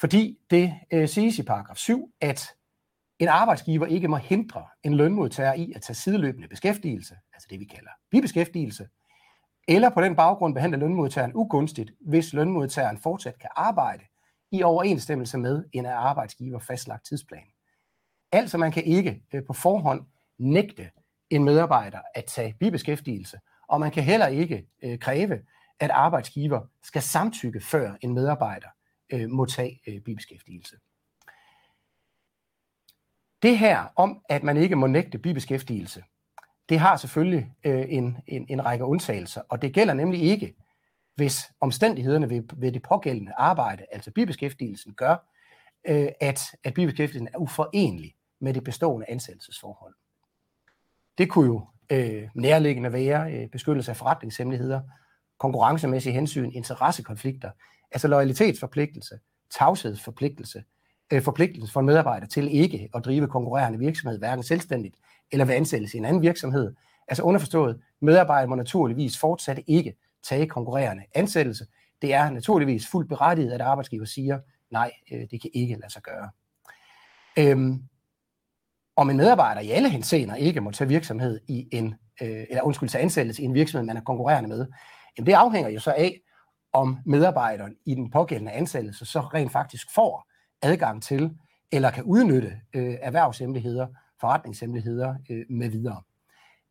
Fordi 0.00 0.38
det 0.50 0.74
øh, 0.92 1.08
siges 1.08 1.38
i 1.38 1.42
paragraf 1.42 1.76
7, 1.76 2.12
at 2.20 2.54
en 3.18 3.28
arbejdsgiver 3.28 3.86
ikke 3.86 4.08
må 4.08 4.16
hindre 4.16 4.66
en 4.82 4.94
lønmodtager 4.94 5.54
i 5.54 5.72
at 5.76 5.82
tage 5.82 5.94
sideløbende 5.94 6.48
beskæftigelse, 6.48 7.16
altså 7.34 7.46
det 7.50 7.60
vi 7.60 7.64
kalder 7.64 7.90
bibeskæftigelse, 8.10 8.88
eller 9.68 9.90
på 9.90 10.00
den 10.00 10.16
baggrund 10.16 10.54
behandle 10.54 10.78
lønmodtageren 10.78 11.32
ugunstigt, 11.34 11.92
hvis 12.00 12.32
lønmodtageren 12.32 12.98
fortsat 12.98 13.38
kan 13.38 13.50
arbejde 13.56 14.04
i 14.50 14.62
overensstemmelse 14.62 15.38
med 15.38 15.64
en 15.72 15.86
af 15.86 15.94
arbejdsgiver 15.94 16.58
fastlagt 16.58 17.06
tidsplan. 17.06 17.46
Altså 18.32 18.58
man 18.58 18.72
kan 18.72 18.84
ikke 18.84 19.22
øh, 19.34 19.44
på 19.44 19.52
forhånd 19.52 20.06
nægte 20.38 20.90
en 21.30 21.44
medarbejder 21.44 21.98
at 22.14 22.24
tage 22.24 22.56
bibeskæftigelse, 22.60 23.40
og 23.68 23.80
man 23.80 23.90
kan 23.90 24.02
heller 24.02 24.26
ikke 24.26 24.66
øh, 24.82 24.98
kræve, 24.98 25.40
at 25.80 25.90
arbejdsgiver 25.90 26.60
skal 26.82 27.02
samtykke, 27.02 27.60
før 27.60 27.94
en 28.00 28.14
medarbejder 28.14 28.68
øh, 29.12 29.30
må 29.30 29.46
tage 29.46 29.80
øh, 29.86 30.00
bibeskæftigelse. 30.00 30.76
Det 33.42 33.58
her 33.58 33.86
om, 33.96 34.22
at 34.28 34.42
man 34.42 34.56
ikke 34.56 34.76
må 34.76 34.86
nægte 34.86 35.18
bibeskæftigelse, 35.18 36.04
det 36.68 36.78
har 36.78 36.96
selvfølgelig 36.96 37.52
øh, 37.64 37.84
en, 37.88 38.18
en, 38.26 38.46
en 38.48 38.64
række 38.64 38.84
undtagelser, 38.84 39.40
og 39.48 39.62
det 39.62 39.74
gælder 39.74 39.94
nemlig 39.94 40.22
ikke, 40.22 40.54
hvis 41.14 41.50
omstændighederne 41.60 42.30
ved, 42.30 42.42
ved 42.56 42.72
det 42.72 42.82
pågældende 42.82 43.32
arbejde, 43.36 43.84
altså 43.92 44.10
bibeskæftigelsen, 44.10 44.94
gør, 44.94 45.16
øh, 45.88 46.08
at, 46.20 46.40
at 46.64 46.74
bibeskæftigelsen 46.74 47.28
er 47.34 47.38
uforenelig 47.38 48.14
med 48.40 48.54
det 48.54 48.64
bestående 48.64 49.06
ansættelsesforhold. 49.10 49.94
Det 51.18 51.30
kunne 51.30 51.46
jo 51.46 51.66
øh, 51.90 52.28
nærliggende 52.34 52.92
være 52.92 53.32
øh, 53.32 53.48
beskyttelse 53.48 53.90
af 53.90 53.96
forretningshemmeligheder, 53.96 54.80
konkurrencemæssige 55.38 56.12
hensyn, 56.12 56.50
interessekonflikter, 56.50 57.50
altså 57.90 58.08
loyalitetsforpligtelse, 58.08 59.18
tavshedsforpligtelse, 59.50 60.64
øh, 61.12 61.22
forpligtelse 61.22 61.72
for 61.72 61.80
en 61.80 61.86
medarbejder 61.86 62.26
til 62.26 62.54
ikke 62.54 62.88
at 62.94 63.04
drive 63.04 63.28
konkurrerende 63.28 63.78
virksomhed, 63.78 64.18
hverken 64.18 64.42
selvstændigt 64.42 64.96
eller 65.32 65.44
ved 65.44 65.54
ansættelse 65.54 65.96
i 65.96 65.98
en 65.98 66.04
anden 66.04 66.22
virksomhed. 66.22 66.74
Altså 67.08 67.22
underforstået, 67.22 67.80
medarbejdere 68.00 68.48
må 68.48 68.54
naturligvis 68.54 69.18
fortsat 69.18 69.60
ikke 69.66 69.96
tage 70.28 70.46
konkurrerende 70.46 71.02
ansættelse. 71.14 71.66
Det 72.02 72.14
er 72.14 72.30
naturligvis 72.30 72.86
fuldt 72.86 73.08
berettiget, 73.08 73.52
at 73.52 73.60
arbejdsgiver 73.60 74.04
siger, 74.04 74.38
nej, 74.70 74.90
øh, 75.12 75.20
det 75.30 75.42
kan 75.42 75.50
ikke 75.54 75.74
lade 75.74 75.92
sig 75.92 76.02
gøre. 76.02 76.30
Øhm, 77.38 77.82
om 78.96 79.10
en 79.10 79.16
medarbejder 79.16 79.60
i 79.60 79.70
alle 79.70 79.90
henseender 79.90 80.34
ikke 80.34 80.60
må 80.60 80.70
tage 80.70 80.88
virksomhed 80.88 81.40
i 81.48 81.68
en, 81.72 81.94
øh, 82.22 82.44
eller 82.50 82.62
undskyld, 82.62 82.88
tage 82.88 83.02
ansættelse 83.02 83.42
i 83.42 83.44
en 83.44 83.54
virksomhed, 83.54 83.86
man 83.86 83.96
er 83.96 84.00
konkurrerende 84.00 84.48
med, 84.48 84.66
jamen 85.18 85.26
det 85.26 85.32
afhænger 85.32 85.70
jo 85.70 85.80
så 85.80 85.94
af, 85.98 86.20
om 86.72 86.98
medarbejderen 87.06 87.74
i 87.86 87.94
den 87.94 88.10
pågældende 88.10 88.52
ansættelse 88.52 89.06
så 89.06 89.20
rent 89.20 89.52
faktisk 89.52 89.94
får 89.94 90.28
adgang 90.62 91.02
til, 91.02 91.30
eller 91.72 91.90
kan 91.90 92.04
udnytte 92.04 92.60
øh, 92.74 92.94
erhvervshemmeligheder, 93.00 93.86
forretningshemmeligheder 94.20 95.14
øh, 95.30 95.44
med 95.50 95.68
videre. 95.68 96.02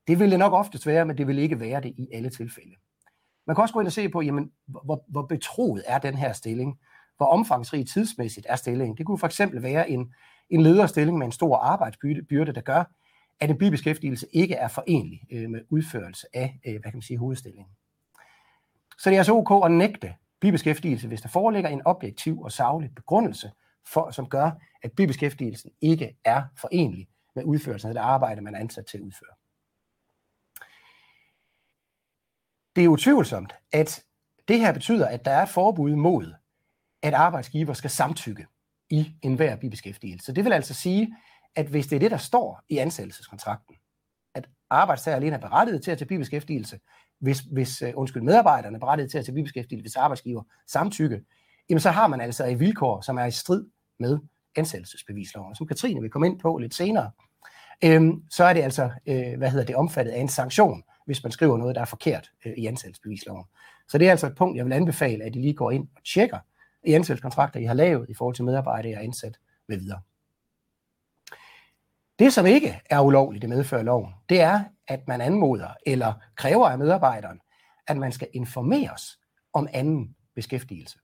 Det 0.08 0.20
vil 0.20 0.32
det 0.32 0.40
nok 0.40 0.54
ofte 0.54 0.80
være, 0.86 1.06
men 1.06 1.18
det 1.18 1.28
vil 1.28 1.40
ikke 1.40 1.60
være 1.60 1.82
det 1.82 1.94
i 1.98 2.08
alle 2.14 2.30
tilfælde. 2.30 2.76
Man 3.48 3.56
kan 3.56 3.62
også 3.62 3.74
gå 3.74 3.80
ind 3.80 3.88
og 3.88 3.94
se 3.94 4.10
på, 4.10 4.22
jamen, 4.22 4.52
hvor, 4.66 5.06
hvor 5.08 5.22
betroet 5.22 5.84
er 5.88 6.00
den 6.00 6.16
her 6.16 6.34
stilling? 6.34 6.80
Hvor 7.18 7.26
omfangsrig 7.26 7.88
tidsmæssigt 7.88 8.46
er 8.50 8.56
stillingen? 8.56 8.98
Det 8.98 9.06
kunne 9.06 9.18
for 9.18 9.28
eksempel 9.28 9.64
være 9.64 9.90
en, 9.90 10.14
en 10.50 10.62
lederstilling 10.62 11.18
med 11.18 11.26
en 11.26 11.32
stor 11.32 11.58
arbejdsbyrde, 11.58 12.54
der 12.54 12.62
gør, 12.62 12.84
at 13.40 13.50
en 13.50 13.58
bibeskæftigelse 13.58 14.28
ikke 14.34 14.56
er 14.56 14.68
forenlig 14.68 15.22
øh, 15.32 15.50
med 15.50 15.62
udførelse 15.70 16.28
af 16.34 16.60
øh, 16.66 16.72
hvad 16.72 16.82
kan 16.82 16.94
man 16.94 17.02
sige, 17.02 17.18
hovedstillingen. 17.18 17.72
Så 18.98 19.10
det 19.10 19.16
er 19.16 19.20
altså 19.20 19.34
ok 19.34 19.66
at 19.66 19.72
nægte 19.72 20.14
bibeskæftigelse, 20.42 21.08
hvis 21.08 21.22
der 21.22 21.30
foreligger 21.30 21.70
en 21.70 21.82
objektiv 21.86 22.42
og 22.42 22.52
saglig 22.52 22.96
begrundelse, 22.96 23.52
for, 23.88 24.12
som 24.12 24.30
gør, 24.30 24.52
at 24.84 24.92
bibeskæftigelsen 24.92 25.72
ikke 25.82 26.18
er 26.26 26.44
forenlig 26.58 27.08
med 27.36 27.44
udførelsen 27.44 27.90
af 27.90 27.94
det 27.94 28.02
arbejde, 28.02 28.42
man 28.42 28.56
er 28.56 28.60
ansat 28.60 28.86
til 28.86 28.98
at 28.98 29.02
udføre. 29.02 29.36
Det 32.76 32.84
er 32.84 32.88
utvivlsomt, 32.88 33.56
at 33.72 34.04
det 34.48 34.60
her 34.60 34.74
betyder, 34.74 35.08
at 35.08 35.26
der 35.26 35.32
er 35.32 35.44
et 35.44 35.50
forbud 35.50 35.96
mod, 35.96 36.34
at 37.02 37.14
arbejdsgiver 37.14 37.74
skal 37.74 37.90
samtykke 37.90 38.46
i 38.90 39.16
enhver 39.22 39.56
bibeskæftigelse. 39.56 40.34
Det 40.34 40.46
vil 40.46 40.54
altså 40.54 40.74
sige, 40.74 41.16
at 41.56 41.68
hvis 41.68 41.88
det 41.88 41.96
er 41.96 42.00
det, 42.00 42.12
der 42.12 42.18
står 42.18 42.62
i 42.70 42.78
ansættelseskontrakten, 42.78 43.76
at 44.34 44.50
arbejdstager 44.70 45.16
alene 45.16 45.36
er 45.36 45.40
berettiget 45.40 45.84
til 45.84 45.92
at 45.92 45.98
tage 45.98 46.08
bibeskæftigelse, 46.08 46.80
hvis, 47.20 47.40
hvis 47.40 47.82
øh, 47.82 47.94
undskyld, 47.96 48.24
medarbejderne 48.24 48.76
er 48.76 48.80
berettiget 48.80 49.12
til 49.12 49.18
at 49.18 49.26
tage 49.26 49.36
bibeskæftigelse, 49.36 49.84
hvis 49.84 49.96
arbejdsgiver 49.96 50.44
samtykke, 50.68 51.22
jamen 51.70 51.80
så 51.80 51.92
har 51.92 52.08
man 52.08 52.22
altså 52.22 52.46
et 52.46 52.60
vilkår, 52.60 53.02
som 53.02 53.18
er 53.18 53.26
i 53.26 53.32
strid 53.32 53.66
med 54.00 54.20
ansættelsesbevisloven. 54.56 55.56
Som 55.56 55.68
Katrine 55.68 56.02
vil 56.02 56.10
komme 56.10 56.28
ind 56.28 56.40
på 56.40 56.58
lidt 56.58 56.76
senere, 56.76 57.12
øhm, 57.84 58.24
så 58.30 58.44
er 58.44 58.54
det 58.54 58.62
altså, 58.62 58.90
øh, 59.06 59.38
hvad 59.38 59.50
hedder 59.50 59.66
det, 59.66 59.76
omfattet 59.76 60.12
af 60.12 60.20
en 60.20 60.30
sanktion, 60.30 60.84
hvis 61.06 61.24
man 61.24 61.32
skriver 61.32 61.58
noget, 61.58 61.76
der 61.76 61.82
er 61.82 61.86
forkert 61.86 62.32
øh, 62.46 62.54
i 62.58 62.66
ansættelsesbevisloven. 62.66 63.46
Så 63.88 63.98
det 63.98 64.08
er 64.08 64.12
altså 64.12 64.28
et 64.28 64.36
punkt, 64.36 64.58
jeg 64.58 64.66
vil 64.66 64.74
anbefale, 64.74 65.24
at 65.24 65.36
I 65.36 65.40
lige 65.40 65.54
går 65.54 65.72
ind 65.72 65.88
og 65.96 66.04
tjekker 66.04 66.40
i 66.84 66.94
ansættelseskontrakter, 66.94 67.60
I 67.60 67.64
har 67.64 67.74
lavet 67.74 68.10
i 68.10 68.14
forhold 68.14 68.36
til 68.36 68.46
medarbejdere, 68.46 68.90
jeg 68.90 68.98
har 68.98 69.04
ansat 69.04 69.40
med 69.68 69.78
videre. 69.78 70.02
Det, 72.20 72.34
som 72.34 72.46
ikke 72.46 72.82
er 72.90 73.00
ulovligt, 73.00 73.42
det 73.42 73.50
medfører 73.50 73.84
loven, 73.84 74.14
det 74.30 74.42
er, 74.42 74.64
at 74.88 75.08
man 75.08 75.22
anmoder 75.22 75.70
eller 75.86 76.14
kræver 76.36 76.70
af 76.70 76.78
medarbejderen, 76.78 77.42
at 77.88 77.98
man 77.98 78.12
skal 78.12 78.28
informeres 78.34 79.20
om 79.54 79.68
anden 79.74 80.16
beskæftigelse. 80.36 81.00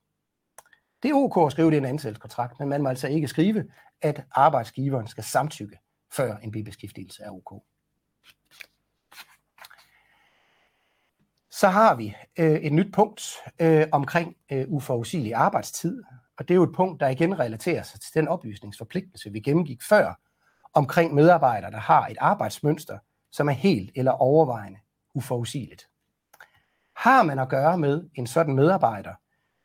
Det 1.03 1.11
er 1.11 1.15
ok 1.15 1.45
at 1.45 1.51
skrive 1.51 1.71
det 1.71 1.75
i 1.75 1.77
en 1.77 1.85
ansættelseskontrakt, 1.85 2.59
men 2.59 2.69
man 2.69 2.83
må 2.83 2.89
altså 2.89 3.07
ikke 3.07 3.27
skrive, 3.27 3.65
at 4.01 4.23
arbejdsgiveren 4.31 5.07
skal 5.07 5.23
samtykke, 5.23 5.79
før 6.13 6.37
en 6.37 6.51
bibeskæftigelse 6.51 7.23
er 7.23 7.31
ok. 7.31 7.63
Så 11.51 11.67
har 11.67 11.95
vi 11.95 12.15
øh, 12.39 12.51
et 12.51 12.73
nyt 12.73 12.93
punkt 12.93 13.37
øh, 13.59 13.87
omkring 13.91 14.35
øh, 14.51 14.65
uforudsigelig 14.67 15.33
arbejdstid, 15.33 16.03
og 16.37 16.47
det 16.47 16.53
er 16.53 16.55
jo 16.55 16.63
et 16.63 16.75
punkt, 16.75 16.99
der 16.99 17.07
igen 17.07 17.39
relaterer 17.39 17.83
sig 17.83 18.01
til 18.01 18.13
den 18.13 18.27
oplysningsforpligtelse, 18.27 19.31
vi 19.31 19.39
gennemgik 19.39 19.81
før, 19.89 20.19
omkring 20.73 21.13
medarbejdere, 21.13 21.71
der 21.71 21.77
har 21.77 22.07
et 22.07 22.17
arbejdsmønster, 22.19 22.97
som 23.31 23.49
er 23.49 23.53
helt 23.53 23.91
eller 23.95 24.11
overvejende 24.11 24.79
uforudsigeligt. 25.13 25.87
Har 26.95 27.23
man 27.23 27.39
at 27.39 27.49
gøre 27.49 27.77
med 27.77 28.09
en 28.15 28.27
sådan 28.27 28.55
medarbejder, 28.55 29.13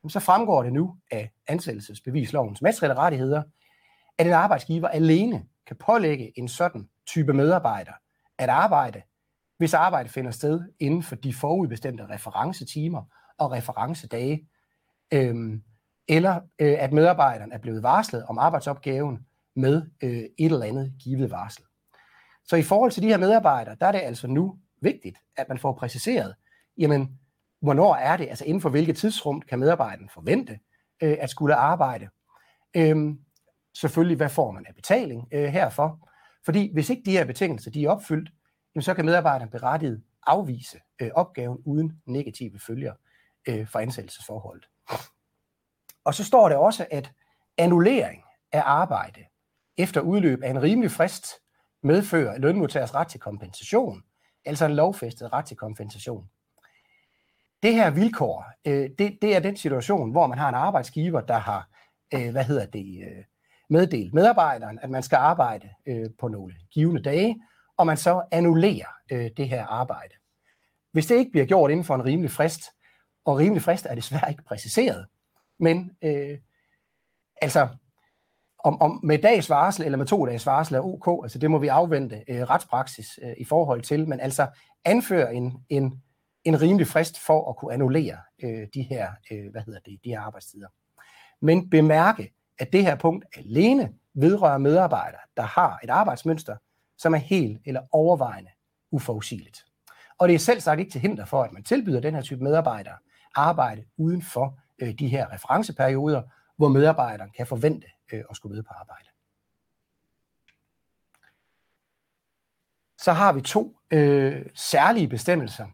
så 0.08 0.20
fremgår 0.20 0.62
det 0.62 0.72
nu 0.72 0.96
af 1.10 1.30
ansættelsesbevislovens 1.46 2.62
materielle 2.62 2.94
rettigheder, 2.94 3.42
at 4.18 4.26
en 4.26 4.32
arbejdsgiver 4.32 4.88
alene 4.88 5.44
kan 5.66 5.76
pålægge 5.76 6.38
en 6.38 6.48
sådan 6.48 6.88
type 7.06 7.32
medarbejder 7.32 7.92
at 8.38 8.48
arbejde, 8.48 9.02
hvis 9.58 9.74
arbejde 9.74 10.08
finder 10.08 10.30
sted 10.30 10.60
inden 10.78 11.02
for 11.02 11.14
de 11.14 11.34
forudbestemte 11.34 12.06
referencetimer 12.06 13.02
og 13.38 13.52
referencedage, 13.52 14.48
øhm, 15.12 15.62
eller 16.08 16.40
øh, 16.58 16.76
at 16.78 16.92
medarbejderen 16.92 17.52
er 17.52 17.58
blevet 17.58 17.82
varslet 17.82 18.24
om 18.24 18.38
arbejdsopgaven 18.38 19.26
med 19.56 19.82
øh, 20.02 20.10
et 20.10 20.30
eller 20.38 20.66
andet 20.66 20.94
givet 21.02 21.30
varsel. 21.30 21.64
Så 22.44 22.56
i 22.56 22.62
forhold 22.62 22.90
til 22.90 23.02
de 23.02 23.08
her 23.08 23.18
medarbejdere, 23.18 23.76
der 23.80 23.86
er 23.86 23.92
det 23.92 23.98
altså 23.98 24.26
nu 24.26 24.58
vigtigt, 24.82 25.18
at 25.36 25.48
man 25.48 25.58
får 25.58 25.72
præciseret, 25.72 26.34
jamen, 26.78 27.18
hvornår 27.60 27.94
er 27.94 28.16
det, 28.16 28.28
altså 28.28 28.44
inden 28.44 28.60
for 28.60 28.70
hvilket 28.70 28.96
tidsrum 28.96 29.40
kan 29.40 29.58
medarbejderen 29.58 30.08
forvente 30.08 30.58
øh, 31.02 31.16
at 31.20 31.30
skulle 31.30 31.54
arbejde. 31.54 32.08
Øhm, 32.76 33.18
selvfølgelig, 33.80 34.16
hvad 34.16 34.28
får 34.28 34.50
man 34.50 34.66
af 34.66 34.74
betaling 34.74 35.28
øh, 35.32 35.44
herfor? 35.44 36.08
Fordi 36.44 36.70
hvis 36.72 36.90
ikke 36.90 37.02
de 37.06 37.10
her 37.10 37.24
betingelser 37.24 37.70
de 37.70 37.84
er 37.84 37.90
opfyldt, 37.90 38.30
jamen, 38.74 38.82
så 38.82 38.94
kan 38.94 39.04
medarbejderen 39.04 39.50
berettiget 39.50 40.02
afvise 40.26 40.78
øh, 41.00 41.10
opgaven 41.14 41.58
uden 41.64 42.02
negative 42.06 42.58
følger 42.58 42.94
øh, 43.48 43.68
for 43.68 43.78
ansættelsesforholdet. 43.78 44.68
Og 46.04 46.14
så 46.14 46.24
står 46.24 46.48
der 46.48 46.56
også, 46.56 46.86
at 46.90 47.12
annullering 47.58 48.22
af 48.52 48.62
arbejde 48.64 49.20
efter 49.76 50.00
udløb 50.00 50.42
af 50.42 50.50
en 50.50 50.62
rimelig 50.62 50.90
frist 50.90 51.26
medfører 51.82 52.38
lønmodtagers 52.38 52.94
ret 52.94 53.08
til 53.08 53.20
kompensation, 53.20 54.02
altså 54.44 54.64
en 54.64 54.74
lovfæstet 54.74 55.32
ret 55.32 55.44
til 55.44 55.56
kompensation. 55.56 56.30
Det 57.62 57.74
her 57.74 57.90
vilkår, 57.90 58.44
øh, 58.66 58.90
det, 58.98 59.18
det 59.22 59.36
er 59.36 59.40
den 59.40 59.56
situation, 59.56 60.10
hvor 60.10 60.26
man 60.26 60.38
har 60.38 60.48
en 60.48 60.54
arbejdsgiver, 60.54 61.20
der 61.20 61.38
har, 61.38 61.68
øh, 62.14 62.30
hvad 62.30 62.44
hedder 62.44 62.66
det, 62.66 63.02
øh, 63.02 63.24
meddelt 63.70 64.14
medarbejderen, 64.14 64.78
at 64.82 64.90
man 64.90 65.02
skal 65.02 65.16
arbejde 65.16 65.68
øh, 65.86 66.10
på 66.18 66.28
nogle 66.28 66.54
givende 66.72 67.02
dage, 67.02 67.42
og 67.76 67.86
man 67.86 67.96
så 67.96 68.22
annullerer 68.30 68.88
øh, 69.12 69.30
det 69.36 69.48
her 69.48 69.66
arbejde. 69.66 70.14
Hvis 70.92 71.06
det 71.06 71.16
ikke 71.16 71.30
bliver 71.30 71.46
gjort 71.46 71.70
inden 71.70 71.84
for 71.84 71.94
en 71.94 72.04
rimelig 72.04 72.30
frist, 72.30 72.62
og 73.24 73.36
rimelig 73.36 73.62
frist 73.62 73.86
er 73.86 73.94
desværre 73.94 74.30
ikke 74.30 74.44
præciseret, 74.44 75.06
Men 75.58 75.90
øh, 76.02 76.38
altså, 77.42 77.68
om, 78.58 78.80
om 78.80 79.00
med 79.02 79.18
dags 79.18 79.50
varsel 79.50 79.84
eller 79.84 79.98
med 79.98 80.06
to 80.06 80.26
dages 80.26 80.46
varsel 80.46 80.74
er 80.74 80.80
ok, 80.80 81.24
altså 81.24 81.38
det 81.38 81.50
må 81.50 81.58
vi 81.58 81.68
afvente 81.68 82.24
øh, 82.28 82.42
retspraksis 82.42 83.18
øh, 83.22 83.34
i 83.38 83.44
forhold 83.44 83.82
til, 83.82 84.08
men 84.08 84.20
altså 84.20 84.46
anføre 84.84 85.34
en, 85.34 85.64
en, 85.68 86.02
en 86.44 86.62
rimelig 86.62 86.86
frist 86.86 87.18
for 87.18 87.50
at 87.50 87.56
kunne 87.56 87.74
annullere 87.74 88.18
øh, 88.42 88.66
de 88.74 88.82
her, 88.82 89.10
øh, 89.32 89.50
hvad 89.50 89.62
hedder 89.62 89.80
det, 89.80 89.98
de 90.04 90.08
her 90.08 90.20
arbejdstider. 90.20 90.68
Men 91.40 91.70
bemærke, 91.70 92.34
at 92.58 92.72
det 92.72 92.82
her 92.82 92.96
punkt 92.96 93.24
alene 93.36 93.92
vedrører 94.14 94.58
medarbejdere, 94.58 95.20
der 95.36 95.42
har 95.42 95.80
et 95.84 95.90
arbejdsmønster, 95.90 96.56
som 96.98 97.14
er 97.14 97.18
helt 97.18 97.60
eller 97.64 97.80
overvejende 97.92 98.50
uforudsigeligt. 98.90 99.64
Og 100.18 100.28
det 100.28 100.34
er 100.34 100.38
selv 100.38 100.60
sagt 100.60 100.80
ikke 100.80 100.92
til 100.92 101.00
hinder 101.00 101.24
for, 101.24 101.42
at 101.42 101.52
man 101.52 101.64
tilbyder 101.64 102.00
den 102.00 102.14
her 102.14 102.22
type 102.22 102.44
medarbejdere 102.44 102.96
arbejde 103.34 103.84
uden 103.96 104.22
for 104.22 104.58
øh, 104.78 104.94
de 104.98 105.08
her 105.08 105.32
referenceperioder, 105.32 106.22
hvor 106.56 106.68
medarbejderen 106.68 107.30
kan 107.36 107.46
forvente 107.46 107.86
øh, 108.12 108.24
at 108.30 108.36
skulle 108.36 108.52
møde 108.52 108.62
på 108.62 108.72
arbejde. 108.80 109.08
Så 112.98 113.12
har 113.12 113.32
vi 113.32 113.40
to 113.40 113.76
øh, 113.90 114.46
særlige 114.54 115.08
bestemmelser. 115.08 115.66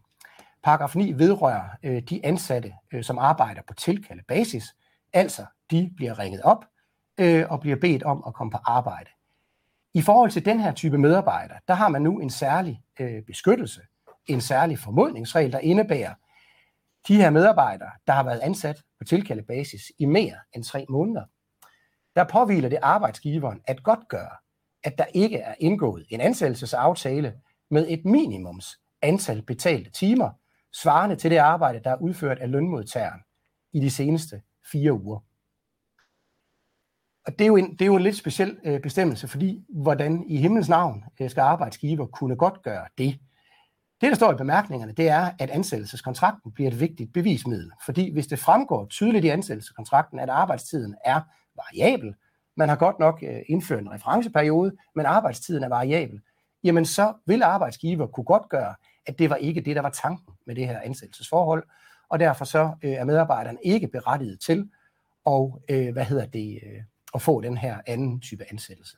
Paragraf 0.63 0.95
9 0.95 1.13
vedrører 1.17 1.69
øh, 1.83 2.01
de 2.01 2.25
ansatte, 2.25 2.73
øh, 2.93 3.03
som 3.03 3.17
arbejder 3.17 3.61
på 3.67 3.73
tilkaldet 3.73 4.25
basis, 4.27 4.75
altså 5.13 5.45
de 5.71 5.91
bliver 5.95 6.19
ringet 6.19 6.41
op 6.41 6.65
øh, 7.19 7.45
og 7.49 7.59
bliver 7.59 7.77
bedt 7.81 8.03
om 8.03 8.23
at 8.27 8.33
komme 8.33 8.51
på 8.51 8.57
arbejde. 8.65 9.09
I 9.93 10.01
forhold 10.01 10.31
til 10.31 10.45
den 10.45 10.59
her 10.59 10.71
type 10.71 10.97
medarbejdere, 10.97 11.59
der 11.67 11.73
har 11.73 11.89
man 11.89 12.01
nu 12.01 12.19
en 12.19 12.29
særlig 12.29 12.81
øh, 12.99 13.23
beskyttelse, 13.27 13.81
en 14.27 14.41
særlig 14.41 14.79
formodningsregel, 14.79 15.51
der 15.51 15.59
indebærer, 15.59 16.13
de 17.07 17.15
her 17.15 17.29
medarbejdere, 17.29 17.91
der 18.07 18.13
har 18.13 18.23
været 18.23 18.39
ansat 18.39 18.81
på 18.99 19.03
tilkaldebasis 19.03 19.81
i 19.99 20.05
mere 20.05 20.35
end 20.55 20.63
tre 20.63 20.85
måneder, 20.89 21.23
der 22.15 22.23
påviler 22.23 22.69
det 22.69 22.79
arbejdsgiveren 22.81 23.61
at 23.67 23.83
godt 23.83 24.07
gøre, 24.09 24.31
at 24.83 24.97
der 24.97 25.05
ikke 25.13 25.37
er 25.37 25.55
indgået 25.59 26.05
en 26.09 26.21
ansættelsesaftale 26.21 27.33
med 27.71 27.85
et 27.89 28.05
minimums 28.05 28.79
antal 29.01 29.41
betalte 29.41 29.91
timer, 29.91 30.29
svarende 30.73 31.15
til 31.15 31.31
det 31.31 31.37
arbejde, 31.37 31.81
der 31.83 31.91
er 31.91 32.01
udført 32.01 32.39
af 32.39 32.51
lønmodtageren 32.51 33.21
i 33.73 33.79
de 33.79 33.89
seneste 33.89 34.41
fire 34.71 34.93
uger. 34.93 35.19
Og 37.25 37.39
det 37.39 37.41
er 37.41 37.47
jo 37.47 37.55
en, 37.55 37.71
det 37.71 37.81
er 37.81 37.85
jo 37.85 37.95
en 37.95 38.03
lidt 38.03 38.17
speciel 38.17 38.57
øh, 38.65 38.81
bestemmelse, 38.81 39.27
fordi 39.27 39.65
hvordan 39.69 40.23
i 40.27 40.37
himlens 40.37 40.69
navn 40.69 41.03
øh, 41.21 41.29
skal 41.29 41.41
arbejdsgiver 41.41 42.05
kunne 42.05 42.35
godt 42.35 42.61
gøre 42.61 42.85
det. 42.97 43.19
Det, 44.01 44.09
der 44.09 44.15
står 44.15 44.33
i 44.33 44.35
bemærkningerne, 44.35 44.93
det 44.93 45.09
er, 45.09 45.31
at 45.39 45.49
ansættelseskontrakten 45.49 46.51
bliver 46.51 46.71
et 46.71 46.79
vigtigt 46.79 47.13
bevismiddel. 47.13 47.71
Fordi 47.85 48.13
hvis 48.13 48.27
det 48.27 48.39
fremgår 48.39 48.85
tydeligt 48.85 49.25
i 49.25 49.27
ansættelseskontrakten, 49.27 50.19
at 50.19 50.29
arbejdstiden 50.29 50.95
er 51.05 51.21
variabel, 51.55 52.15
man 52.57 52.69
har 52.69 52.75
godt 52.75 52.99
nok 52.99 53.23
øh, 53.23 53.41
indført 53.47 53.81
en 53.81 53.91
referenceperiode, 53.91 54.71
men 54.95 55.05
arbejdstiden 55.05 55.63
er 55.63 55.69
variabel, 55.69 56.21
jamen 56.63 56.85
så 56.85 57.13
vil 57.25 57.43
arbejdsgiver 57.43 58.07
kunne 58.07 58.23
godt 58.23 58.49
gøre, 58.49 58.75
at 59.05 59.19
det 59.19 59.29
var 59.29 59.35
ikke 59.35 59.61
det, 59.61 59.75
der 59.75 59.81
var 59.81 59.89
tanken 59.89 60.33
med 60.47 60.55
det 60.55 60.67
her 60.67 60.79
ansættelsesforhold, 60.79 61.63
og 62.09 62.19
derfor 62.19 62.45
så 62.45 62.71
øh, 62.83 62.91
er 62.91 63.03
medarbejderen 63.03 63.57
ikke 63.63 63.87
berettiget 63.87 64.39
til 64.39 64.69
og 65.25 65.61
øh, 65.69 65.93
hvad 65.93 66.05
hedder 66.05 66.25
det, 66.25 66.59
øh, 66.63 66.81
at 67.13 67.21
få 67.21 67.41
den 67.41 67.57
her 67.57 67.77
anden 67.85 68.21
type 68.21 68.45
ansættelse. 68.51 68.97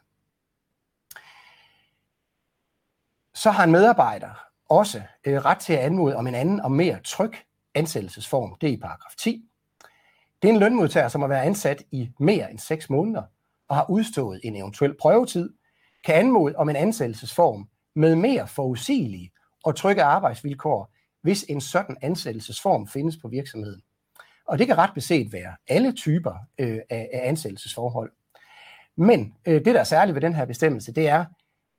Så 3.34 3.52
har 3.52 3.64
en 3.64 3.72
medarbejder 3.72 4.46
også 4.70 5.02
øh, 5.26 5.46
ret 5.46 5.58
til 5.58 5.74
at 5.74 5.80
anmode 5.80 6.16
om 6.16 6.28
en 6.28 6.36
anden 6.36 6.60
og 6.60 6.72
mere 6.72 7.00
tryg 7.04 7.34
ansættelsesform. 7.76 8.58
Det 8.62 8.70
er 8.70 8.74
i 8.74 8.78
paragraf 8.78 9.16
10. 9.18 9.50
Det 10.42 10.50
er 10.50 10.54
en 10.54 10.60
lønmodtager, 10.60 11.08
som 11.08 11.22
har 11.22 11.28
været 11.28 11.46
ansat 11.46 11.84
i 11.92 12.12
mere 12.20 12.52
end 12.52 12.60
6 12.60 12.90
måneder 12.90 13.24
og 13.68 13.76
har 13.76 13.90
udstået 13.90 14.40
en 14.44 14.56
eventuel 14.56 14.98
prøvetid, 15.02 15.54
kan 16.04 16.16
anmode 16.16 16.56
om 16.56 16.70
en 16.70 16.76
ansættelsesform 16.76 17.70
med 17.96 18.16
mere 18.16 18.48
forudsigelige 18.48 19.32
og 19.64 19.76
trygge 19.76 20.04
arbejdsvilkår, 20.04 20.94
hvis 21.22 21.46
en 21.50 21.62
sådan 21.62 21.98
ansættelsesform 22.02 22.88
findes 22.88 23.18
på 23.18 23.28
virksomheden. 23.28 23.82
Og 24.48 24.60
det 24.60 24.68
kan 24.68 24.78
ret 24.78 24.94
beset 24.94 25.34
være 25.34 25.56
alle 25.68 25.92
typer 25.92 26.34
øh, 26.60 26.80
af, 26.90 27.10
af 27.14 27.28
ansættelsesforhold. 27.28 28.12
Men 28.98 29.36
øh, 29.46 29.66
det, 29.66 29.66
der 29.66 29.80
er 29.80 29.84
særligt 29.84 30.16
ved 30.16 30.22
den 30.22 30.34
her 30.34 30.46
bestemmelse, 30.46 30.94
det 30.94 31.10
er, 31.10 31.26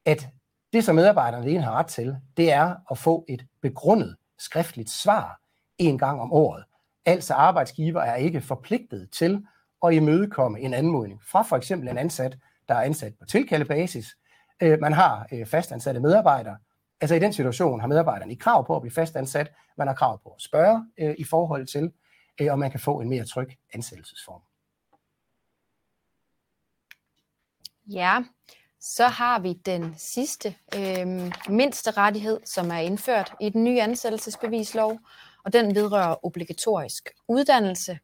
at 0.04 0.28
det, 0.72 0.84
som 0.84 0.94
medarbejderne 0.94 1.44
alene 1.44 1.62
har 1.62 1.72
ret 1.72 1.86
til, 1.86 2.16
det 2.36 2.52
er 2.52 2.74
at 2.90 2.98
få 2.98 3.24
et 3.28 3.46
begrundet 3.62 4.16
skriftligt 4.38 4.90
svar 4.90 5.40
en 5.78 5.98
gang 5.98 6.20
om 6.20 6.32
året. 6.32 6.64
Altså 7.04 7.34
arbejdsgiver 7.34 8.00
er 8.00 8.16
ikke 8.16 8.40
forpligtet 8.40 9.10
til 9.10 9.46
at 9.86 9.94
imødekomme 9.94 10.60
en 10.60 10.74
anmodning 10.74 11.20
fra 11.30 11.42
for 11.42 11.56
eksempel 11.56 11.88
en 11.88 11.98
ansat, 11.98 12.38
der 12.68 12.74
er 12.74 12.82
ansat 12.82 13.12
på 13.20 13.26
tilkaldebasis. 13.26 14.16
Øh, 14.62 14.80
man 14.80 14.92
har 14.92 15.26
øh, 15.32 15.46
fastansatte 15.46 16.00
medarbejdere. 16.00 16.56
Altså 17.00 17.14
i 17.14 17.18
den 17.18 17.32
situation 17.32 17.80
har 17.80 17.88
medarbejderne 17.88 18.32
ikke 18.32 18.42
krav 18.42 18.66
på 18.66 18.76
at 18.76 18.82
blive 18.82 18.92
fastansat. 18.92 19.52
Man 19.78 19.86
har 19.86 19.94
krav 19.94 20.22
på 20.22 20.28
at 20.28 20.42
spørge 20.42 20.86
øh, 20.98 21.14
i 21.18 21.24
forhold 21.24 21.66
til, 21.66 21.92
Øh, 22.40 22.52
og 22.52 22.58
man 22.58 22.70
kan 22.70 22.80
få 22.80 23.00
en 23.00 23.08
mere 23.08 23.24
tryg 23.24 23.48
ansættelsesform. 23.74 24.40
Ja, 27.86 28.22
så 28.80 29.06
har 29.06 29.38
vi 29.38 29.52
den 29.52 29.94
sidste 29.98 30.54
øh, 30.74 31.32
mindste 31.48 31.90
rettighed, 31.90 32.40
som 32.44 32.70
er 32.70 32.78
indført 32.78 33.34
i 33.40 33.48
den 33.48 33.64
nye 33.64 33.80
ansættelsesbevislov, 33.80 34.98
og 35.44 35.52
den 35.52 35.74
vedrører 35.74 36.26
obligatorisk 36.26 37.10
uddannelse. 37.28 37.98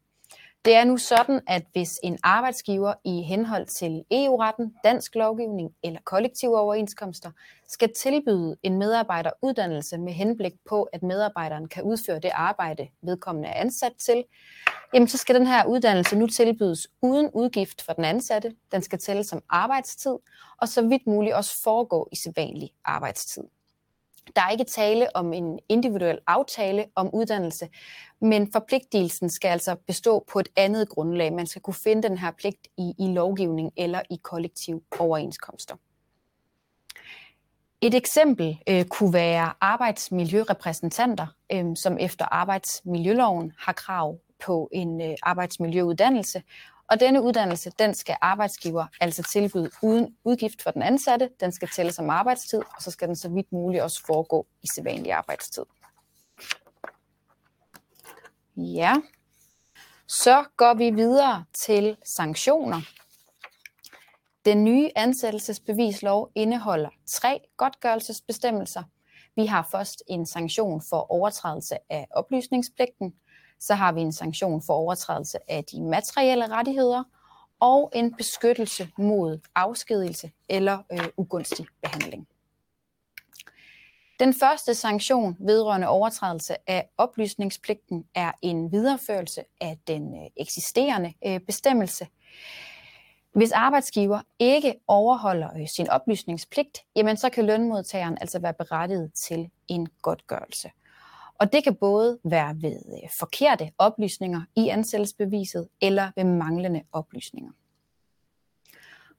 Det 0.65 0.75
er 0.75 0.83
nu 0.83 0.97
sådan, 0.97 1.41
at 1.47 1.63
hvis 1.71 1.99
en 2.03 2.17
arbejdsgiver 2.23 2.93
i 3.03 3.21
henhold 3.21 3.65
til 3.65 4.03
EU-retten, 4.11 4.73
dansk 4.83 5.15
lovgivning 5.15 5.69
eller 5.83 5.99
kollektive 6.03 6.59
overenskomster 6.59 7.31
skal 7.67 7.93
tilbyde 7.93 8.55
en 8.63 8.77
medarbejder 8.77 9.29
uddannelse 9.41 9.97
med 9.97 10.13
henblik 10.13 10.53
på, 10.69 10.83
at 10.83 11.03
medarbejderen 11.03 11.67
kan 11.67 11.83
udføre 11.83 12.19
det 12.19 12.31
arbejde, 12.33 12.87
vedkommende 13.01 13.49
er 13.49 13.61
ansat 13.61 13.93
til, 13.99 14.23
jamen 14.93 15.07
så 15.07 15.17
skal 15.17 15.35
den 15.35 15.47
her 15.47 15.65
uddannelse 15.65 16.15
nu 16.15 16.27
tilbydes 16.27 16.87
uden 17.01 17.29
udgift 17.33 17.81
for 17.81 17.93
den 17.93 18.05
ansatte. 18.05 18.55
Den 18.71 18.81
skal 18.81 18.99
tælle 18.99 19.23
som 19.23 19.41
arbejdstid, 19.49 20.15
og 20.57 20.67
så 20.67 20.81
vidt 20.81 21.07
muligt 21.07 21.35
også 21.35 21.63
foregå 21.63 22.09
i 22.11 22.15
sædvanlig 22.15 22.69
arbejdstid. 22.85 23.43
Der 24.35 24.41
er 24.41 24.49
ikke 24.49 24.63
tale 24.63 25.15
om 25.15 25.33
en 25.33 25.59
individuel 25.69 26.19
aftale 26.27 26.85
om 26.95 27.09
uddannelse, 27.13 27.69
men 28.21 28.51
forpligtelsen 28.51 29.29
skal 29.29 29.49
altså 29.49 29.75
bestå 29.87 30.25
på 30.31 30.39
et 30.39 30.49
andet 30.55 30.89
grundlag. 30.89 31.33
Man 31.33 31.47
skal 31.47 31.61
kunne 31.61 31.73
finde 31.73 32.03
den 32.03 32.17
her 32.17 32.31
pligt 32.31 32.67
i, 32.77 32.93
i 32.99 33.07
lovgivning 33.07 33.71
eller 33.77 34.01
i 34.09 34.19
kollektiv 34.23 34.83
overenskomster. 34.99 35.75
Et 37.81 37.93
eksempel 37.93 38.57
øh, 38.69 38.85
kunne 38.85 39.13
være 39.13 39.53
arbejdsmiljørepræsentanter, 39.61 41.27
øh, 41.51 41.65
som 41.75 41.97
efter 41.99 42.25
arbejdsmiljøloven 42.25 43.51
har 43.57 43.73
krav 43.73 44.17
på 44.45 44.69
en 44.71 45.01
øh, 45.01 45.15
arbejdsmiljøuddannelse, 45.23 46.43
og 46.93 46.99
denne 46.99 47.21
uddannelse, 47.21 47.71
den 47.79 47.93
skal 47.93 48.17
arbejdsgiver 48.21 48.85
altså 49.01 49.23
tilbyde 49.23 49.71
uden 49.81 50.15
udgift 50.23 50.61
for 50.61 50.71
den 50.71 50.81
ansatte. 50.81 51.29
Den 51.39 51.51
skal 51.51 51.67
tælle 51.67 51.91
som 51.91 52.09
arbejdstid, 52.09 52.59
og 52.75 52.81
så 52.81 52.91
skal 52.91 53.07
den 53.07 53.15
så 53.15 53.29
vidt 53.29 53.51
muligt 53.51 53.83
også 53.83 54.05
foregå 54.05 54.47
i 54.63 54.67
sædvanlig 54.75 55.11
arbejdstid. 55.13 55.63
Ja, 58.57 58.95
så 60.07 60.45
går 60.57 60.73
vi 60.73 60.89
videre 60.89 61.45
til 61.53 61.97
sanktioner. 62.03 62.81
Den 64.45 64.63
nye 64.63 64.89
ansættelsesbevislov 64.95 66.31
indeholder 66.35 66.89
tre 67.07 67.39
godtgørelsesbestemmelser. 67.57 68.83
Vi 69.35 69.45
har 69.45 69.67
først 69.71 70.03
en 70.07 70.25
sanktion 70.25 70.81
for 70.89 71.11
overtrædelse 71.11 71.77
af 71.89 72.07
oplysningspligten, 72.11 73.13
så 73.59 73.73
har 73.73 73.91
vi 73.91 74.01
en 74.01 74.11
sanktion 74.11 74.61
for 74.61 74.73
overtrædelse 74.73 75.37
af 75.47 75.63
de 75.63 75.81
materielle 75.81 76.47
rettigheder 76.47 77.03
og 77.59 77.91
en 77.95 78.13
beskyttelse 78.13 78.89
mod 78.97 79.39
afskedelse 79.55 80.31
eller 80.49 80.79
øh, 80.91 81.07
ugunstig 81.17 81.65
behandling. 81.81 82.27
Den 84.19 84.33
første 84.33 84.75
sanktion 84.75 85.37
vedrørende 85.39 85.87
overtrædelse 85.87 86.55
af 86.67 86.89
oplysningspligten 86.97 88.05
er 88.15 88.31
en 88.41 88.71
videreførelse 88.71 89.43
af 89.61 89.77
den 89.87 90.23
øh, 90.23 90.29
eksisterende 90.37 91.13
øh, 91.25 91.39
bestemmelse. 91.39 92.07
Hvis 93.33 93.51
arbejdsgiver 93.51 94.21
ikke 94.39 94.75
overholder 94.87 95.49
øh, 95.59 95.67
sin 95.67 95.89
oplysningspligt, 95.89 96.79
jamen 96.95 97.17
så 97.17 97.29
kan 97.29 97.45
lønmodtageren 97.45 98.17
altså 98.21 98.39
være 98.39 98.53
berettiget 98.53 99.13
til 99.13 99.49
en 99.67 99.87
godtgørelse. 100.01 100.71
Og 101.43 101.53
det 101.53 101.63
kan 101.63 101.75
både 101.75 102.19
være 102.23 102.55
ved 102.61 102.75
øh, 102.87 103.09
forkerte 103.19 103.71
oplysninger 103.77 104.41
i 104.55 104.69
ansættelsesbeviset 104.69 105.67
eller 105.81 106.11
ved 106.15 106.23
manglende 106.23 106.81
oplysninger. 106.91 107.51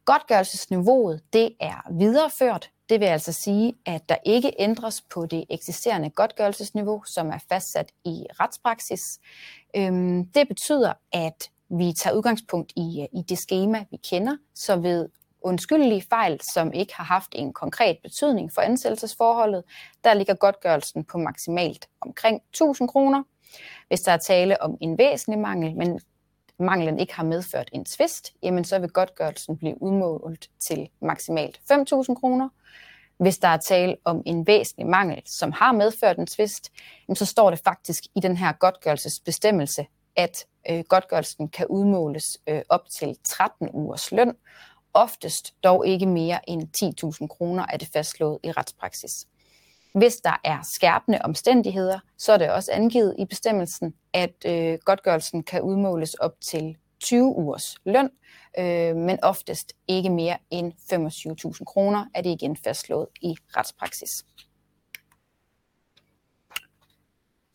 Godtgørelsesniveauet 0.04 1.22
det 1.32 1.56
er 1.60 1.92
videreført. 1.92 2.70
Det 2.88 3.00
vil 3.00 3.06
altså 3.06 3.32
sige, 3.32 3.74
at 3.86 4.08
der 4.08 4.16
ikke 4.24 4.52
ændres 4.58 5.04
på 5.14 5.26
det 5.26 5.44
eksisterende 5.50 6.10
godtgørelsesniveau, 6.10 7.02
som 7.06 7.28
er 7.28 7.38
fastsat 7.48 7.92
i 8.04 8.26
retspraksis. 8.40 9.20
Øhm, 9.76 10.26
det 10.26 10.48
betyder, 10.48 10.92
at 11.12 11.50
vi 11.68 11.92
tager 11.92 12.16
udgangspunkt 12.16 12.72
i, 12.76 13.00
øh, 13.00 13.20
i 13.20 13.22
det 13.22 13.38
schema, 13.38 13.84
vi 13.90 13.96
kender, 13.96 14.36
så 14.54 14.76
ved 14.76 15.08
undskyldelige 15.45 16.05
fejl, 16.11 16.40
som 16.40 16.72
ikke 16.72 16.95
har 16.97 17.05
haft 17.05 17.28
en 17.32 17.53
konkret 17.53 17.99
betydning 18.03 18.53
for 18.53 18.61
ansættelsesforholdet, 18.61 19.64
der 20.05 20.14
ligger 20.14 20.34
godtgørelsen 20.34 21.05
på 21.05 21.18
maksimalt 21.18 21.88
omkring 22.01 22.40
1000 22.51 22.88
kroner. 22.88 23.22
Hvis 23.88 24.01
der 24.01 24.12
er 24.12 24.16
tale 24.16 24.62
om 24.62 24.76
en 24.80 24.99
væsentlig 24.99 25.38
mangel, 25.38 25.76
men 25.76 26.01
manglen 26.59 26.99
ikke 26.99 27.14
har 27.14 27.24
medført 27.24 27.68
en 27.72 27.84
tvist, 27.84 28.32
jamen 28.42 28.64
så 28.64 28.78
vil 28.78 28.90
godtgørelsen 28.90 29.59
blive 29.59 29.82
udmålt 29.82 30.51
til 30.61 30.88
maksimalt 31.01 31.61
5.000 31.72 32.14
kroner. 32.14 32.49
Hvis 33.18 33.38
der 33.38 33.49
er 33.49 33.57
tale 33.57 33.97
om 34.05 34.22
en 34.26 34.47
væsentlig 34.47 34.86
mangel, 34.86 35.22
som 35.26 35.53
har 35.53 35.72
medført 35.72 36.18
en 36.18 36.26
tvist, 36.26 36.72
så 37.14 37.26
står 37.26 37.51
det 37.51 37.59
faktisk 37.64 38.05
i 38.16 38.20
den 38.20 38.36
her 38.36 38.53
godtgørelsesbestemmelse, 38.53 39.86
at 40.16 40.47
øh, 40.70 40.84
godtgørelsen 40.88 41.49
kan 41.49 41.66
udmåles 41.66 42.38
øh, 42.49 42.62
op 42.68 42.88
til 42.90 43.16
13 43.24 43.68
ugers 43.72 44.12
løn, 44.12 44.34
oftest 44.95 45.55
dog 45.64 45.86
ikke 45.86 46.07
mere 46.07 46.51
end 46.51 46.62
10.000 47.22 47.26
kroner 47.26 47.66
er 47.72 47.76
det 47.76 47.88
fastslået 47.92 48.38
i 48.42 48.53
retspraksis. 48.53 49.26
Hvis 49.95 50.16
der 50.16 50.40
er 50.45 50.59
skærpende 50.62 51.18
omstændigheder, 51.24 51.99
så 52.18 52.32
er 52.32 52.38
det 52.38 52.51
også 52.51 52.72
angivet 52.72 53.14
i 53.18 53.24
bestemmelsen, 53.24 53.95
at 54.12 54.34
øh, 54.47 54.78
godtgørelsen 54.84 55.42
kan 55.42 55.62
udmåles 55.62 56.14
op 56.14 56.40
til 56.40 56.76
20 57.01 57.24
ugers 57.24 57.76
løn, 57.84 58.11
øh, 58.59 58.97
men 58.97 59.18
oftest 59.22 59.72
ikke 59.88 60.11
mere 60.11 60.38
end 60.51 60.72
25.000 61.53 61.64
kroner, 61.64 62.07
er 62.14 62.22
det 62.22 62.30
igen 62.30 62.57
fastslået 62.57 63.07
i 63.20 63.36
retspraksis. 63.57 64.24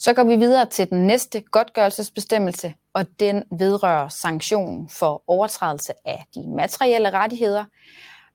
Så 0.10 0.14
går 0.14 0.24
vi 0.24 0.36
videre 0.36 0.66
til 0.66 0.90
den 0.90 1.08
næste 1.08 1.42
godtgørelsesbestemmelse, 1.42 2.74
og 2.94 3.06
den 3.20 3.44
vedrører 3.60 4.08
sanktion 4.08 4.90
for 4.90 5.24
overtrædelse 5.28 5.94
af 6.06 6.26
de 6.36 6.48
materielle 6.56 7.10
rettigheder. 7.10 7.66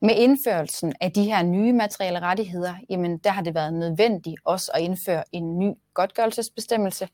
Med 0.03 0.15
indførelsen 0.15 0.93
af 1.01 1.13
de 1.13 1.25
her 1.25 1.43
nye 1.43 1.73
materielle 1.73 2.21
rettigheder, 2.21 2.75
jamen 2.91 3.19
der 3.19 3.31
har 3.31 3.43
det 3.43 3.55
været 3.55 3.75
nødvendigt 3.75 4.37
også 4.45 4.71
at 4.75 4.81
indføre 4.81 5.25
en 5.33 5.59
ny 5.59 5.73
godtgørelsesbestemmelse. 5.95 7.09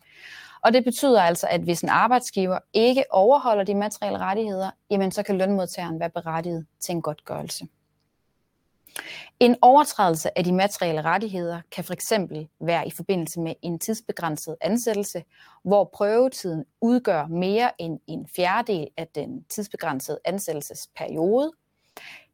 Og 0.64 0.72
det 0.72 0.84
betyder 0.84 1.22
altså, 1.22 1.46
at 1.50 1.60
hvis 1.60 1.80
en 1.80 1.88
arbejdsgiver 1.88 2.58
ikke 2.72 3.04
overholder 3.10 3.64
de 3.64 3.74
materielle 3.74 4.18
rettigheder, 4.18 4.70
jamen 4.90 5.12
så 5.12 5.22
kan 5.22 5.38
lønmodtageren 5.38 6.00
være 6.00 6.10
berettiget 6.10 6.66
til 6.80 6.92
en 6.92 7.02
godtgørelse. 7.02 7.66
En 9.40 9.56
overtrædelse 9.62 10.38
af 10.38 10.44
de 10.44 10.52
materielle 10.52 11.02
rettigheder 11.02 11.60
kan 11.72 11.84
fx 11.84 12.12
være 12.60 12.86
i 12.86 12.90
forbindelse 12.90 13.40
med 13.40 13.54
en 13.62 13.78
tidsbegrænset 13.78 14.56
ansættelse, 14.60 15.24
hvor 15.62 15.84
prøvetiden 15.84 16.64
udgør 16.80 17.26
mere 17.26 17.70
end 17.78 18.00
en 18.06 18.28
fjerdedel 18.36 18.88
af 18.96 19.08
den 19.08 19.44
tidsbegrænsede 19.44 20.18
ansættelsesperiode. 20.24 21.52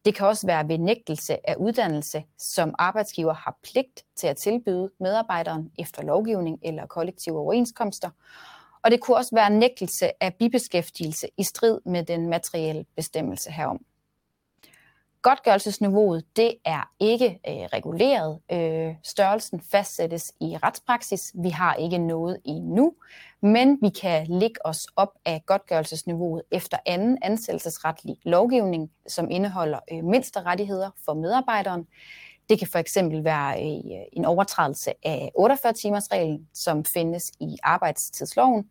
Det 0.04 0.14
kan 0.14 0.26
også 0.26 0.46
være 0.46 0.68
ved 0.68 0.78
nægtelse 0.78 1.50
af 1.50 1.54
uddannelse, 1.56 2.24
som 2.38 2.74
arbejdsgiver 2.78 3.34
har 3.34 3.58
pligt 3.62 4.04
til 4.16 4.26
at 4.26 4.36
tilbyde 4.36 4.90
medarbejderen 5.00 5.70
efter 5.78 6.02
lovgivning 6.02 6.58
eller 6.62 6.86
kollektive 6.86 7.38
overenskomster. 7.38 8.10
Og 8.82 8.90
det 8.90 9.00
kunne 9.00 9.16
også 9.16 9.34
være 9.34 9.50
nægtelse 9.50 10.22
af 10.22 10.34
bibeskæftigelse 10.34 11.28
i 11.36 11.42
strid 11.42 11.80
med 11.84 12.04
den 12.04 12.28
materielle 12.28 12.84
bestemmelse 12.96 13.50
herom. 13.50 13.84
Godtgørelsesniveauet 15.26 16.24
det 16.36 16.54
er 16.64 16.90
ikke 17.00 17.40
øh, 17.48 17.54
reguleret. 17.54 18.40
Øh, 18.52 18.94
størrelsen 19.02 19.60
fastsættes 19.60 20.32
i 20.40 20.56
retspraksis. 20.56 21.32
Vi 21.42 21.50
har 21.50 21.74
ikke 21.74 21.98
noget 21.98 22.38
endnu, 22.44 22.94
men 23.42 23.78
vi 23.82 23.88
kan 23.88 24.26
lægge 24.26 24.66
os 24.66 24.86
op 24.96 25.08
af 25.24 25.42
godtgørelsesniveauet 25.46 26.42
efter 26.50 26.78
anden 26.86 27.18
ansættelsesretlig 27.22 28.16
lovgivning, 28.24 28.90
som 29.08 29.30
indeholder 29.30 29.78
øh, 29.92 30.04
mindste 30.04 30.42
rettigheder 30.42 30.90
for 31.04 31.14
medarbejderen. 31.14 31.86
Det 32.48 32.58
kan 32.58 32.68
for 32.68 32.78
eksempel 32.78 33.24
være 33.24 33.62
øh, 33.62 34.04
en 34.12 34.24
overtrædelse 34.24 34.92
af 35.02 35.30
48-timers-reglen, 35.38 36.48
som 36.54 36.84
findes 36.84 37.32
i 37.40 37.56
arbejdstidsloven. 37.62 38.70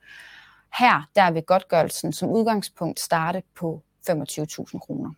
Her 0.80 1.10
der 1.16 1.32
vil 1.32 1.44
godtgørelsen 1.44 2.14
som 2.14 2.30
udgangspunkt 2.30 3.00
starte 3.00 3.44
på 3.56 3.82
25.000 4.10 4.80
kroner. 4.80 5.12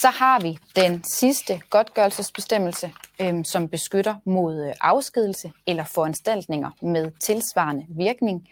Så 0.00 0.08
har 0.08 0.40
vi 0.40 0.58
den 0.76 1.04
sidste 1.04 1.60
godtgørelsesbestemmelse, 1.70 2.92
øhm, 3.20 3.44
som 3.44 3.68
beskytter 3.68 4.14
mod 4.24 4.66
øh, 4.66 4.74
afskedelse 4.80 5.52
eller 5.66 5.84
foranstaltninger 5.84 6.70
med 6.82 7.10
tilsvarende 7.20 7.86
virkning. 7.88 8.48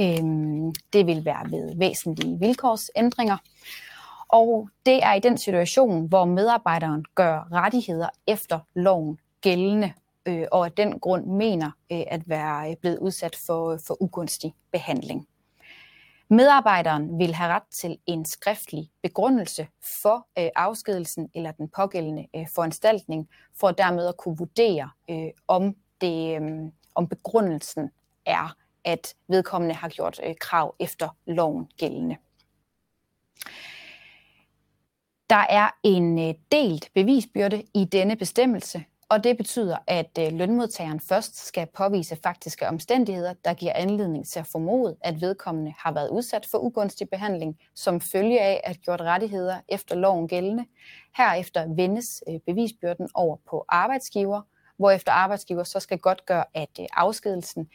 Øhm, 0.00 0.74
det 0.92 1.06
vil 1.06 1.24
være 1.24 1.50
ved 1.50 1.78
væsentlige 1.78 2.38
vilkårsændringer. 2.38 3.36
Og 4.28 4.68
det 4.86 5.04
er 5.04 5.14
i 5.14 5.20
den 5.20 5.38
situation, 5.38 6.08
hvor 6.08 6.24
medarbejderen 6.24 7.04
gør 7.14 7.48
rettigheder 7.52 8.08
efter 8.26 8.58
loven 8.74 9.18
gældende, 9.40 9.92
øh, 10.26 10.46
og 10.52 10.64
af 10.64 10.72
den 10.72 11.00
grund 11.00 11.26
mener 11.26 11.70
øh, 11.92 12.02
at 12.06 12.28
være 12.28 12.70
øh, 12.70 12.76
blevet 12.76 12.98
udsat 12.98 13.36
for, 13.46 13.72
øh, 13.72 13.78
for 13.86 14.02
ugunstig 14.02 14.54
behandling. 14.72 15.26
Medarbejderen 16.28 17.18
vil 17.18 17.34
have 17.34 17.52
ret 17.52 17.62
til 17.70 17.98
en 18.06 18.24
skriftlig 18.24 18.90
begrundelse 19.02 19.68
for 20.02 20.26
øh, 20.38 20.48
afskedelsen 20.56 21.30
eller 21.34 21.50
den 21.50 21.68
pågældende 21.68 22.26
øh, 22.36 22.46
foranstaltning, 22.54 23.28
for 23.54 23.70
dermed 23.70 24.06
at 24.06 24.16
kunne 24.16 24.38
vurdere, 24.38 24.90
øh, 25.10 25.30
om, 25.48 25.76
det, 26.00 26.42
øh, 26.42 26.70
om 26.94 27.08
begrundelsen 27.08 27.90
er, 28.26 28.56
at 28.84 29.14
vedkommende 29.28 29.74
har 29.74 29.88
gjort 29.88 30.20
øh, 30.24 30.34
krav 30.40 30.74
efter 30.80 31.08
loven 31.26 31.70
gældende. 31.78 32.16
Der 35.30 35.46
er 35.48 35.70
en 35.82 36.18
øh, 36.18 36.34
delt 36.52 36.90
bevisbyrde 36.94 37.62
i 37.74 37.84
denne 37.84 38.16
bestemmelse, 38.16 38.84
og 39.08 39.24
det 39.24 39.36
betyder, 39.36 39.76
at 39.86 40.18
øh, 40.18 40.32
lønmodtageren 40.32 41.00
først 41.00 41.46
skal 41.46 41.66
påvise 41.76 42.16
faktiske 42.22 42.68
omstændigheder, 42.68 43.34
der 43.44 43.54
giver 43.54 43.72
anledning 43.72 44.26
til 44.26 44.38
at 44.38 44.46
formode, 44.46 44.96
at 45.00 45.20
vedkommende 45.20 45.74
har 45.78 45.92
været 45.92 46.08
udsat 46.08 46.46
for 46.46 46.58
ugunstig 46.58 47.10
behandling, 47.10 47.58
som 47.74 48.00
følge 48.00 48.40
af 48.40 48.60
at 48.64 48.80
gjort 48.80 49.00
rettigheder 49.00 49.56
efter 49.68 49.94
loven 49.94 50.28
gældende. 50.28 50.64
Herefter 51.16 51.74
vendes 51.74 52.22
øh, 52.28 52.40
bevisbyrden 52.46 53.08
over 53.14 53.36
på 53.50 53.64
arbejdsgiver, 53.68 54.42
hvorefter 54.76 55.12
arbejdsgiver 55.12 55.64
så 55.64 55.80
skal 55.80 55.98
godt 55.98 56.26
gøre, 56.26 56.44
at 56.54 56.70
øh, 56.80 56.86
afskedelsen 56.92 57.68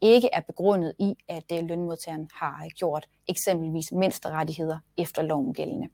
ikke 0.00 0.28
er 0.32 0.40
begrundet 0.40 0.92
i, 0.98 1.14
at 1.28 1.44
lønmodtageren 1.50 2.28
har 2.34 2.68
gjort 2.68 3.06
eksempelvis 3.28 3.92
mindste 3.92 4.30
rettigheder 4.30 4.78
efter 4.96 5.22
loven 5.22 5.54
gældende. 5.54 5.88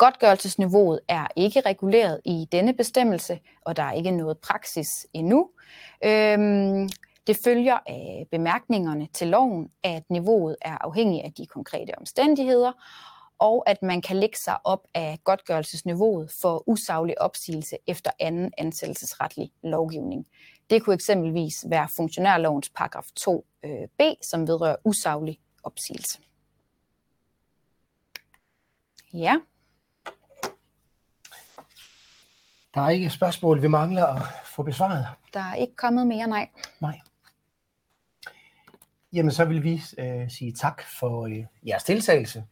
Godtgørelsesniveauet 0.00 1.00
er 1.08 1.26
ikke 1.36 1.60
reguleret 1.60 2.20
i 2.24 2.48
denne 2.52 2.74
bestemmelse, 2.74 3.40
og 3.60 3.76
der 3.76 3.82
er 3.82 3.92
ikke 3.92 4.10
noget 4.10 4.38
praksis 4.38 4.88
endnu. 5.12 5.50
Øhm, 6.04 6.88
det 7.26 7.36
følger 7.44 7.78
af 7.86 8.26
bemærkningerne 8.30 9.08
til 9.12 9.28
loven, 9.28 9.70
at 9.82 10.02
niveauet 10.10 10.56
er 10.62 10.76
afhængig 10.80 11.24
af 11.24 11.32
de 11.32 11.46
konkrete 11.46 11.98
omstændigheder, 11.98 12.72
og 13.38 13.64
at 13.66 13.82
man 13.82 14.02
kan 14.02 14.16
lægge 14.16 14.38
sig 14.38 14.56
op 14.64 14.86
af 14.94 15.18
godtgørelsesniveauet 15.24 16.32
for 16.42 16.68
usaglig 16.68 17.20
opsigelse 17.20 17.76
efter 17.86 18.10
anden 18.20 18.52
ansættelsesretlig 18.58 19.52
lovgivning. 19.62 20.26
Det 20.70 20.82
kunne 20.82 20.94
eksempelvis 20.94 21.64
være 21.68 21.88
funktionærlovens 21.96 22.70
paragraf 22.70 23.06
2b, 23.20 24.04
øh, 24.04 24.14
som 24.22 24.46
vedrører 24.46 24.76
usaglig 24.84 25.38
opsigelse. 25.62 26.18
Ja. 29.12 29.36
Der 32.74 32.80
er 32.80 32.90
ikke 32.90 33.10
spørgsmål, 33.10 33.62
vi 33.62 33.68
mangler 33.68 34.06
at 34.06 34.22
få 34.44 34.62
besvaret. 34.62 35.06
Der 35.34 35.40
er 35.40 35.54
ikke 35.54 35.76
kommet 35.76 36.06
mere, 36.06 36.26
nej. 36.26 36.48
Nej. 36.80 37.00
Jamen, 39.12 39.32
så 39.32 39.44
vil 39.44 39.62
vi 39.62 39.82
øh, 39.98 40.30
sige 40.30 40.52
tak 40.52 40.82
for 40.98 41.26
øh, 41.26 41.44
jeres 41.66 41.84
deltagelse. 41.84 42.44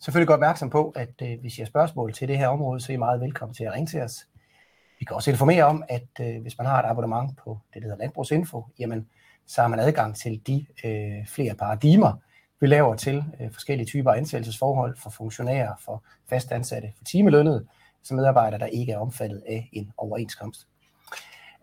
Selvfølgelig 0.00 0.26
godt 0.26 0.38
opmærksom 0.38 0.70
på, 0.70 0.90
at 0.96 1.22
øh, 1.22 1.40
hvis 1.40 1.58
I 1.58 1.60
har 1.60 1.66
spørgsmål 1.66 2.12
til 2.12 2.28
det 2.28 2.38
her 2.38 2.48
område, 2.48 2.80
så 2.80 2.92
er 2.92 2.94
I 2.94 2.98
meget 2.98 3.20
velkommen 3.20 3.54
til 3.54 3.64
at 3.64 3.72
ringe 3.72 3.86
til 3.86 4.00
os. 4.00 4.26
Vi 4.98 5.04
kan 5.04 5.16
også 5.16 5.30
informere 5.30 5.64
om, 5.64 5.84
at 5.88 6.08
øh, 6.20 6.42
hvis 6.42 6.58
man 6.58 6.66
har 6.66 6.82
et 6.82 6.90
abonnement 6.90 7.38
på 7.44 7.58
det, 7.74 7.82
der 7.82 7.88
hedder 7.88 7.98
Landbrugsinfo, 7.98 8.64
jamen, 8.78 9.08
så 9.46 9.60
har 9.60 9.68
man 9.68 9.80
adgang 9.80 10.16
til 10.16 10.40
de 10.46 10.66
øh, 10.84 11.26
flere 11.26 11.54
paradigmer, 11.54 12.12
vi 12.60 12.66
laver 12.66 12.94
til 12.94 13.24
øh, 13.40 13.52
forskellige 13.52 13.86
typer 13.86 14.12
af 14.12 14.16
ansættelsesforhold 14.16 14.96
for 14.96 15.10
funktionærer, 15.10 15.74
for 15.84 16.04
fastansatte, 16.28 16.92
for 16.96 17.04
timelønnede, 17.04 17.66
som 18.02 18.16
medarbejdere, 18.16 18.60
der 18.60 18.66
ikke 18.66 18.92
er 18.92 18.98
omfattet 18.98 19.42
af 19.46 19.68
en 19.72 19.92
overenskomst. 19.96 20.66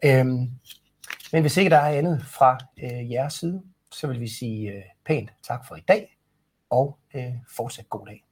Øhm, 0.05 0.51
men 1.31 1.41
hvis 1.41 1.57
ikke 1.57 1.69
der 1.69 1.77
er 1.77 1.97
andet 1.97 2.25
fra 2.25 2.57
øh, 2.83 3.11
jeres 3.11 3.33
side, 3.33 3.63
så 3.91 4.07
vil 4.07 4.19
vi 4.19 4.27
sige 4.27 4.71
øh, 4.71 4.83
pænt 5.05 5.29
tak 5.43 5.67
for 5.67 5.75
i 5.75 5.83
dag, 5.87 6.17
og 6.69 6.97
øh, 7.15 7.33
fortsat 7.55 7.89
god 7.89 8.07
dag. 8.07 8.24